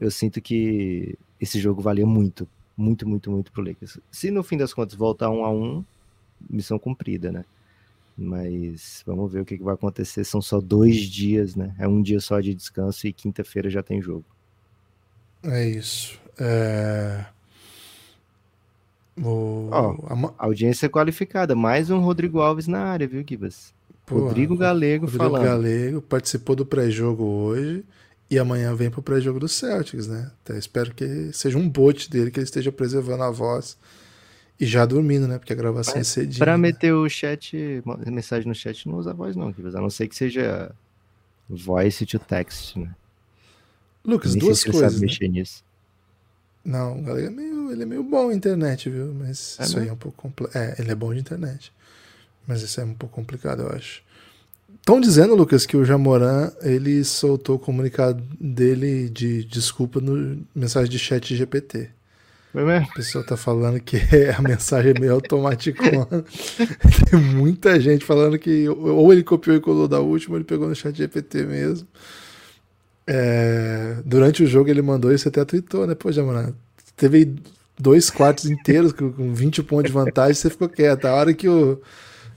eu 0.00 0.10
sinto 0.10 0.40
que 0.40 1.18
esse 1.40 1.58
jogo 1.58 1.82
valia 1.82 2.06
muito, 2.06 2.48
muito, 2.76 3.06
muito, 3.06 3.30
muito 3.30 3.52
pro 3.52 3.62
Lakers. 3.62 3.98
Se 4.10 4.30
no 4.30 4.42
fim 4.42 4.56
das 4.56 4.72
contas 4.72 4.96
voltar 4.96 5.30
1 5.30 5.44
a 5.44 5.50
1, 5.50 5.84
missão 6.48 6.78
cumprida, 6.78 7.32
né? 7.32 7.44
Mas 8.20 9.04
vamos 9.06 9.32
ver 9.32 9.42
o 9.42 9.44
que, 9.44 9.56
que 9.56 9.62
vai 9.62 9.74
acontecer. 9.74 10.24
São 10.24 10.42
só 10.42 10.60
dois 10.60 10.96
dias, 10.96 11.54
né? 11.54 11.72
É 11.78 11.86
um 11.86 12.02
dia 12.02 12.18
só 12.18 12.40
de 12.40 12.52
descanso 12.52 13.06
e 13.06 13.12
quinta-feira 13.12 13.70
já 13.70 13.80
tem 13.80 14.02
jogo. 14.02 14.24
É 15.44 15.68
isso. 15.68 16.18
É... 16.36 17.24
O... 19.16 19.70
Oh, 19.70 20.32
a... 20.32 20.34
Audiência 20.36 20.88
qualificada. 20.88 21.54
Mais 21.54 21.90
um 21.90 22.00
Rodrigo 22.00 22.40
Alves 22.40 22.66
na 22.66 22.80
área, 22.80 23.06
viu, 23.06 23.24
Gibas? 23.24 23.72
Rodrigo 24.10 24.56
Galego 24.56 25.04
Rodrigo 25.04 25.24
falando. 25.24 25.44
Galego 25.44 26.02
participou 26.02 26.56
do 26.56 26.66
pré-jogo 26.66 27.22
hoje 27.22 27.84
e 28.28 28.38
amanhã 28.38 28.74
vem 28.74 28.90
pro 28.90 29.02
pré-jogo 29.02 29.38
do 29.38 29.48
Celtics, 29.48 30.08
né? 30.08 30.32
Até 30.42 30.58
espero 30.58 30.92
que 30.92 31.30
seja 31.32 31.56
um 31.56 31.68
bote 31.68 32.10
dele, 32.10 32.30
que 32.30 32.40
ele 32.40 32.44
esteja 32.44 32.72
preservando 32.72 33.22
a 33.22 33.30
voz 33.30 33.76
e 34.60 34.66
já 34.66 34.84
dormindo, 34.84 35.28
né? 35.28 35.38
Porque 35.38 35.52
a 35.52 35.56
gravação 35.56 35.94
Mas, 35.96 36.08
é 36.08 36.10
cedinho. 36.10 36.38
Pra 36.38 36.52
né? 36.52 36.62
meter 36.62 36.92
o 36.92 37.08
chat, 37.08 37.82
mensagem 38.06 38.48
no 38.48 38.54
chat, 38.54 38.88
não 38.88 38.96
usa 38.96 39.14
voz 39.14 39.36
não. 39.36 39.48
A 39.48 39.80
não 39.80 39.90
ser 39.90 40.08
que 40.08 40.16
seja 40.16 40.72
voice 41.48 42.04
to 42.04 42.18
text, 42.18 42.76
né? 42.76 42.94
Lucas, 44.04 44.34
duas 44.34 44.64
coisas. 44.64 44.92
Sabe 44.92 44.94
né? 44.96 45.00
mexer 45.06 45.28
nisso. 45.28 45.64
Não, 46.64 47.00
o 47.02 47.18
é 47.18 47.30
meio, 47.30 47.70
ele 47.70 47.82
é 47.82 47.86
meio 47.86 48.02
bom 48.02 48.28
na 48.28 48.34
internet, 48.34 48.90
viu? 48.90 49.14
Mas 49.14 49.56
é 49.58 49.64
isso 49.64 49.78
aí 49.78 49.88
é 49.88 49.92
um 49.92 49.96
pouco 49.96 50.16
complexo. 50.16 50.58
É, 50.58 50.76
ele 50.78 50.90
é 50.90 50.94
bom 50.94 51.14
de 51.14 51.20
internet. 51.20 51.72
Mas 52.46 52.62
isso 52.62 52.80
é 52.80 52.84
um 52.84 52.94
pouco 52.94 53.14
complicado, 53.14 53.62
eu 53.62 53.70
acho. 53.70 54.02
Estão 54.74 55.00
dizendo, 55.00 55.34
Lucas, 55.34 55.66
que 55.66 55.76
o 55.76 55.84
Jamoran 55.84 56.50
ele 56.62 57.04
soltou 57.04 57.56
o 57.56 57.58
comunicado 57.58 58.22
dele 58.40 59.08
de 59.08 59.44
desculpa 59.44 60.00
no 60.00 60.44
mensagem 60.54 60.90
de 60.90 60.98
chat 60.98 61.34
GPT. 61.34 61.90
Mesmo? 62.54 62.70
A 62.70 62.94
pessoa 62.94 63.24
tá 63.24 63.36
falando 63.36 63.78
que 63.80 63.96
a 64.36 64.40
mensagem 64.40 64.92
é 64.96 65.00
meio 65.00 65.12
automática. 65.12 65.82
Tem 67.10 67.20
muita 67.20 67.78
gente 67.78 68.04
falando 68.04 68.38
que 68.38 68.68
ou 68.68 69.12
ele 69.12 69.22
copiou 69.22 69.56
e 69.56 69.60
colou 69.60 69.86
da 69.86 70.00
última, 70.00 70.34
ou 70.34 70.38
ele 70.38 70.44
pegou 70.44 70.68
no 70.68 70.74
chat 70.74 70.96
GPT 70.96 71.44
mesmo. 71.44 71.86
É, 73.06 73.96
durante 74.04 74.42
o 74.42 74.46
jogo 74.46 74.68
ele 74.68 74.82
mandou 74.82 75.12
isso, 75.12 75.28
até 75.28 75.44
tweetou, 75.44 75.86
né? 75.86 75.94
Pô, 75.94 76.12
Jamoran, 76.12 76.52
teve 76.96 77.36
dois 77.78 78.10
quartos 78.10 78.46
inteiros 78.46 78.92
com, 78.92 79.12
com 79.12 79.32
20 79.32 79.62
pontos 79.62 79.86
de 79.86 79.92
vantagem, 79.92 80.34
você 80.34 80.50
ficou 80.50 80.68
quieto. 80.68 81.06
A 81.06 81.14
hora 81.14 81.32
que 81.32 81.48
o, 81.48 81.80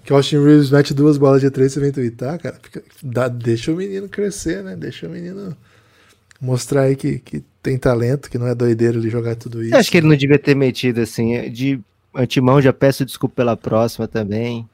que 0.03 0.14
Austin 0.14 0.43
Reeves 0.43 0.72
mete 0.72 0.93
duas 0.93 1.18
bolas 1.18 1.41
de 1.41 1.49
três, 1.49 1.74
você 1.74 1.80
vem 1.80 1.91
twittar, 1.91 2.39
cara, 2.39 2.57
fica, 2.62 2.84
dá, 3.03 3.28
deixa 3.28 3.72
o 3.72 3.76
menino 3.76 4.07
crescer, 4.07 4.64
né? 4.64 4.76
Deixa 4.76 5.07
o 5.07 5.09
menino 5.09 5.55
mostrar 6.39 6.84
aí 6.84 6.95
que, 6.95 7.20
que 7.20 7.43
tem 7.62 7.78
talento, 7.78 8.30
que 8.30 8.38
não 8.38 8.47
é 8.47 8.55
doideiro 8.55 8.99
ele 8.99 9.09
jogar 9.09 9.36
tudo 9.36 9.64
isso. 9.64 9.74
Eu 9.74 9.80
acho 9.80 9.91
que 9.91 9.97
ele 9.97 10.07
não 10.07 10.16
devia 10.16 10.39
ter 10.39 10.55
metido 10.55 11.01
assim, 11.01 11.49
de 11.49 11.80
antemão 12.14 12.62
já 12.62 12.74
peço 12.74 13.05
desculpa 13.05 13.36
pela 13.36 13.55
próxima 13.55 14.07
também. 14.07 14.68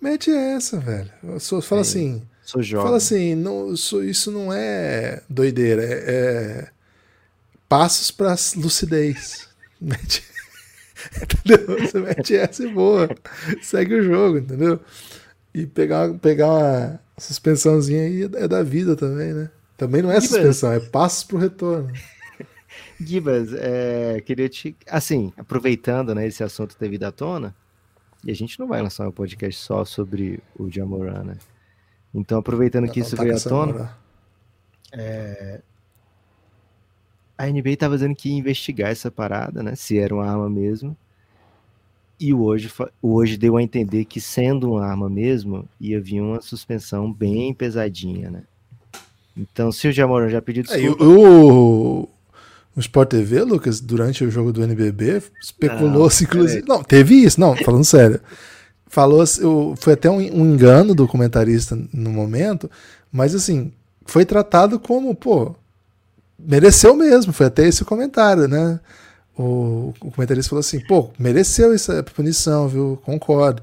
Mete 0.00 0.30
essa, 0.30 0.78
velho. 0.78 1.10
Só, 1.38 1.60
fala 1.60 1.80
é, 1.80 1.82
assim. 1.82 2.22
Sou 2.42 2.62
jovem. 2.62 2.86
Fala 2.86 2.96
assim, 2.98 3.34
não, 3.34 3.72
isso 3.72 4.30
não 4.30 4.52
é 4.52 5.22
doideira, 5.28 5.82
é, 5.82 5.88
é 5.88 6.68
passos 7.68 8.10
para 8.10 8.36
lucidez. 8.56 9.48
Mete, 9.80 10.22
entendeu? 11.20 11.80
Você 11.80 11.98
mete 11.98 12.34
essa 12.34 12.64
e 12.64 12.72
boa. 12.72 13.10
Segue 13.60 13.96
o 13.96 14.02
jogo, 14.02 14.38
entendeu? 14.38 14.80
E 15.52 15.66
pegar, 15.66 16.14
pegar 16.14 16.46
uma 16.46 17.00
suspensãozinha 17.18 18.02
aí 18.02 18.22
é 18.22 18.48
da 18.48 18.62
vida 18.62 18.96
também, 18.96 19.34
né? 19.34 19.50
Também 19.76 20.00
não 20.00 20.10
é 20.10 20.18
suspensão, 20.20 20.72
é 20.72 20.80
passos 20.80 21.24
pro 21.24 21.36
retorno. 21.36 21.92
Gibas, 23.00 23.52
é, 23.52 24.20
queria 24.24 24.48
te. 24.48 24.74
Assim, 24.88 25.32
aproveitando 25.36 26.14
né, 26.14 26.26
esse 26.26 26.42
assunto 26.42 26.76
ter 26.76 26.88
vindo 26.88 27.04
à 27.04 27.12
tona, 27.12 27.54
e 28.24 28.30
a 28.30 28.34
gente 28.34 28.58
não 28.58 28.66
vai 28.66 28.82
lançar 28.82 29.06
um 29.08 29.12
podcast 29.12 29.60
só 29.62 29.84
sobre 29.84 30.40
o 30.58 30.70
Jamoran, 30.70 31.24
né? 31.24 31.36
Então, 32.14 32.38
aproveitando 32.38 32.88
que 32.90 33.00
não, 33.00 33.06
isso 33.06 33.16
veio 33.16 33.36
à 33.36 33.40
tona, 33.40 33.96
é, 34.92 35.60
a 37.36 37.46
NBA 37.46 37.70
estava 37.70 37.94
dizendo 37.94 38.14
que 38.14 38.30
ia 38.30 38.38
investigar 38.38 38.90
essa 38.90 39.10
parada, 39.10 39.62
né? 39.62 39.74
Se 39.74 39.98
era 39.98 40.14
uma 40.14 40.26
arma 40.26 40.48
mesmo. 40.48 40.96
E 42.18 42.32
hoje, 42.32 42.72
hoje 43.02 43.36
deu 43.36 43.58
a 43.58 43.62
entender 43.62 44.06
que, 44.06 44.20
sendo 44.20 44.72
uma 44.72 44.86
arma 44.86 45.10
mesmo, 45.10 45.68
ia 45.78 46.00
vir 46.00 46.22
uma 46.22 46.40
suspensão 46.40 47.12
bem 47.12 47.52
pesadinha, 47.52 48.30
né? 48.30 48.42
Então, 49.36 49.70
se 49.70 49.86
o 49.86 49.92
Jamoran 49.92 50.30
já 50.30 50.40
pediu 50.40 50.62
é, 50.62 50.66
desculpa... 50.66 51.04
É, 51.04 51.06
o, 51.06 52.08
o 52.76 52.80
Sport 52.80 53.08
TV, 53.08 53.42
Lucas, 53.42 53.80
durante 53.80 54.22
o 54.24 54.30
jogo 54.30 54.52
do 54.52 54.62
NBB, 54.62 55.22
especulou-se, 55.42 56.24
inclusive... 56.24 56.64
Não, 56.68 56.84
teve 56.84 57.14
isso, 57.14 57.40
não, 57.40 57.56
falando 57.56 57.84
sério. 57.84 58.20
Falou, 58.86 59.24
foi 59.76 59.94
até 59.94 60.10
um, 60.10 60.18
um 60.18 60.52
engano 60.52 60.94
do 60.94 61.08
comentarista 61.08 61.78
no 61.92 62.10
momento, 62.10 62.70
mas 63.10 63.34
assim, 63.34 63.72
foi 64.04 64.24
tratado 64.24 64.78
como, 64.78 65.14
pô, 65.14 65.54
mereceu 66.38 66.94
mesmo, 66.94 67.32
foi 67.32 67.46
até 67.46 67.66
esse 67.66 67.82
o 67.82 67.86
comentário, 67.86 68.46
né? 68.46 68.78
O, 69.36 69.92
o 70.00 70.10
comentarista 70.10 70.50
falou 70.50 70.60
assim, 70.60 70.80
pô, 70.80 71.10
mereceu 71.18 71.72
essa 71.72 72.02
punição, 72.02 72.68
viu? 72.68 72.98
Concordo. 73.04 73.62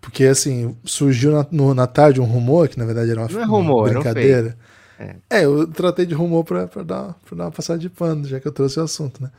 Porque, 0.00 0.24
assim, 0.24 0.76
surgiu 0.84 1.30
na, 1.30 1.46
no, 1.50 1.74
na 1.74 1.86
tarde 1.86 2.20
um 2.20 2.24
rumor, 2.24 2.68
que 2.68 2.76
na 2.78 2.84
verdade 2.84 3.10
era 3.10 3.20
uma, 3.20 3.28
Não 3.28 3.40
é 3.40 3.44
rumor, 3.44 3.84
uma 3.84 3.94
brincadeira. 3.94 4.56
É. 5.02 5.40
é. 5.40 5.44
eu 5.44 5.66
tratei 5.66 6.06
de 6.06 6.14
rumor 6.14 6.44
pra, 6.44 6.66
pra, 6.66 6.82
dar, 6.82 7.16
pra 7.24 7.36
dar 7.36 7.44
uma 7.44 7.50
passada 7.50 7.78
de 7.78 7.90
pano, 7.90 8.26
já 8.26 8.38
que 8.40 8.46
eu 8.46 8.52
trouxe 8.52 8.78
o 8.78 8.82
assunto, 8.82 9.22
né? 9.22 9.30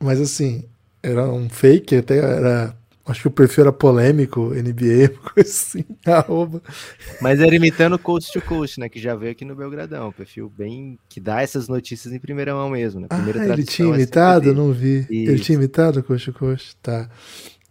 Mas, 0.00 0.20
assim, 0.20 0.64
era 1.02 1.28
um 1.28 1.48
fake, 1.48 1.96
até 1.96 2.18
era 2.18 2.76
Acho 3.06 3.20
que 3.20 3.28
o 3.28 3.30
perfil 3.30 3.64
era 3.64 3.72
polêmico, 3.72 4.54
NBA, 4.54 5.10
coisa 5.34 5.50
assim, 5.50 5.84
arroba. 6.06 6.62
Mas 7.20 7.38
era 7.38 7.54
imitando 7.54 7.98
Coast 7.98 8.32
to 8.32 8.40
Coast, 8.40 8.80
né? 8.80 8.88
Que 8.88 8.98
já 8.98 9.14
veio 9.14 9.32
aqui 9.32 9.44
no 9.44 9.54
Belgradão. 9.54 10.10
Perfil 10.10 10.50
bem. 10.56 10.98
que 11.06 11.20
dá 11.20 11.42
essas 11.42 11.68
notícias 11.68 12.14
em 12.14 12.18
primeira 12.18 12.54
mão 12.54 12.70
mesmo, 12.70 13.00
né? 13.00 13.08
Primeira 13.08 13.42
ah, 13.42 13.48
ele 13.48 13.64
tinha 13.64 13.88
é 13.88 13.94
imitado? 13.94 14.50
É 14.50 14.54
não 14.54 14.72
vi. 14.72 15.00
Isso. 15.00 15.30
Ele 15.30 15.38
tinha 15.38 15.56
imitado 15.56 16.02
Coast 16.02 16.32
to 16.32 16.38
Coast? 16.38 16.76
Tá. 16.82 17.10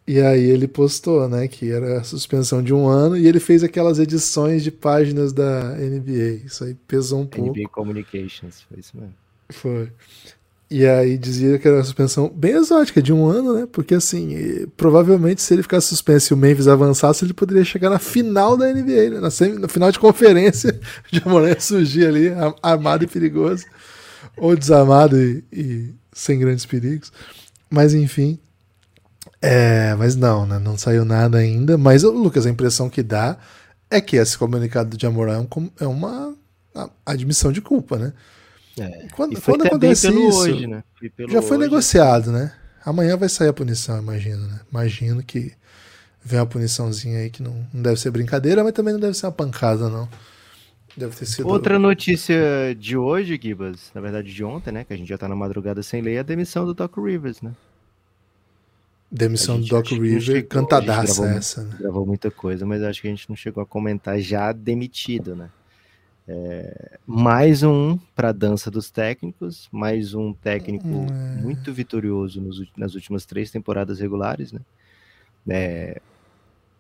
E 0.06 0.20
aí 0.20 0.43
ele 0.43 0.68
postou, 0.68 1.28
né? 1.30 1.47
Que 1.47 1.72
era 1.72 1.99
a 1.99 2.04
suspensão 2.04 2.62
de 2.62 2.74
um 2.74 2.88
ano 2.88 3.16
e 3.16 3.26
ele 3.26 3.39
fez 3.39 3.64
aquelas 3.64 3.99
edições 3.99 4.62
de 4.62 4.70
páginas 4.70 5.32
da 5.32 5.76
NBA. 5.76 6.45
Isso 6.45 6.64
aí 6.64 6.74
pesou 6.88 7.22
um 7.22 7.26
pouco. 7.26 7.51
NBA 7.51 7.70
Communications, 7.70 8.62
foi 8.68 8.80
isso 8.80 8.97
mesmo. 8.97 9.14
Foi. 9.49 9.89
E 10.70 10.88
aí 10.88 11.18
dizia 11.18 11.60
que 11.60 11.68
era 11.68 11.78
uma 11.78 11.84
suspensão 11.84 12.28
bem 12.28 12.54
exótica, 12.54 13.01
de 13.01 13.14
um 13.14 13.28
ano, 13.28 13.54
né? 13.54 13.68
Porque 13.72 13.93
assim, 13.93 14.68
provavelmente 14.76 15.41
se 15.41 15.54
ele 15.54 15.62
ficasse 15.62 15.88
suspenso 15.88 16.34
e 16.34 16.36
o 16.36 16.38
Memphis 16.38 16.68
avançasse, 16.68 17.24
ele 17.24 17.34
poderia 17.34 17.64
chegar 17.64 17.89
na 17.89 17.99
final 17.99 18.58
da 18.58 18.74
NBA, 18.74 19.12
né? 19.12 19.20
Na, 19.22 19.30
semi, 19.30 19.60
na 19.60 19.68
final 19.68 19.91
de 19.91 19.99
conferência, 19.99 20.78
de 21.12 21.22
amanhã 21.24 21.56
surgir 21.60 22.08
ali, 22.08 22.30
armado 22.62 23.04
e 23.04 23.08
perigoso, 23.08 23.66
ou 24.36 24.56
desarmado 24.56 25.16
e, 25.22 25.43
e 25.54 25.93
sem 26.12 26.39
grandes 26.39 26.66
perigos. 26.66 27.12
Mas 27.70 27.93
enfim. 27.93 28.39
É, 29.46 29.94
mas 29.96 30.16
não, 30.16 30.46
né? 30.46 30.58
Não 30.58 30.78
saiu 30.78 31.04
nada 31.04 31.38
ainda. 31.38 31.78
Mas, 31.78 32.04
Lucas, 32.04 32.46
a 32.46 32.50
impressão 32.50 32.89
que 32.89 33.04
dá 33.04 33.38
é 33.89 34.00
que 34.00 34.16
esse 34.16 34.38
comunicado 34.38 34.96
do 34.96 35.02
Jamoran 35.02 35.46
é 35.82 35.86
uma 35.86 36.34
admissão 37.06 37.52
de 37.52 37.60
culpa, 37.60 37.98
né? 37.98 38.14
É. 38.80 39.08
Quando, 39.14 39.39
quando 39.41 39.66
acontece 39.66 40.08
isso, 40.08 40.39
hoje, 40.39 40.66
né? 40.66 40.82
já 41.30 41.41
foi 41.41 41.58
hoje, 41.58 41.68
negociado, 41.68 42.32
né? 42.32 42.54
Amanhã 42.86 43.18
vai 43.18 43.28
sair 43.28 43.50
a 43.50 43.54
punição, 43.54 44.00
imagino, 44.00 44.48
né? 44.48 44.62
Imagino 44.72 45.22
que 45.22 45.52
vem 46.24 46.39
uma 46.39 46.46
puniçãozinha 46.46 47.20
aí 47.20 47.30
que 47.30 47.44
não, 47.44 47.68
não 47.74 47.82
deve 47.82 48.00
ser 48.00 48.12
brincadeira, 48.12 48.64
mas 48.64 48.72
também 48.72 48.94
não 48.94 49.00
deve 49.00 49.14
ser 49.14 49.26
uma 49.26 49.34
pancada, 49.34 49.89
não. 49.89 50.08
Deve 50.96 51.16
ter 51.18 51.26
sido. 51.26 51.50
Outra 51.50 51.78
notícia 51.78 52.74
de 52.80 52.96
hoje, 52.96 53.38
Gibas, 53.41 53.91
na 53.94 54.00
verdade 54.00 54.34
de 54.34 54.44
ontem, 54.44 54.72
né? 54.72 54.86
Que 54.86 54.94
a 54.94 54.98
gente 54.98 55.10
já 55.10 55.18
tá 55.18 55.28
na 55.28 55.36
madrugada 55.36 55.84
sem 55.84 56.02
lei, 56.02 56.16
é 56.16 56.20
a 56.20 56.24
demissão 56.24 56.66
do 56.66 56.74
Doc 56.74 56.98
Rivers, 56.98 57.41
né? 57.41 57.52
Demissão 59.16 59.61
do 59.61 59.68
Doc 59.68 59.91
Rivers, 59.91 60.47
cantadaça 60.49 61.22
gravou, 61.22 61.38
essa, 61.38 61.64
né? 61.64 61.76
Gravou 61.80 62.03
muita 62.03 62.32
coisa, 62.32 62.66
mas 62.66 62.82
acho 62.82 62.99
que 62.99 63.07
a 63.07 63.11
gente 63.11 63.30
não 63.30 63.36
chegou 63.36 63.61
a 63.61 63.66
comentar 63.66 64.20
já 64.20 64.51
demitido, 64.51 65.36
né? 65.36 65.51
É, 66.28 66.97
mais 67.05 67.61
um 67.61 67.95
para 68.16 68.30
a 68.30 68.32
dança 68.32 68.72
dos 68.72 68.89
técnicos, 68.89 69.70
mais 69.72 70.16
um 70.16 70.34
técnico 70.34 70.88
é. 70.88 71.41
muito 71.41 71.72
vitorioso 71.72 72.41
nos, 72.41 72.64
nas 72.76 72.95
últimas 72.95 73.24
três 73.24 73.51
temporadas 73.51 73.99
regulares, 73.99 74.51
né? 74.51 74.61
É, 75.47 76.01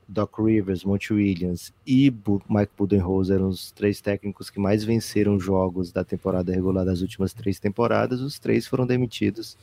Doc 0.07 0.39
Rivers, 0.39 0.83
Monty 0.83 1.13
Williams 1.13 1.71
e 1.85 2.09
Bu 2.09 2.41
Mike 2.49 2.71
Budenholzer 2.75 3.35
eram 3.35 3.49
os 3.49 3.71
três 3.71 4.01
técnicos 4.01 4.49
que 4.49 4.59
mais 4.59 4.83
venceram 4.83 5.39
jogos 5.39 5.91
da 5.91 6.03
temporada 6.03 6.51
regular 6.51 6.83
das 6.83 7.01
últimas 7.01 7.31
três 7.31 7.59
temporadas. 7.59 8.21
Os 8.21 8.39
três 8.39 8.65
foram 8.65 8.87
demitidos 8.87 9.55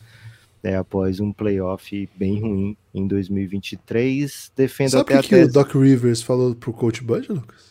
né, 0.63 0.77
após 0.77 1.21
um 1.21 1.33
playoff 1.33 2.09
bem 2.17 2.41
ruim 2.41 2.77
em 2.95 3.07
2023. 3.07 4.53
Defendo 4.55 4.91
Sabe 4.91 5.15
o 5.15 5.23
que, 5.23 5.35
o 5.35 5.53
Doc 5.53 5.75
Rivers 5.75 6.23
falou 6.23 6.55
pro 6.55 6.73
Coach 6.73 7.03
Bud, 7.03 7.33
Lucas? 7.33 7.71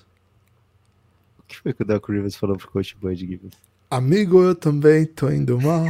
que 1.49 1.57
foi 1.57 1.73
que 1.73 1.81
o 1.81 1.85
Doc 1.85 2.07
Rivers 2.07 2.35
falou 2.35 2.55
pro 2.55 2.69
Coach 2.69 2.95
Bud 2.95 3.15
Gibbons? 3.15 3.53
Amigo, 3.89 4.41
eu 4.43 4.53
também 4.53 5.05
tô 5.05 5.29
indo 5.29 5.59
mal. 5.59 5.83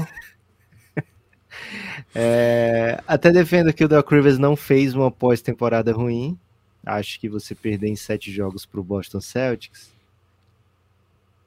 é, 2.16 3.04
até 3.06 3.30
defendo 3.30 3.74
que 3.74 3.84
o 3.84 3.88
Doc 3.88 4.10
Rivers 4.10 4.39
não 4.39 4.56
fez 4.56 4.95
uma 4.95 5.12
pós-temporada 5.12 5.91
ruim. 5.91 6.39
Acho 6.86 7.20
que 7.20 7.28
você 7.28 7.54
perder 7.54 7.89
em 7.89 7.95
sete 7.95 8.32
jogos 8.32 8.66
pro 8.66 8.82
Boston 8.82 9.20
Celtics 9.20 9.91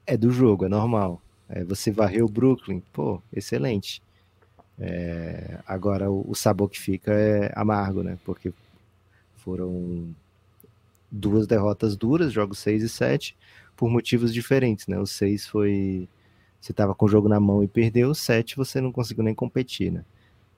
é 0.07 0.17
do 0.17 0.31
jogo, 0.31 0.67
é 0.67 0.69
normal. 0.69 1.23
É, 1.49 1.65
você 1.65 1.91
varreu 1.91 2.27
o 2.27 2.31
Brooklyn, 2.31 2.83
pô, 2.93 3.21
excelente. 3.33 4.03
É, 4.79 5.59
agora 5.67 6.11
o, 6.11 6.25
o, 6.31 6.35
sabor 6.35 6.69
que 6.69 6.81
fica 6.81 7.13
é 7.13 7.53
amargo, 7.55 8.03
né? 8.03 8.19
Porque 8.25 8.53
foram 9.37 10.15
duas 11.11 11.47
derrotas 11.47 11.97
duras, 11.97 12.33
jogos 12.33 12.59
6 12.59 12.83
e 12.83 12.89
7 12.89 13.37
por 13.77 13.91
motivos 13.91 14.33
diferentes, 14.33 14.87
né? 14.87 14.99
O 14.99 15.07
6 15.07 15.47
foi. 15.47 16.09
Você 16.61 16.73
tava 16.73 16.95
com 16.95 17.07
o 17.07 17.09
jogo 17.09 17.29
na 17.29 17.41
mão 17.41 17.63
e 17.63 17.69
perdeu, 17.69 18.11
o 18.11 18.15
7 18.15 18.57
você 18.57 18.81
não 18.81 18.93
conseguiu 18.93 19.25
nem 19.25 19.35
competir, 19.35 19.91
né? 19.93 20.05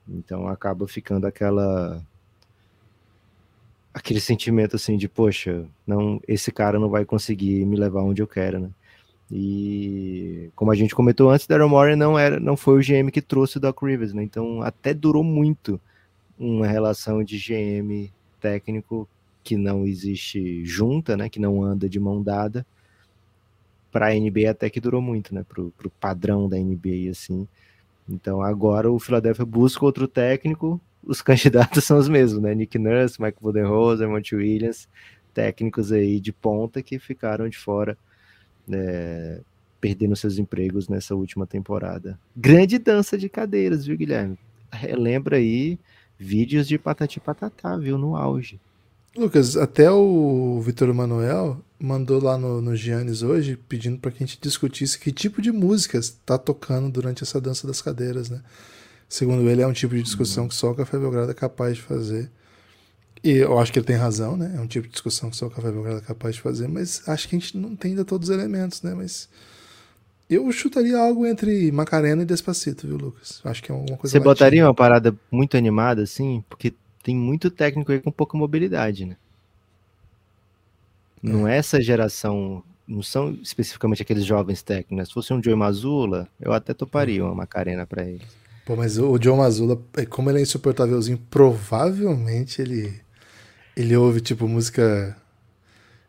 Então 0.09 0.47
acaba 0.49 0.87
ficando 0.87 1.27
aquela. 1.27 2.03
aquele 3.93 4.21
sentimento 4.21 4.77
assim 4.77 4.97
de, 4.97 5.09
poxa, 5.09 5.67
não, 5.87 6.21
esse 6.29 6.53
cara 6.53 6.79
não 6.79 6.89
vai 6.91 7.05
conseguir 7.05 7.65
me 7.65 7.77
levar 7.77 8.03
onde 8.03 8.23
eu 8.23 8.27
quero, 8.27 8.59
né? 8.61 8.71
E 9.37 10.49
como 10.55 10.71
a 10.71 10.77
gente 10.77 10.95
comentou 10.95 11.29
antes, 11.29 11.45
Daryl 11.45 11.69
Morey 11.69 11.97
não 11.97 12.17
era, 12.17 12.39
não 12.39 12.57
foi 12.57 12.79
o 12.79 12.81
GM 12.81 13.11
que 13.11 13.21
trouxe 13.21 13.57
o 13.57 13.61
Doc 13.61 13.83
Rivers, 13.83 14.15
né? 14.15 14.23
Então 14.23 14.63
até 14.63 14.95
durou 14.95 15.25
muito 15.25 15.81
uma 16.39 16.69
relação 16.69 17.25
de 17.25 17.37
GM 17.37 18.13
técnico 18.41 19.09
que 19.43 19.57
não 19.57 19.85
existe 19.85 20.65
junta, 20.65 21.17
né? 21.17 21.29
Que 21.29 21.41
não 21.41 21.65
anda 21.65 21.89
de 21.89 21.99
mão 21.99 22.23
dada 22.23 22.65
para 23.91 24.07
a 24.07 24.15
NBA 24.15 24.51
até 24.51 24.71
que 24.71 24.81
durou 24.81 25.03
muito, 25.03 25.35
né? 25.35 25.45
Pro, 25.49 25.73
pro 25.77 25.91
padrão 25.91 26.49
da 26.49 26.57
NBA, 26.57 27.11
assim. 27.11 27.49
Então 28.09 28.41
agora 28.41 28.89
o 28.93 29.01
Philadelphia 29.01 29.45
busca 29.45 29.85
outro 29.85 30.07
técnico, 30.07 30.81
os 31.03 31.21
candidatos 31.23 31.83
são 31.83 31.99
os 31.99 32.09
mesmos, 32.09 32.41
né? 32.41 32.55
Nick 32.55 32.79
Nurse, 32.79 33.21
Mike 33.21 33.43
Budenholzer, 33.43 34.09
Monty 34.09 34.37
Williams, 34.37 34.89
técnicos 35.33 35.91
aí 35.91 36.21
de 36.21 36.33
ponta 36.33 36.81
que 36.81 37.01
ficaram 37.01 37.49
de 37.49 37.59
fora, 37.59 37.99
né, 38.67 39.41
perdendo 39.81 40.17
seus 40.17 40.39
empregos 40.39 40.89
nessa 40.89 41.15
última 41.15 41.47
temporada. 41.47 42.19
Grande 42.37 42.79
dança 42.79 43.19
de 43.19 43.29
cadeiras, 43.29 43.87
viu, 43.87 43.97
Guilherme? 43.97 44.39
relembra 44.75 45.37
aí 45.37 45.79
vídeos 46.19 46.67
de 46.67 46.79
Patati 46.79 47.21
Patatá, 47.21 47.77
viu, 47.77 47.97
no 47.97 48.17
auge. 48.17 48.61
Lucas, 49.17 49.57
até 49.57 49.91
o 49.91 50.61
Vitor 50.61 50.93
Manuel 50.93 51.61
mandou 51.79 52.21
lá 52.21 52.37
no, 52.37 52.61
no 52.61 52.75
Giannis 52.75 53.23
hoje 53.23 53.57
pedindo 53.69 53.99
para 53.99 54.11
que 54.11 54.25
a 54.25 54.27
gente 54.27 54.41
discutisse 54.41 54.99
que 54.99 55.13
tipo 55.13 55.41
de 55.41 55.53
músicas 55.53 56.07
está 56.07 56.37
tocando 56.37 56.91
durante 56.91 57.23
essa 57.23 57.41
dança 57.41 57.67
das 57.67 57.81
cadeiras, 57.81 58.29
né? 58.29 58.43
Segundo 59.09 59.49
ele, 59.49 59.63
é 59.63 59.67
um 59.67 59.73
tipo 59.73 59.95
de 59.95 60.03
discussão 60.03 60.49
que 60.49 60.55
só 60.55 60.73
o 60.73 60.75
Café 60.75 60.99
Belgrado 60.99 61.31
é 61.31 61.35
capaz 61.35 61.77
de 61.77 61.83
fazer. 61.83 62.31
E 63.25 63.39
eu 63.39 63.59
acho 63.59 63.73
que 63.73 63.79
ele 63.79 63.87
tem 63.87 63.97
razão, 63.97 64.37
né? 64.37 64.55
É 64.55 64.61
um 64.61 64.67
tipo 64.67 64.87
de 64.87 64.93
discussão 64.93 65.31
que 65.31 65.37
só 65.37 65.47
o 65.47 65.51
Café 65.51 65.73
Belgrado 65.73 65.97
é 65.97 66.03
capaz 66.03 66.35
de 66.35 66.43
fazer, 66.43 66.69
mas 66.69 67.09
acho 67.09 67.27
que 67.27 67.35
a 67.35 67.39
gente 67.39 67.57
não 67.57 67.75
tem 67.75 67.93
ainda 67.93 68.05
todos 68.05 68.29
os 68.29 68.35
elementos, 68.35 68.83
né? 68.83 68.93
Mas 68.95 69.31
eu 70.29 70.53
chutaria 70.53 70.99
algo 70.99 71.25
entre 71.25 71.73
Macarena 71.73 72.23
e 72.23 72.27
Despacito, 72.27 72.87
viu, 72.87 72.99
Lucas? 72.99 73.41
Acho 73.43 73.63
que 73.63 73.73
é 73.73 73.75
alguma 73.75 73.97
coisa 73.97 74.13
Você 74.13 74.23
botaria 74.23 74.63
uma 74.63 74.75
parada 74.75 75.17
muito 75.31 75.57
animada, 75.57 76.03
assim? 76.03 76.45
Porque 76.51 76.75
tem 77.03 77.17
muito 77.17 77.51
técnico 77.51 77.93
aí 77.93 77.99
com 77.99 78.13
pouca 78.13 78.37
mobilidade, 78.37 79.07
né? 79.07 79.17
Não 81.23 81.49
é 81.49 81.57
essa 81.57 81.81
geração, 81.81 82.63
não 82.87 83.03
são 83.03 83.33
especificamente 83.43 84.03
aqueles 84.03 84.27
jovens 84.27 84.63
técnicos. 84.63 84.97
Né? 84.99 85.05
Se 85.07 85.15
fosse 85.15 85.33
um 85.33 85.43
Joey 85.43 85.57
Mazula, 85.57 86.29
eu 86.39 86.53
até 86.53 86.75
toparia 86.75 87.25
uma 87.25 87.35
Macarena 87.35 87.87
para 87.87 88.05
eles. 88.05 88.29
Pô, 88.67 88.77
mas 88.77 88.99
o 88.99 89.19
Joe 89.19 89.35
Mazula, 89.35 89.81
é, 89.97 90.05
como 90.05 90.29
ele 90.29 90.41
é 90.41 90.43
insuportávelzinho, 90.43 91.19
provavelmente 91.31 92.61
ele 92.61 93.04
ele 93.77 93.97
ouve 93.97 94.21
tipo 94.21 94.47
música 94.49 95.17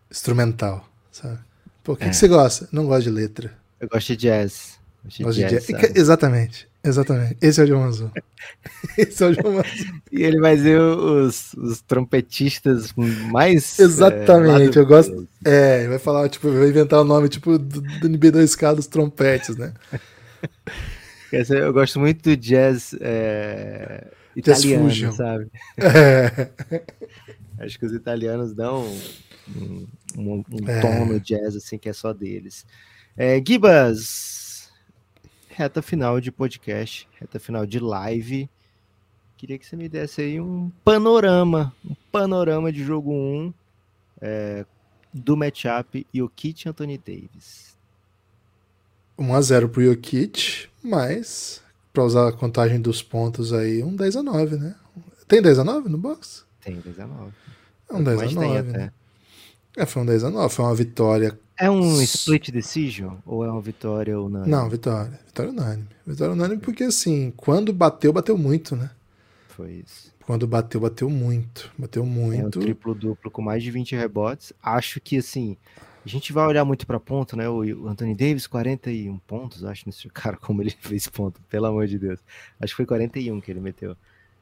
instrumental, 0.09 0.88
sabe? 1.11 1.39
Pô, 1.84 1.93
o 1.93 1.95
que, 1.95 2.05
é. 2.05 2.09
que 2.09 2.16
você 2.16 2.28
gosta? 2.28 2.68
Não 2.72 2.86
gosto 2.86 3.03
de 3.03 3.09
letra. 3.11 3.53
Eu 3.80 3.88
gosto 3.88 4.07
de 4.07 4.18
jazz. 4.18 4.80
Gosto 5.20 5.34
de 5.34 5.47
jazz, 5.47 5.68
jazz. 5.68 5.91
Exatamente. 5.95 6.68
Exatamente. 6.84 7.38
Esse 7.41 7.61
é 7.61 7.63
o 7.63 7.68
John 7.68 7.82
Mazur. 7.82 8.11
Esse 8.97 9.24
é 9.24 9.28
o 9.28 9.36
John 9.36 9.51
Mazur. 9.53 10.01
e 10.11 10.24
ele 10.24 10.39
vai 10.39 10.57
ser 10.57 10.80
os, 10.80 11.53
os 11.53 11.82
trompetistas 11.82 12.93
mais. 13.32 13.80
Exatamente. 13.80 14.78
É, 14.78 14.82
eu 14.82 14.86
gosto. 14.86 15.28
É, 15.43 15.80
ele 15.80 15.89
vai 15.89 15.99
falar, 15.99 16.30
tipo, 16.30 16.51
vai 16.51 16.70
inventar 16.70 17.01
o 17.01 17.03
nome, 17.03 17.28
tipo, 17.28 17.57
do, 17.57 17.82
do 17.82 18.09
NB2K 18.09 18.76
dos 18.76 18.88
trompetes, 18.88 19.57
né? 19.57 19.74
Eu 21.32 21.74
gosto 21.74 21.99
muito 21.99 22.30
do 22.30 22.38
jazz 22.38 22.95
é, 23.01 24.07
italiano, 24.36 24.89
jazz 24.89 25.16
sabe? 25.16 25.47
É. 25.78 26.49
Acho 27.60 27.80
que 27.80 27.86
os 27.86 27.93
italianos 27.93 28.53
dão 28.53 28.86
um, 29.56 29.88
um, 30.18 30.43
um 30.51 30.70
é. 30.70 30.82
tom 30.82 31.06
no 31.06 31.20
jazz 31.20 31.56
assim 31.56 31.78
que 31.78 31.89
é 31.89 31.93
só 31.93 32.14
deles. 32.14 32.66
É, 33.16 33.41
Gibas, 33.45 34.72
reta 35.49 35.82
final 35.82 36.20
de 36.20 36.32
podcast, 36.32 37.08
reta 37.20 37.39
final 37.39 37.66
de 37.66 37.80
live. 37.80 38.49
Queria 39.38 39.58
que 39.58 39.66
você 39.66 39.76
me 39.76 39.88
desse 39.88 40.22
aí 40.22 40.39
um 40.39 40.70
panorama, 40.84 41.74
um 41.84 41.95
panorama 42.12 42.72
de 42.72 42.84
jogo 42.84 43.14
1 43.14 43.53
é, 44.22 44.66
do 45.14 45.38
matchup 45.38 46.06
Jokic 46.14 46.68
Anthony 46.68 46.97
Davis. 46.97 47.76
1x0 49.18 49.70
pro 49.70 49.84
Jokic, 49.84 50.68
mas 50.84 51.62
para 51.93 52.03
usar 52.03 52.28
a 52.28 52.34
contagem 52.34 52.82
dos 52.82 53.01
pontos 53.01 53.53
aí, 53.53 53.82
um 53.82 53.95
10 53.95 54.18
a 54.18 54.24
9, 54.24 54.58
né? 54.58 54.76
Tem 55.28 55.41
10 55.41 55.60
a 55.60 55.64
9 55.64 55.88
no 55.88 55.97
box? 55.97 56.43
Tem 56.66 56.76
10 56.82 56.99
a 56.99 57.07
9. 57.07 57.32
É 57.89 57.93
um 57.93 58.03
10 58.03 58.22
a 58.22 58.32
9. 58.32 58.61
Né? 58.63 58.91
É, 59.78 59.86
foi 59.86 60.01
um 60.01 60.05
10 60.05 60.26
a 60.26 60.30
9, 60.30 60.53
foi 60.53 60.66
uma 60.66 60.76
vitória 60.76 61.39
é 61.57 61.70
um 61.70 62.01
split 62.01 62.51
decision 62.51 63.16
ou 63.26 63.45
é 63.45 63.49
uma 63.49 63.61
vitória 63.61 64.20
unânime? 64.20 64.51
Não, 64.51 64.70
vitória. 64.70 65.18
Vitória 65.26 65.51
unânime. 65.51 65.88
Vitória 66.05 66.34
unânime 66.34 66.59
porque, 66.59 66.84
assim, 66.84 67.32
quando 67.38 67.72
bateu, 67.72 68.11
bateu 68.11 68.38
muito, 68.38 68.76
né? 68.76 68.91
Foi 69.47 69.84
isso. 69.86 70.13
Quando 70.26 70.45
bateu, 70.45 70.82
bateu 70.82 71.09
muito. 71.09 71.72
Bateu 71.78 72.05
muito. 72.05 72.59
É 72.59 72.61
um 72.61 72.66
triplo-duplo 72.66 73.32
com 73.32 73.41
mais 73.41 73.63
de 73.63 73.72
20 73.72 73.95
rebotes. 73.95 74.51
Acho 74.61 74.99
que, 74.99 75.18
assim, 75.18 75.55
a 76.05 76.09
gente 76.09 76.34
vai 76.34 76.45
olhar 76.45 76.66
muito 76.66 76.86
para 76.86 76.99
ponto, 76.99 77.38
né? 77.38 77.47
O 77.47 77.88
Anthony 77.88 78.16
Davis, 78.16 78.47
41 78.47 79.18
pontos, 79.20 79.63
acho, 79.63 79.84
nesse 79.86 80.09
cara, 80.11 80.36
como 80.36 80.61
ele 80.61 80.72
fez 80.72 81.07
ponto, 81.07 81.39
pelo 81.49 81.68
amor 81.68 81.88
de 81.88 81.97
Deus. 81.97 82.20
Acho 82.59 82.74
que 82.74 82.78
foi 82.78 82.86
41 82.86 83.39
que 83.39 83.49
ele 83.49 83.61
meteu. 83.61 83.95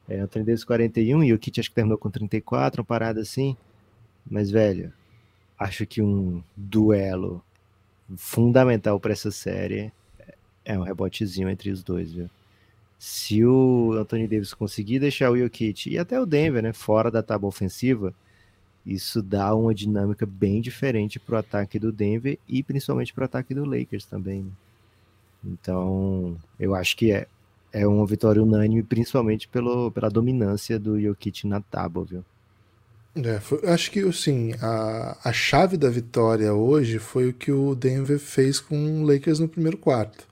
É, 0.08 0.20
Anthony 0.20 0.44
Davis, 0.44 0.64
41 0.64 1.24
e 1.24 1.32
o 1.32 1.38
Kit 1.38 1.60
acho 1.60 1.68
que 1.70 1.74
terminou 1.74 1.98
com 1.98 2.10
34, 2.10 2.80
uma 2.80 2.84
parada 2.84 3.20
assim. 3.20 3.56
Mas, 4.28 4.50
velho, 4.50 4.92
acho 5.58 5.86
que 5.86 6.02
um 6.02 6.42
duelo 6.56 7.42
fundamental 8.16 9.00
para 9.00 9.12
essa 9.12 9.30
série 9.30 9.92
é 10.64 10.78
um 10.78 10.82
rebotezinho 10.82 11.48
entre 11.48 11.70
os 11.70 11.82
dois, 11.82 12.12
viu? 12.12 12.30
Se 12.98 13.44
o 13.44 13.92
Anthony 13.92 14.26
Davis 14.26 14.54
conseguir 14.54 14.98
deixar 14.98 15.30
o 15.30 15.36
Jokic 15.36 15.90
e 15.90 15.98
até 15.98 16.18
o 16.18 16.24
Denver, 16.24 16.62
né, 16.62 16.72
fora 16.72 17.10
da 17.10 17.22
tábua 17.22 17.48
ofensiva, 17.48 18.14
isso 18.86 19.22
dá 19.22 19.54
uma 19.54 19.74
dinâmica 19.74 20.24
bem 20.24 20.60
diferente 20.60 21.18
para 21.18 21.36
o 21.36 21.38
ataque 21.38 21.78
do 21.78 21.92
Denver 21.92 22.38
e 22.48 22.62
principalmente 22.62 23.12
para 23.12 23.22
o 23.22 23.24
ataque 23.24 23.54
do 23.54 23.64
Lakers 23.64 24.06
também. 24.06 24.42
Né? 24.42 24.50
Então, 25.44 26.36
eu 26.58 26.74
acho 26.74 26.96
que 26.96 27.12
é, 27.12 27.26
é 27.74 27.84
uma 27.84 28.06
vitória 28.06 28.40
unânime, 28.40 28.84
principalmente 28.84 29.48
pelo, 29.48 29.90
pela 29.90 30.08
dominância 30.08 30.78
do 30.78 30.98
Jokic 30.98 31.44
na 31.44 31.60
tábua, 31.60 32.04
viu? 32.04 32.24
É, 33.16 33.40
foi, 33.40 33.60
acho 33.68 33.90
que 33.90 34.00
assim, 34.00 34.54
a, 34.62 35.18
a 35.24 35.32
chave 35.32 35.76
da 35.76 35.90
vitória 35.90 36.54
hoje 36.54 37.00
foi 37.00 37.28
o 37.28 37.32
que 37.32 37.50
o 37.50 37.74
Denver 37.74 38.18
fez 38.18 38.60
com 38.60 39.02
o 39.02 39.04
Lakers 39.04 39.40
no 39.40 39.48
primeiro 39.48 39.76
quarto. 39.76 40.24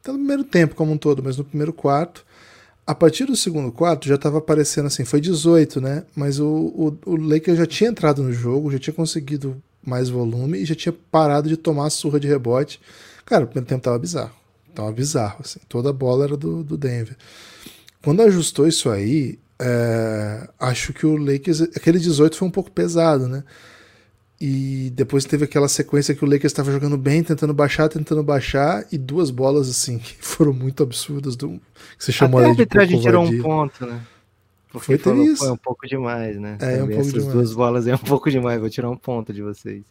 Então, 0.00 0.14
no 0.14 0.18
primeiro 0.18 0.42
tempo 0.42 0.74
como 0.74 0.92
um 0.92 0.98
todo, 0.98 1.22
mas 1.22 1.36
no 1.36 1.44
primeiro 1.44 1.72
quarto. 1.72 2.26
A 2.84 2.96
partir 2.96 3.26
do 3.26 3.36
segundo 3.36 3.70
quarto 3.70 4.08
já 4.08 4.16
estava 4.16 4.38
aparecendo 4.38 4.86
assim, 4.86 5.04
foi 5.04 5.20
18, 5.20 5.80
né? 5.80 6.04
Mas 6.16 6.40
o, 6.40 6.46
o, 6.46 6.98
o 7.06 7.16
Lakers 7.16 7.58
já 7.58 7.66
tinha 7.66 7.90
entrado 7.90 8.24
no 8.24 8.32
jogo, 8.32 8.72
já 8.72 8.78
tinha 8.80 8.92
conseguido 8.92 9.62
mais 9.86 10.08
volume 10.08 10.58
e 10.58 10.64
já 10.64 10.74
tinha 10.74 10.92
parado 11.12 11.48
de 11.48 11.56
tomar 11.56 11.90
surra 11.90 12.18
de 12.18 12.26
rebote. 12.26 12.80
Cara, 13.24 13.44
o 13.44 13.46
primeiro 13.46 13.68
tempo 13.68 13.82
tava 13.82 13.98
bizarro. 14.00 14.41
Tava 14.74 14.92
bizarro, 14.92 15.38
assim. 15.40 15.60
Toda 15.68 15.90
a 15.90 15.92
bola 15.92 16.24
era 16.24 16.36
do, 16.36 16.62
do 16.62 16.76
Denver. 16.76 17.16
Quando 18.02 18.22
ajustou 18.22 18.66
isso 18.66 18.90
aí, 18.90 19.38
é, 19.60 20.48
acho 20.58 20.92
que 20.92 21.06
o 21.06 21.16
Lakers. 21.16 21.62
Aquele 21.62 21.98
18 21.98 22.36
foi 22.36 22.48
um 22.48 22.50
pouco 22.50 22.70
pesado, 22.70 23.28
né? 23.28 23.44
E 24.40 24.90
depois 24.96 25.24
teve 25.24 25.44
aquela 25.44 25.68
sequência 25.68 26.16
que 26.16 26.24
o 26.24 26.26
Lakers 26.26 26.46
estava 26.46 26.72
jogando 26.72 26.98
bem, 26.98 27.22
tentando 27.22 27.54
baixar, 27.54 27.88
tentando 27.88 28.24
baixar, 28.24 28.84
e 28.90 28.98
duas 28.98 29.30
bolas 29.30 29.68
assim 29.68 29.98
que 30.00 30.16
foram 30.20 30.52
muito 30.52 30.82
absurdas. 30.82 31.36
Do, 31.36 31.60
que 31.96 32.04
você 32.04 32.10
chamou 32.10 32.40
Até 32.40 32.48
a 32.48 32.50
arbitragem 32.50 33.00
tirou 33.00 33.24
um 33.24 33.40
ponto, 33.40 33.86
né? 33.86 34.00
Porque 34.72 34.86
foi, 34.86 34.98
falou, 34.98 35.24
isso. 35.24 35.44
foi 35.44 35.52
um 35.52 35.56
pouco 35.56 35.86
demais, 35.86 36.40
né? 36.40 36.56
É, 36.60 36.78
é 36.78 36.82
um 36.82 36.86
pouco 36.86 37.02
essas 37.02 37.12
demais. 37.12 37.32
duas 37.32 37.54
bolas 37.54 37.86
é 37.86 37.94
um 37.94 37.98
pouco 37.98 38.30
demais, 38.30 38.58
vou 38.58 38.70
tirar 38.70 38.90
um 38.90 38.96
ponto 38.96 39.32
de 39.32 39.42
vocês. 39.42 39.84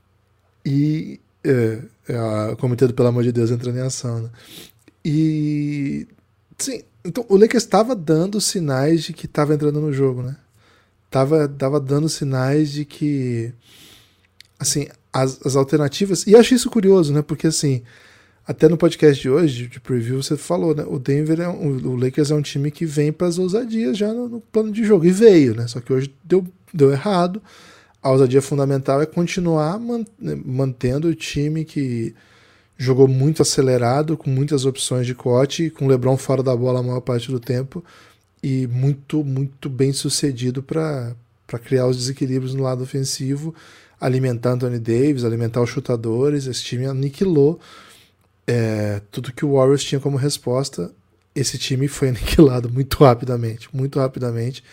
E 0.66 1.22
é, 1.44 1.80
é, 2.10 2.52
o 2.52 2.58
Comitê 2.58 2.88
do 2.88 2.94
Pelo 2.94 3.08
Amor 3.08 3.24
de 3.24 3.32
Deus 3.32 3.52
entrando 3.52 3.78
em 3.78 3.82
ação, 3.82 4.24
né? 4.24 4.30
E 5.04 6.08
sim, 6.58 6.84
então, 7.04 7.26
o 7.28 7.36
Lakers 7.36 7.64
estava 7.64 7.96
dando 7.96 8.40
sinais 8.40 9.04
de 9.04 9.14
que 9.14 9.26
estava 9.26 9.54
entrando 9.54 9.82
no 9.82 9.92
jogo, 9.92 10.22
né? 10.22 10.38
Tava, 11.10 11.48
tava 11.48 11.80
dando 11.80 12.08
sinais 12.08 12.72
de 12.72 12.86
que, 12.86 13.52
assim, 14.60 14.88
as, 15.12 15.46
as 15.46 15.56
alternativas. 15.56 16.26
E 16.28 16.36
acho 16.36 16.54
isso 16.54 16.70
curioso, 16.70 17.12
né? 17.12 17.22
Porque, 17.22 17.48
assim, 17.48 17.82
até 18.46 18.70
no 18.70 18.78
podcast 18.78 19.22
de 19.22 19.30
hoje, 19.30 19.68
de 19.68 19.80
preview, 19.80 20.22
você 20.22 20.38
falou, 20.38 20.76
né? 20.76 20.84
O 20.88 21.00
Denver 21.00 21.42
é 21.42 21.50
um, 21.50 21.76
o 21.88 21.96
Lakers 21.96 22.32
é 22.32 22.36
um 22.36 22.42
time 22.42 22.70
que 22.72 22.86
vem 22.86 23.12
para 23.12 23.28
as 23.28 23.38
ousadias 23.38 23.98
já 23.98 24.14
no, 24.14 24.30
no, 24.30 24.40
plano 24.40 24.72
de 24.72 24.84
jogo. 24.84 25.06
E 25.06 25.12
veio, 25.12 25.56
né? 25.56 25.68
Só 25.68 25.82
que 25.82 25.92
hoje 25.92 26.14
deu, 26.24 26.46
deu 26.74 26.92
errado. 26.92 27.42
A 28.02 28.12
ousadia 28.12 28.42
fundamental 28.42 29.02
é 29.02 29.06
continuar 29.06 29.80
man, 29.80 30.06
mantendo 30.46 31.08
o 31.08 31.16
time 31.16 31.66
que 31.66 32.16
jogou 32.82 33.08
muito 33.08 33.44
acelerado, 33.44 34.18
com 34.18 34.28
muitas 34.28 34.66
opções 34.66 35.06
de 35.06 35.14
corte, 35.14 35.70
com 35.70 35.86
o 35.86 35.88
LeBron 35.88 36.18
fora 36.18 36.42
da 36.42 36.56
bola 36.56 36.80
a 36.80 36.84
maior 36.84 37.02
parte 37.02 37.30
do 37.30 37.40
tempo 37.40 37.84
e 38.42 38.66
muito, 38.66 39.24
muito 39.24 39.70
bem 39.70 39.94
sucedido 39.94 40.64
para 40.64 41.16
criar 41.64 41.86
os 41.86 41.96
desequilíbrios 41.96 42.56
no 42.56 42.64
lado 42.64 42.82
ofensivo, 42.84 43.54
alimentar 44.00 44.54
Anthony 44.54 44.80
Davis, 44.80 45.24
alimentar 45.24 45.62
os 45.62 45.70
chutadores. 45.70 46.48
Esse 46.48 46.64
time 46.64 46.88
aniquilou 46.88 47.60
é, 48.48 49.00
tudo 49.12 49.32
que 49.32 49.46
o 49.46 49.54
Warriors 49.54 49.84
tinha 49.84 50.02
como 50.02 50.18
resposta. 50.18 50.92
Esse 51.36 51.60
time 51.60 51.88
foi 51.88 52.10
aniquilado 52.10 52.68
muito 52.68 52.98
rapidamente, 53.04 53.70
muito 53.72 54.00
rapidamente. 54.00 54.64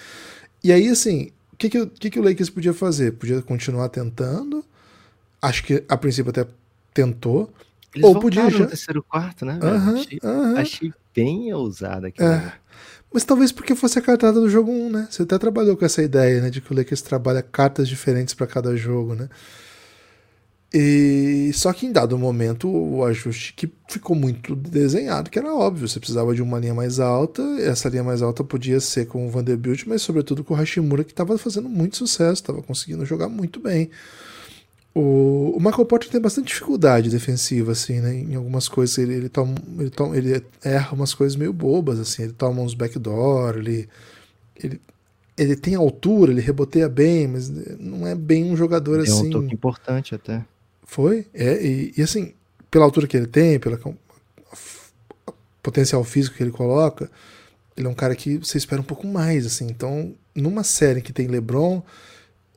E 0.65 0.73
aí, 0.73 0.89
assim, 0.89 1.31
o 1.53 1.57
que, 1.59 1.69
que, 1.69 1.87
que, 1.87 2.11
que 2.11 2.19
o 2.19 2.23
Lakers 2.23 2.49
podia 2.49 2.73
fazer? 2.73 3.13
Podia 3.13 3.43
continuar 3.43 3.91
tentando. 3.91 4.65
Acho 5.43 5.63
que 5.63 5.85
a 5.87 5.97
princípio 5.99 6.31
até 6.31 6.47
tentou 6.95 7.53
eles 7.95 8.07
Ou 8.07 8.19
podia 8.21 8.51
já... 8.51 8.61
no 8.61 8.67
terceiro 8.67 9.03
quarto, 9.03 9.45
né? 9.45 9.59
achei, 9.95 10.19
achei, 10.57 10.93
bem 11.15 11.53
ousada 11.53 12.09
aqui. 12.09 12.23
É. 12.23 12.53
Mas 13.13 13.25
talvez 13.25 13.51
porque 13.51 13.75
fosse 13.75 13.99
a 13.99 14.03
cartada 14.03 14.39
do 14.39 14.51
jogo 14.51 14.71
1, 14.71 14.91
né? 14.91 15.09
Você 15.11 15.23
até 15.23 15.39
trabalhou 15.39 15.77
com 15.77 15.85
essa 15.85 16.03
ideia, 16.03 16.43
né? 16.43 16.51
De 16.51 16.61
que 16.61 16.73
o 16.73 16.77
Lakers 16.77 17.01
trabalha 17.01 17.43
cartas 17.43 17.89
diferentes 17.89 18.35
para 18.35 18.47
cada 18.47 18.77
jogo, 18.77 19.15
né? 19.15 19.29
E 20.73 21.51
só 21.55 21.73
que 21.73 21.87
em 21.87 21.93
dado 21.93 22.19
momento 22.19 22.69
o 22.69 23.03
ajuste 23.03 23.55
que 23.55 23.73
ficou 23.89 24.15
muito 24.15 24.55
desenhado, 24.55 25.31
que 25.31 25.39
era 25.39 25.55
óbvio, 25.55 25.89
você 25.89 25.99
precisava 25.99 26.35
de 26.35 26.43
uma 26.43 26.59
linha 26.59 26.75
mais 26.75 27.01
alta, 27.01 27.43
essa 27.61 27.89
linha 27.89 28.05
mais 28.05 28.21
alta 28.21 28.45
podia 28.45 28.79
ser 28.79 29.07
com 29.07 29.27
o 29.27 29.31
Vanderbilt, 29.31 29.87
mas 29.87 30.03
sobretudo 30.03 30.45
com 30.45 30.53
o 30.53 30.57
Hashimura 30.57 31.05
que 31.05 31.13
estava 31.13 31.39
fazendo 31.39 31.71
muito 31.71 31.97
sucesso, 31.97 32.43
estava 32.43 32.63
conseguindo 32.63 33.07
jogar 33.07 33.31
muito 33.31 33.59
bem. 33.59 33.91
O, 35.01 35.57
o 35.57 35.61
Michael 35.61 35.85
Porter 35.85 36.11
tem 36.11 36.21
bastante 36.21 36.49
dificuldade 36.49 37.09
defensiva, 37.09 37.71
assim, 37.71 38.01
né? 38.01 38.13
Em 38.15 38.35
algumas 38.35 38.69
coisas 38.69 38.99
ele, 38.99 39.15
ele, 39.15 39.29
toma, 39.29 39.55
ele, 39.79 39.91
toma, 39.91 40.17
ele 40.17 40.43
erra 40.65 40.93
umas 40.93 41.15
coisas 41.15 41.37
meio 41.37 41.53
bobas, 41.53 42.01
assim, 42.01 42.25
ele 42.25 42.33
toma 42.33 42.63
uns 42.63 42.75
backdoor, 42.75 43.59
ele, 43.59 43.89
ele, 44.61 44.81
ele 45.37 45.55
tem 45.55 45.77
altura, 45.77 46.33
ele 46.33 46.41
reboteia 46.41 46.89
bem, 46.89 47.29
mas 47.29 47.49
não 47.79 48.09
é 48.09 48.17
bem 48.17 48.51
um 48.51 48.57
jogador 48.57 48.99
assim. 48.99 49.29
um 49.29 49.31
toque 49.31 49.55
importante 49.55 50.17
até. 50.17 50.45
Foi, 50.83 51.29
é, 51.33 51.65
e, 51.65 51.95
e, 51.97 52.03
assim, 52.03 52.35
pela 52.69 52.85
altura 52.85 53.07
que 53.07 53.17
ele 53.17 53.29
tem, 53.29 53.61
pelo 53.61 53.79
potencial 55.63 56.03
físico 56.03 56.37
que 56.37 56.43
ele 56.43 56.51
coloca, 56.51 57.09
ele 57.77 57.87
é 57.87 57.91
um 57.91 57.95
cara 57.95 58.17
que 58.17 58.39
você 58.39 58.59
espera 58.59 58.81
um 58.81 58.85
pouco 58.85 59.07
mais, 59.07 59.47
assim. 59.47 59.69
Então, 59.69 60.13
numa 60.35 60.65
série 60.65 61.01
que 61.01 61.13
tem 61.13 61.29
LeBron 61.29 61.85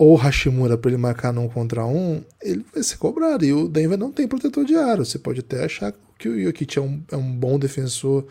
ou 0.01 0.15
Hashimura 0.15 0.79
para 0.79 0.89
ele 0.89 0.97
marcar 0.97 1.31
num 1.31 1.47
contra 1.47 1.85
um, 1.85 2.23
ele 2.41 2.65
vai 2.73 2.81
ser 2.81 2.97
cobrado. 2.97 3.45
E 3.45 3.53
o 3.53 3.69
Denver 3.69 3.99
não 3.99 4.11
tem 4.11 4.27
protetor 4.27 4.65
de 4.65 4.73
aro. 4.73 5.05
Você 5.05 5.19
pode 5.19 5.41
até 5.41 5.63
achar 5.63 5.93
que 6.17 6.27
o 6.27 6.43
Jokic 6.43 6.79
é 6.79 6.81
um, 6.81 7.03
é 7.11 7.15
um 7.15 7.31
bom 7.31 7.59
defensor 7.59 8.25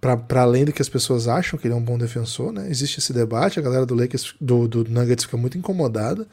para 0.00 0.42
além 0.42 0.64
do 0.64 0.72
que 0.72 0.82
as 0.82 0.88
pessoas 0.88 1.28
acham 1.28 1.56
que 1.56 1.68
ele 1.68 1.74
é 1.74 1.76
um 1.76 1.82
bom 1.82 1.96
defensor, 1.96 2.50
né? 2.50 2.68
Existe 2.68 2.98
esse 2.98 3.12
debate, 3.12 3.60
a 3.60 3.62
galera 3.62 3.86
do 3.86 3.94
Lakers, 3.94 4.34
do, 4.40 4.66
do 4.66 4.84
Nuggets 4.90 5.26
fica 5.26 5.36
muito 5.36 5.56
incomodada 5.56 6.26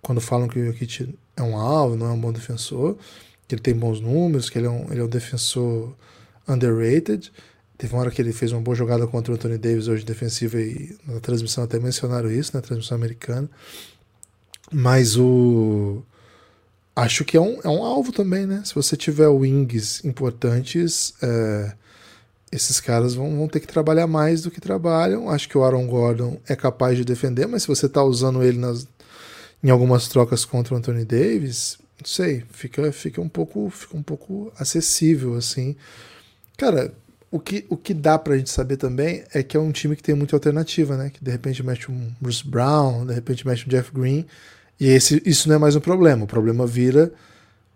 quando 0.00 0.20
falam 0.20 0.46
que 0.46 0.60
o 0.60 0.66
Jokic 0.66 1.18
é 1.36 1.42
um 1.42 1.56
alvo, 1.56 1.96
não 1.96 2.06
é 2.06 2.12
um 2.12 2.20
bom 2.20 2.32
defensor, 2.32 2.96
que 3.48 3.56
ele 3.56 3.62
tem 3.62 3.74
bons 3.74 4.00
números, 4.00 4.48
que 4.48 4.58
ele 4.60 4.68
é 4.68 4.70
um, 4.70 4.92
ele 4.92 5.00
é 5.00 5.04
um 5.04 5.08
defensor 5.08 5.92
underrated. 6.46 7.32
Teve 7.82 7.94
uma 7.94 8.02
hora 8.02 8.12
que 8.12 8.22
ele 8.22 8.32
fez 8.32 8.52
uma 8.52 8.60
boa 8.60 8.76
jogada 8.76 9.08
contra 9.08 9.32
o 9.32 9.34
Anthony 9.34 9.58
Davis 9.58 9.88
hoje 9.88 10.04
defensiva 10.04 10.60
e 10.60 10.96
na 11.04 11.18
transmissão 11.18 11.64
até 11.64 11.80
mencionaram 11.80 12.30
isso, 12.30 12.52
na 12.54 12.60
transmissão 12.60 12.96
americana. 12.96 13.50
Mas 14.70 15.16
o. 15.16 16.00
Acho 16.94 17.24
que 17.24 17.36
é 17.36 17.40
um, 17.40 17.58
é 17.60 17.68
um 17.68 17.82
alvo 17.82 18.12
também, 18.12 18.46
né? 18.46 18.62
Se 18.64 18.72
você 18.72 18.96
tiver 18.96 19.26
wings 19.26 20.04
importantes, 20.04 21.12
é, 21.20 21.72
esses 22.52 22.78
caras 22.78 23.14
vão, 23.14 23.36
vão 23.36 23.48
ter 23.48 23.58
que 23.58 23.66
trabalhar 23.66 24.06
mais 24.06 24.42
do 24.42 24.50
que 24.52 24.60
trabalham. 24.60 25.28
Acho 25.28 25.48
que 25.48 25.58
o 25.58 25.64
Aaron 25.64 25.88
Gordon 25.88 26.40
é 26.46 26.54
capaz 26.54 26.96
de 26.96 27.04
defender, 27.04 27.48
mas 27.48 27.62
se 27.62 27.68
você 27.68 27.86
está 27.86 28.04
usando 28.04 28.44
ele 28.44 28.58
nas, 28.58 28.86
em 29.60 29.70
algumas 29.70 30.06
trocas 30.06 30.44
contra 30.44 30.72
o 30.72 30.76
Anthony 30.76 31.04
Davis, 31.04 31.78
não 31.98 32.06
sei, 32.06 32.44
fica, 32.52 32.92
fica 32.92 33.20
um 33.20 33.28
pouco 33.28 33.68
fica 33.70 33.96
um 33.96 34.04
pouco 34.04 34.52
acessível 34.56 35.34
assim. 35.34 35.74
Cara, 36.56 36.94
o 37.32 37.40
que, 37.40 37.64
o 37.70 37.78
que 37.78 37.94
dá 37.94 38.18
pra 38.18 38.36
gente 38.36 38.50
saber 38.50 38.76
também 38.76 39.24
é 39.32 39.42
que 39.42 39.56
é 39.56 39.60
um 39.60 39.72
time 39.72 39.96
que 39.96 40.02
tem 40.02 40.14
muita 40.14 40.36
alternativa, 40.36 40.98
né? 40.98 41.08
Que 41.08 41.24
de 41.24 41.30
repente 41.30 41.62
mexe 41.64 41.90
um 41.90 42.12
Bruce 42.20 42.46
Brown, 42.46 43.06
de 43.06 43.14
repente 43.14 43.46
mexe 43.46 43.64
um 43.66 43.70
Jeff 43.70 43.90
Green, 43.90 44.26
e 44.78 44.86
esse, 44.88 45.22
isso 45.24 45.48
não 45.48 45.56
é 45.56 45.58
mais 45.58 45.74
um 45.74 45.80
problema. 45.80 46.24
O 46.24 46.26
problema 46.26 46.66
vira 46.66 47.10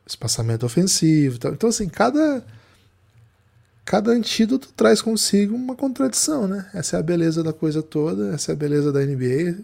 espaçamento 0.07 0.67
ofensivo. 0.67 1.39
Tal. 1.39 1.55
Então, 1.55 1.71
assim, 1.71 1.89
cada, 1.89 2.45
cada 3.83 4.11
antídoto 4.11 4.69
traz 4.77 5.01
consigo 5.01 5.55
uma 5.55 5.75
contradição, 5.75 6.47
né? 6.47 6.69
Essa 6.75 6.99
é 6.99 7.01
a 7.01 7.03
beleza 7.03 7.43
da 7.43 7.53
coisa 7.53 7.83
toda, 7.83 8.35
essa 8.35 8.53
é 8.53 8.55
a 8.55 8.57
beleza 8.57 8.93
da 8.93 9.01
NBA. 9.01 9.57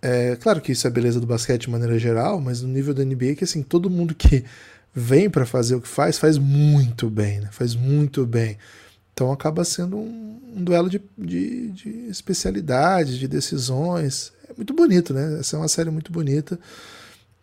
É, 0.00 0.36
claro 0.36 0.62
que 0.62 0.72
isso 0.72 0.86
é 0.86 0.90
beleza 0.90 1.20
do 1.20 1.26
basquete 1.26 1.62
de 1.62 1.70
maneira 1.70 1.98
geral, 1.98 2.40
mas 2.40 2.62
no 2.62 2.68
nível 2.68 2.94
da 2.94 3.04
NBA 3.04 3.34
que 3.34 3.44
assim, 3.44 3.62
todo 3.62 3.90
mundo 3.90 4.14
que 4.14 4.46
vem 4.94 5.28
para 5.28 5.44
fazer 5.44 5.74
o 5.74 5.80
que 5.80 5.88
faz, 5.88 6.16
faz 6.16 6.38
muito 6.38 7.10
bem, 7.10 7.40
né? 7.40 7.50
Faz 7.52 7.74
muito 7.74 8.24
bem. 8.24 8.56
Então 9.20 9.30
acaba 9.30 9.62
sendo 9.64 9.98
um, 9.98 10.40
um 10.56 10.64
duelo 10.64 10.88
de, 10.88 10.98
de, 11.18 11.68
de 11.72 11.88
especialidades, 12.08 13.18
de 13.18 13.28
decisões. 13.28 14.32
É 14.48 14.54
muito 14.56 14.72
bonito, 14.72 15.12
né? 15.12 15.38
Essa 15.38 15.56
é 15.56 15.58
uma 15.58 15.68
série 15.68 15.90
muito 15.90 16.10
bonita. 16.10 16.58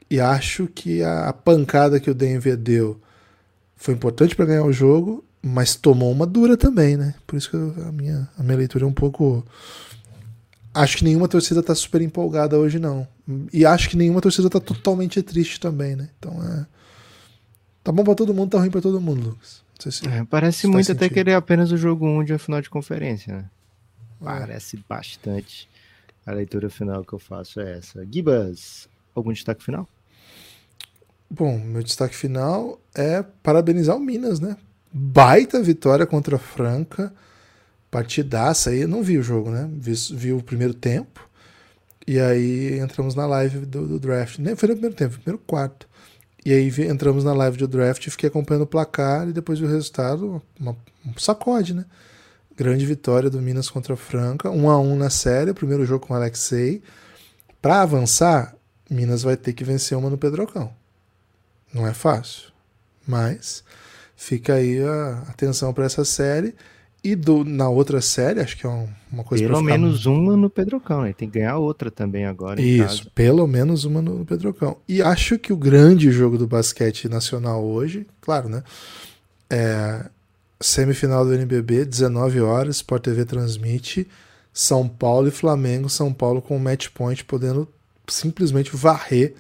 E 0.10 0.20
acho 0.20 0.66
que 0.66 1.04
a, 1.04 1.30
a 1.30 1.34
pancada 1.34 2.00
que 2.00 2.10
o 2.10 2.16
Denver 2.16 2.58
deu 2.58 3.00
foi 3.76 3.94
importante 3.94 4.36
para 4.36 4.48
ganhar 4.48 4.64
o 4.64 4.74
jogo, 4.74 5.24
mas 5.40 5.76
tomou 5.76 6.12
uma 6.12 6.26
dura 6.26 6.58
também, 6.58 6.98
né? 6.98 7.14
Por 7.28 7.36
isso 7.36 7.52
que 7.52 7.56
a 7.56 7.92
minha, 7.92 8.28
a 8.36 8.42
minha 8.42 8.58
leitura 8.58 8.84
é 8.84 8.88
um 8.88 8.92
pouco 8.92 9.46
acho 10.74 10.98
que 10.98 11.04
nenhuma 11.04 11.28
torcida 11.28 11.62
tá 11.62 11.76
super 11.76 12.02
empolgada 12.02 12.58
hoje, 12.58 12.80
não. 12.80 13.08
E 13.54 13.68
acho 13.68 13.88
que 13.88 13.96
nenhuma 13.96 14.20
torcida 14.20 14.50
tá 14.50 14.60
totalmente 14.60 15.22
triste 15.22 15.60
também, 15.60 15.96
né? 15.96 16.10
Então 16.18 16.44
é. 16.44 16.66
Tá 17.84 17.92
bom 17.92 18.04
pra 18.04 18.16
todo 18.16 18.34
mundo, 18.34 18.50
tá 18.50 18.58
ruim 18.58 18.72
pra 18.72 18.82
todo 18.82 19.00
mundo, 19.00 19.30
Lucas. 19.30 19.67
Se 19.80 20.08
é, 20.08 20.24
parece 20.26 20.62
se 20.62 20.68
muito 20.68 20.92
até 20.92 21.10
que 21.10 21.20
ele 21.20 21.32
é 21.32 21.36
apenas 21.36 21.72
o 21.72 21.78
jogo 21.78 22.08
1 22.08 22.24
de 22.26 22.34
uma 22.34 22.40
final 22.40 22.62
de 22.62 22.70
conferência, 22.70 23.36
né? 23.36 23.50
É. 24.22 24.26
Parece 24.26 24.84
bastante. 24.90 25.70
A 26.26 26.32
leitura 26.32 26.70
final 26.70 27.04
que 27.04 27.14
eu 27.14 27.20
faço 27.20 27.60
é 27.60 27.78
essa. 27.78 28.06
Gibas, 28.12 28.90
algum 29.16 29.32
destaque 29.32 29.64
final? 29.64 29.88
Bom, 31.30 31.60
meu 31.60 31.84
destaque 31.84 32.16
final 32.16 32.80
é 32.96 33.24
parabenizar 33.44 33.96
o 33.96 34.00
Minas, 34.00 34.40
né? 34.40 34.58
Baita 34.92 35.62
vitória 35.62 36.06
contra 36.06 36.38
a 36.38 36.40
Franca 36.40 37.14
partidaça 37.90 38.70
aí. 38.70 38.82
Eu 38.82 38.88
não 38.88 39.02
vi 39.02 39.18
o 39.18 39.24
jogo, 39.24 39.50
né? 39.50 39.70
Vi, 39.74 39.94
vi, 40.14 40.34
o 40.34 40.42
primeiro 40.42 40.74
tempo. 40.74 41.28
E 42.06 42.20
aí 42.20 42.80
entramos 42.80 43.16
na 43.16 43.26
live 43.26 43.66
do, 43.66 43.88
do, 43.88 44.00
draft. 44.00 44.40
Nem 44.40 44.56
foi 44.56 44.70
no 44.70 44.76
primeiro 44.76 44.96
tempo, 44.96 45.12
foi 45.12 45.18
no 45.18 45.24
primeiro 45.24 45.44
quarto. 45.46 45.88
E 46.46 46.54
aí 46.54 46.72
entramos 46.88 47.24
na 47.24 47.34
live 47.34 47.58
do 47.58 47.68
draft 47.68 48.10
fiquei 48.10 48.30
acompanhando 48.30 48.64
o 48.64 48.68
placar 48.68 49.28
e 49.28 49.34
depois 49.34 49.62
o 49.62 49.66
resultado, 49.66 50.42
uma, 50.60 50.76
um 51.06 51.18
sacode, 51.18 51.74
né? 51.74 51.86
Grande 52.56 52.86
vitória 52.86 53.30
do 53.30 53.42
Minas 53.42 53.70
contra 53.70 53.94
a 53.94 53.98
Franca, 53.98 54.50
1 54.50 54.70
a 54.70 54.80
1 54.80 54.96
na 54.96 55.10
série, 55.10 55.54
primeiro 55.54 55.86
jogo 55.86 56.08
com 56.08 56.14
o 56.14 56.18
Alexei. 56.18 56.82
Para 57.62 57.82
avançar, 57.82 58.56
Minas 58.90 59.24
vai 59.24 59.36
ter 59.36 59.54
que 59.54 59.64
vencer 59.64 59.98
uma 59.98 60.10
no 60.10 60.18
Pedrocão. 60.18 60.74
Não 61.74 61.86
é 61.86 61.94
fácil, 61.94 62.52
mas 63.06 63.64
fica 64.16 64.54
aí 64.54 64.82
a 64.82 65.24
atenção 65.30 65.74
para 65.74 65.86
essa 65.86 66.06
série. 66.06 66.56
E 67.08 67.16
do, 67.16 67.46
na 67.46 67.70
outra 67.70 68.02
série, 68.02 68.42
acho 68.42 68.58
que 68.58 68.66
é 68.66 68.88
uma 69.10 69.24
coisa 69.24 69.42
Pelo 69.42 69.62
menos 69.62 70.06
uma 70.06 70.36
no 70.36 70.50
Pedrocão, 70.50 71.04
né? 71.04 71.14
Tem 71.14 71.30
que 71.30 71.40
ganhar 71.40 71.58
outra 71.58 71.90
também 71.90 72.26
agora. 72.26 72.62
Isso, 72.62 73.10
pelo 73.12 73.48
menos 73.48 73.86
uma 73.86 74.02
no 74.02 74.26
Pedrocão. 74.26 74.76
E 74.86 75.02
acho 75.02 75.40
que 75.40 75.54
o 75.54 75.56
grande 75.56 76.12
jogo 76.12 76.38
do 76.38 76.46
basquete 76.46 77.08
nacional 77.08 77.64
hoje, 77.64 78.06
claro, 78.20 78.50
né? 78.50 78.62
É 79.50 80.04
semifinal 80.60 81.24
do 81.24 81.34
NBB, 81.34 81.86
19 81.86 82.42
horas, 82.42 82.76
Sport 82.78 83.04
TV 83.04 83.24
transmite 83.24 84.06
São 84.52 84.86
Paulo 84.86 85.30
e 85.30 85.32
Flamengo. 85.32 85.88
São 85.88 86.12
Paulo 86.12 86.42
com 86.42 86.58
o 86.58 86.60
match 86.60 86.90
point 86.90 87.24
podendo 87.24 87.70
simplesmente 88.06 88.76
varrer 88.76 89.34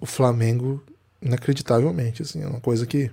o 0.00 0.06
Flamengo 0.06 0.82
inacreditavelmente. 1.20 2.22
Assim, 2.22 2.42
é 2.42 2.46
uma 2.46 2.60
coisa 2.60 2.86
que, 2.86 3.10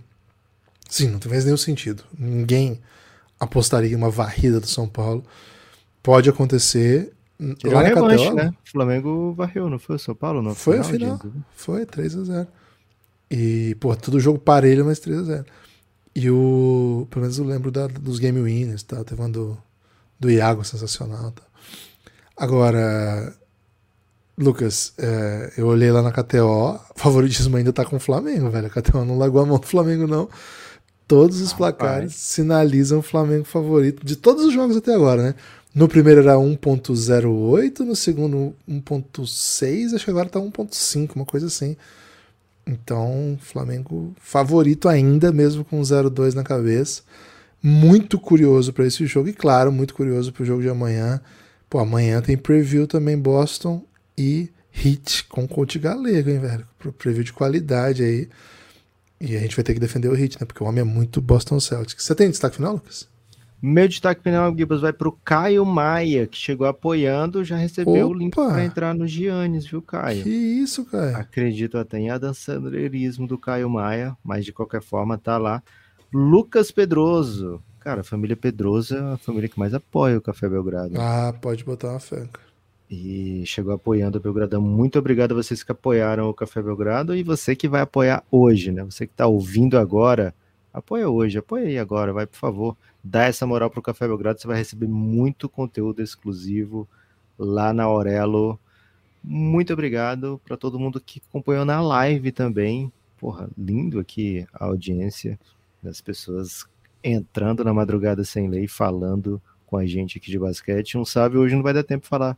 sim, 0.89 1.09
não 1.09 1.19
faz 1.19 1.43
nenhum 1.43 1.57
sentido. 1.57 2.05
Ninguém 2.17 2.79
apostaria 3.41 3.97
uma 3.97 4.11
varrida 4.11 4.59
do 4.59 4.67
São 4.67 4.87
Paulo. 4.87 5.25
Pode 6.03 6.29
acontecer. 6.29 7.11
Lá 7.63 7.81
na 7.81 7.89
revanche, 7.89 8.17
Cateola, 8.17 8.43
né? 8.43 8.53
O 8.67 8.71
Flamengo 8.71 9.33
varreu, 9.33 9.67
não 9.67 9.79
foi 9.79 9.95
o 9.95 9.99
São 9.99 10.13
Paulo? 10.13 10.43
Não? 10.43 10.53
Foi 10.53 10.83
final, 10.83 11.15
a 11.15 11.19
final. 11.19 11.43
Foi 11.55 11.85
3 11.87 12.17
a 12.17 12.23
0 12.23 12.47
E, 13.31 13.75
pô, 13.79 13.95
todo 13.95 14.19
jogo 14.19 14.37
parelho, 14.37 14.85
mas 14.85 14.99
3 14.99 15.19
a 15.19 15.23
0 15.23 15.45
E 16.15 16.29
o. 16.29 17.07
Pelo 17.09 17.23
menos 17.23 17.39
eu 17.39 17.45
lembro 17.45 17.71
da, 17.71 17.87
dos 17.87 18.19
Game 18.19 18.39
Winners, 18.39 18.83
tá? 18.83 19.03
Teve 19.03 19.19
um 19.23 19.31
do, 19.31 19.57
do 20.19 20.29
Iago 20.29 20.63
sensacional. 20.63 21.31
Tá? 21.31 21.41
Agora, 22.37 23.33
Lucas, 24.37 24.93
é, 24.99 25.53
eu 25.57 25.65
olhei 25.65 25.91
lá 25.91 26.03
na 26.03 26.11
KTO, 26.11 26.45
o 26.45 26.79
favoritismo 26.95 27.57
ainda 27.57 27.73
tá 27.73 27.83
com 27.85 27.95
o 27.95 27.99
Flamengo, 27.99 28.51
velho. 28.51 28.67
A 28.67 28.69
KTO 28.69 29.03
não 29.03 29.17
largou 29.17 29.41
a 29.41 29.45
mão 29.47 29.57
do 29.57 29.65
Flamengo, 29.65 30.05
não. 30.05 30.29
Todos 31.11 31.41
os 31.41 31.51
placares 31.51 32.15
sinalizam 32.15 32.99
o 32.99 33.01
Flamengo 33.01 33.43
favorito 33.43 34.05
de 34.05 34.15
todos 34.15 34.45
os 34.45 34.53
jogos 34.53 34.77
até 34.77 34.95
agora, 34.95 35.21
né? 35.21 35.35
No 35.75 35.89
primeiro 35.89 36.21
era 36.21 36.35
1.08, 36.35 37.79
no 37.79 37.97
segundo 37.97 38.55
1.6, 38.65 39.93
acho 39.93 40.05
que 40.05 40.09
agora 40.09 40.29
tá 40.29 40.39
1.5, 40.39 41.17
uma 41.17 41.25
coisa 41.25 41.47
assim. 41.47 41.75
Então, 42.65 43.37
Flamengo 43.41 44.15
favorito 44.21 44.87
ainda, 44.87 45.33
mesmo 45.33 45.65
com 45.65 45.81
0-2 45.81 46.33
na 46.33 46.43
cabeça. 46.43 47.01
Muito 47.61 48.17
curioso 48.17 48.71
para 48.71 48.87
esse 48.87 49.05
jogo 49.05 49.27
e, 49.27 49.33
claro, 49.33 49.69
muito 49.69 49.93
curioso 49.93 50.31
para 50.31 50.43
o 50.43 50.45
jogo 50.45 50.61
de 50.61 50.69
amanhã. 50.69 51.19
Pô, 51.69 51.79
amanhã 51.79 52.21
tem 52.21 52.37
preview 52.37 52.87
também 52.87 53.19
Boston 53.19 53.83
e 54.17 54.49
Hit 54.71 55.25
com 55.25 55.45
coach 55.45 55.77
galego, 55.77 56.29
hein, 56.29 56.39
velho? 56.39 56.65
Preview 56.97 57.25
de 57.25 57.33
qualidade 57.33 58.01
aí. 58.01 58.29
E 59.21 59.37
a 59.37 59.39
gente 59.39 59.55
vai 59.55 59.63
ter 59.63 59.73
que 59.73 59.79
defender 59.79 60.07
o 60.09 60.13
Hit, 60.13 60.39
né? 60.39 60.45
Porque 60.45 60.63
o 60.63 60.67
homem 60.67 60.81
é 60.81 60.83
muito 60.83 61.21
Boston 61.21 61.59
Celtics. 61.59 62.03
Você 62.03 62.15
tem 62.15 62.29
destaque 62.29 62.55
final, 62.55 62.73
Lucas? 62.73 63.07
Meu 63.61 63.87
destaque 63.87 64.23
final, 64.23 64.57
Gibas, 64.57 64.81
vai 64.81 64.91
para 64.91 65.07
o 65.07 65.11
Caio 65.11 65.63
Maia, 65.63 66.25
que 66.25 66.35
chegou 66.35 66.65
apoiando, 66.65 67.43
já 67.43 67.55
recebeu 67.55 68.07
Opa! 68.07 68.15
o 68.15 68.17
link 68.17 68.33
para 68.33 68.65
entrar 68.65 68.95
no 68.95 69.07
Giannis, 69.07 69.67
viu, 69.67 69.83
Caio? 69.83 70.23
Que 70.23 70.29
isso, 70.29 70.83
cara? 70.85 71.17
Acredito 71.17 71.77
até 71.77 71.99
em 71.99 72.09
adançadeirismo 72.09 73.27
do 73.27 73.37
Caio 73.37 73.69
Maia, 73.69 74.17
mas 74.23 74.45
de 74.45 74.51
qualquer 74.51 74.81
forma 74.81 75.15
tá 75.15 75.37
lá. 75.37 75.61
Lucas 76.11 76.71
Pedroso. 76.71 77.61
Cara, 77.79 78.01
a 78.01 78.03
família 78.03 78.35
Pedroso 78.35 78.95
é 78.95 79.13
a 79.13 79.17
família 79.17 79.47
que 79.47 79.59
mais 79.59 79.75
apoia 79.75 80.17
o 80.17 80.21
Café 80.21 80.49
Belgrado. 80.49 80.99
Ah, 80.99 81.31
pode 81.39 81.63
botar 81.63 81.89
uma 81.91 81.99
fé, 81.99 82.27
cara. 82.33 82.50
E 82.91 83.43
chegou 83.45 83.73
apoiando 83.73 84.17
o 84.17 84.21
Belgradão. 84.21 84.61
Muito 84.61 84.99
obrigado 84.99 85.31
a 85.31 85.35
vocês 85.35 85.63
que 85.63 85.71
apoiaram 85.71 86.29
o 86.29 86.33
Café 86.33 86.61
Belgrado 86.61 87.15
e 87.15 87.23
você 87.23 87.55
que 87.55 87.69
vai 87.69 87.79
apoiar 87.79 88.21
hoje, 88.29 88.69
né? 88.69 88.83
Você 88.83 89.07
que 89.07 89.13
tá 89.13 89.25
ouvindo 89.25 89.77
agora, 89.77 90.35
apoia 90.73 91.09
hoje, 91.09 91.37
apoia 91.37 91.67
aí 91.67 91.79
agora, 91.79 92.11
vai, 92.11 92.27
por 92.27 92.35
favor. 92.35 92.75
Dá 93.01 93.23
essa 93.23 93.47
moral 93.47 93.69
pro 93.69 93.81
Café 93.81 94.05
Belgrado, 94.05 94.41
você 94.41 94.47
vai 94.47 94.57
receber 94.57 94.89
muito 94.89 95.47
conteúdo 95.47 96.01
exclusivo 96.01 96.85
lá 97.39 97.71
na 97.71 97.83
Aurelo. 97.83 98.59
Muito 99.23 99.71
obrigado 99.71 100.41
para 100.43 100.57
todo 100.57 100.77
mundo 100.77 100.99
que 100.99 101.21
acompanhou 101.29 101.63
na 101.63 101.79
live 101.79 102.29
também. 102.33 102.91
Porra, 103.17 103.49
lindo 103.57 104.01
aqui 104.01 104.45
a 104.53 104.65
audiência 104.65 105.39
das 105.81 106.01
pessoas 106.01 106.65
entrando 107.01 107.63
na 107.63 107.73
madrugada 107.73 108.25
sem 108.25 108.49
lei, 108.49 108.67
falando 108.67 109.41
com 109.65 109.77
a 109.77 109.85
gente 109.85 110.17
aqui 110.17 110.29
de 110.29 110.37
basquete. 110.37 110.97
Um 110.97 111.05
salve, 111.05 111.37
hoje 111.37 111.55
não 111.55 111.63
vai 111.63 111.73
dar 111.73 111.83
tempo 111.83 112.03
de 112.03 112.09
falar, 112.09 112.37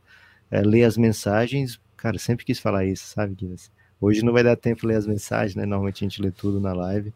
é, 0.54 0.62
ler 0.62 0.84
as 0.84 0.96
mensagens. 0.96 1.80
Cara, 1.96 2.18
sempre 2.18 2.44
quis 2.44 2.60
falar 2.60 2.84
isso, 2.84 3.06
sabe, 3.06 3.34
Guilherme? 3.34 3.58
Hoje 4.00 4.24
não 4.24 4.32
vai 4.32 4.44
dar 4.44 4.56
tempo 4.56 4.82
de 4.82 4.86
ler 4.86 4.96
as 4.96 5.06
mensagens, 5.06 5.56
né? 5.56 5.64
Normalmente 5.64 6.04
a 6.04 6.08
gente 6.08 6.22
lê 6.22 6.30
tudo 6.30 6.60
na 6.60 6.72
live. 6.72 7.12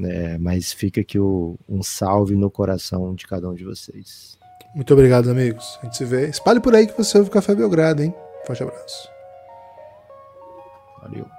É, 0.00 0.36
mas 0.38 0.72
fica 0.72 1.00
aqui 1.00 1.18
o, 1.18 1.56
um 1.68 1.82
salve 1.82 2.34
no 2.34 2.50
coração 2.50 3.14
de 3.14 3.26
cada 3.26 3.48
um 3.48 3.54
de 3.54 3.64
vocês. 3.64 4.36
Muito 4.74 4.92
obrigado, 4.92 5.30
amigos. 5.30 5.78
A 5.80 5.86
gente 5.86 5.96
se 5.96 6.04
vê. 6.04 6.28
Espalhe 6.28 6.60
por 6.60 6.74
aí 6.74 6.86
que 6.86 6.96
você 6.96 7.16
ouve 7.16 7.30
o 7.30 7.32
Café 7.32 7.54
Belgrado, 7.54 8.02
hein? 8.02 8.12
Forte 8.46 8.62
abraço. 8.62 9.08
Valeu. 11.00 11.35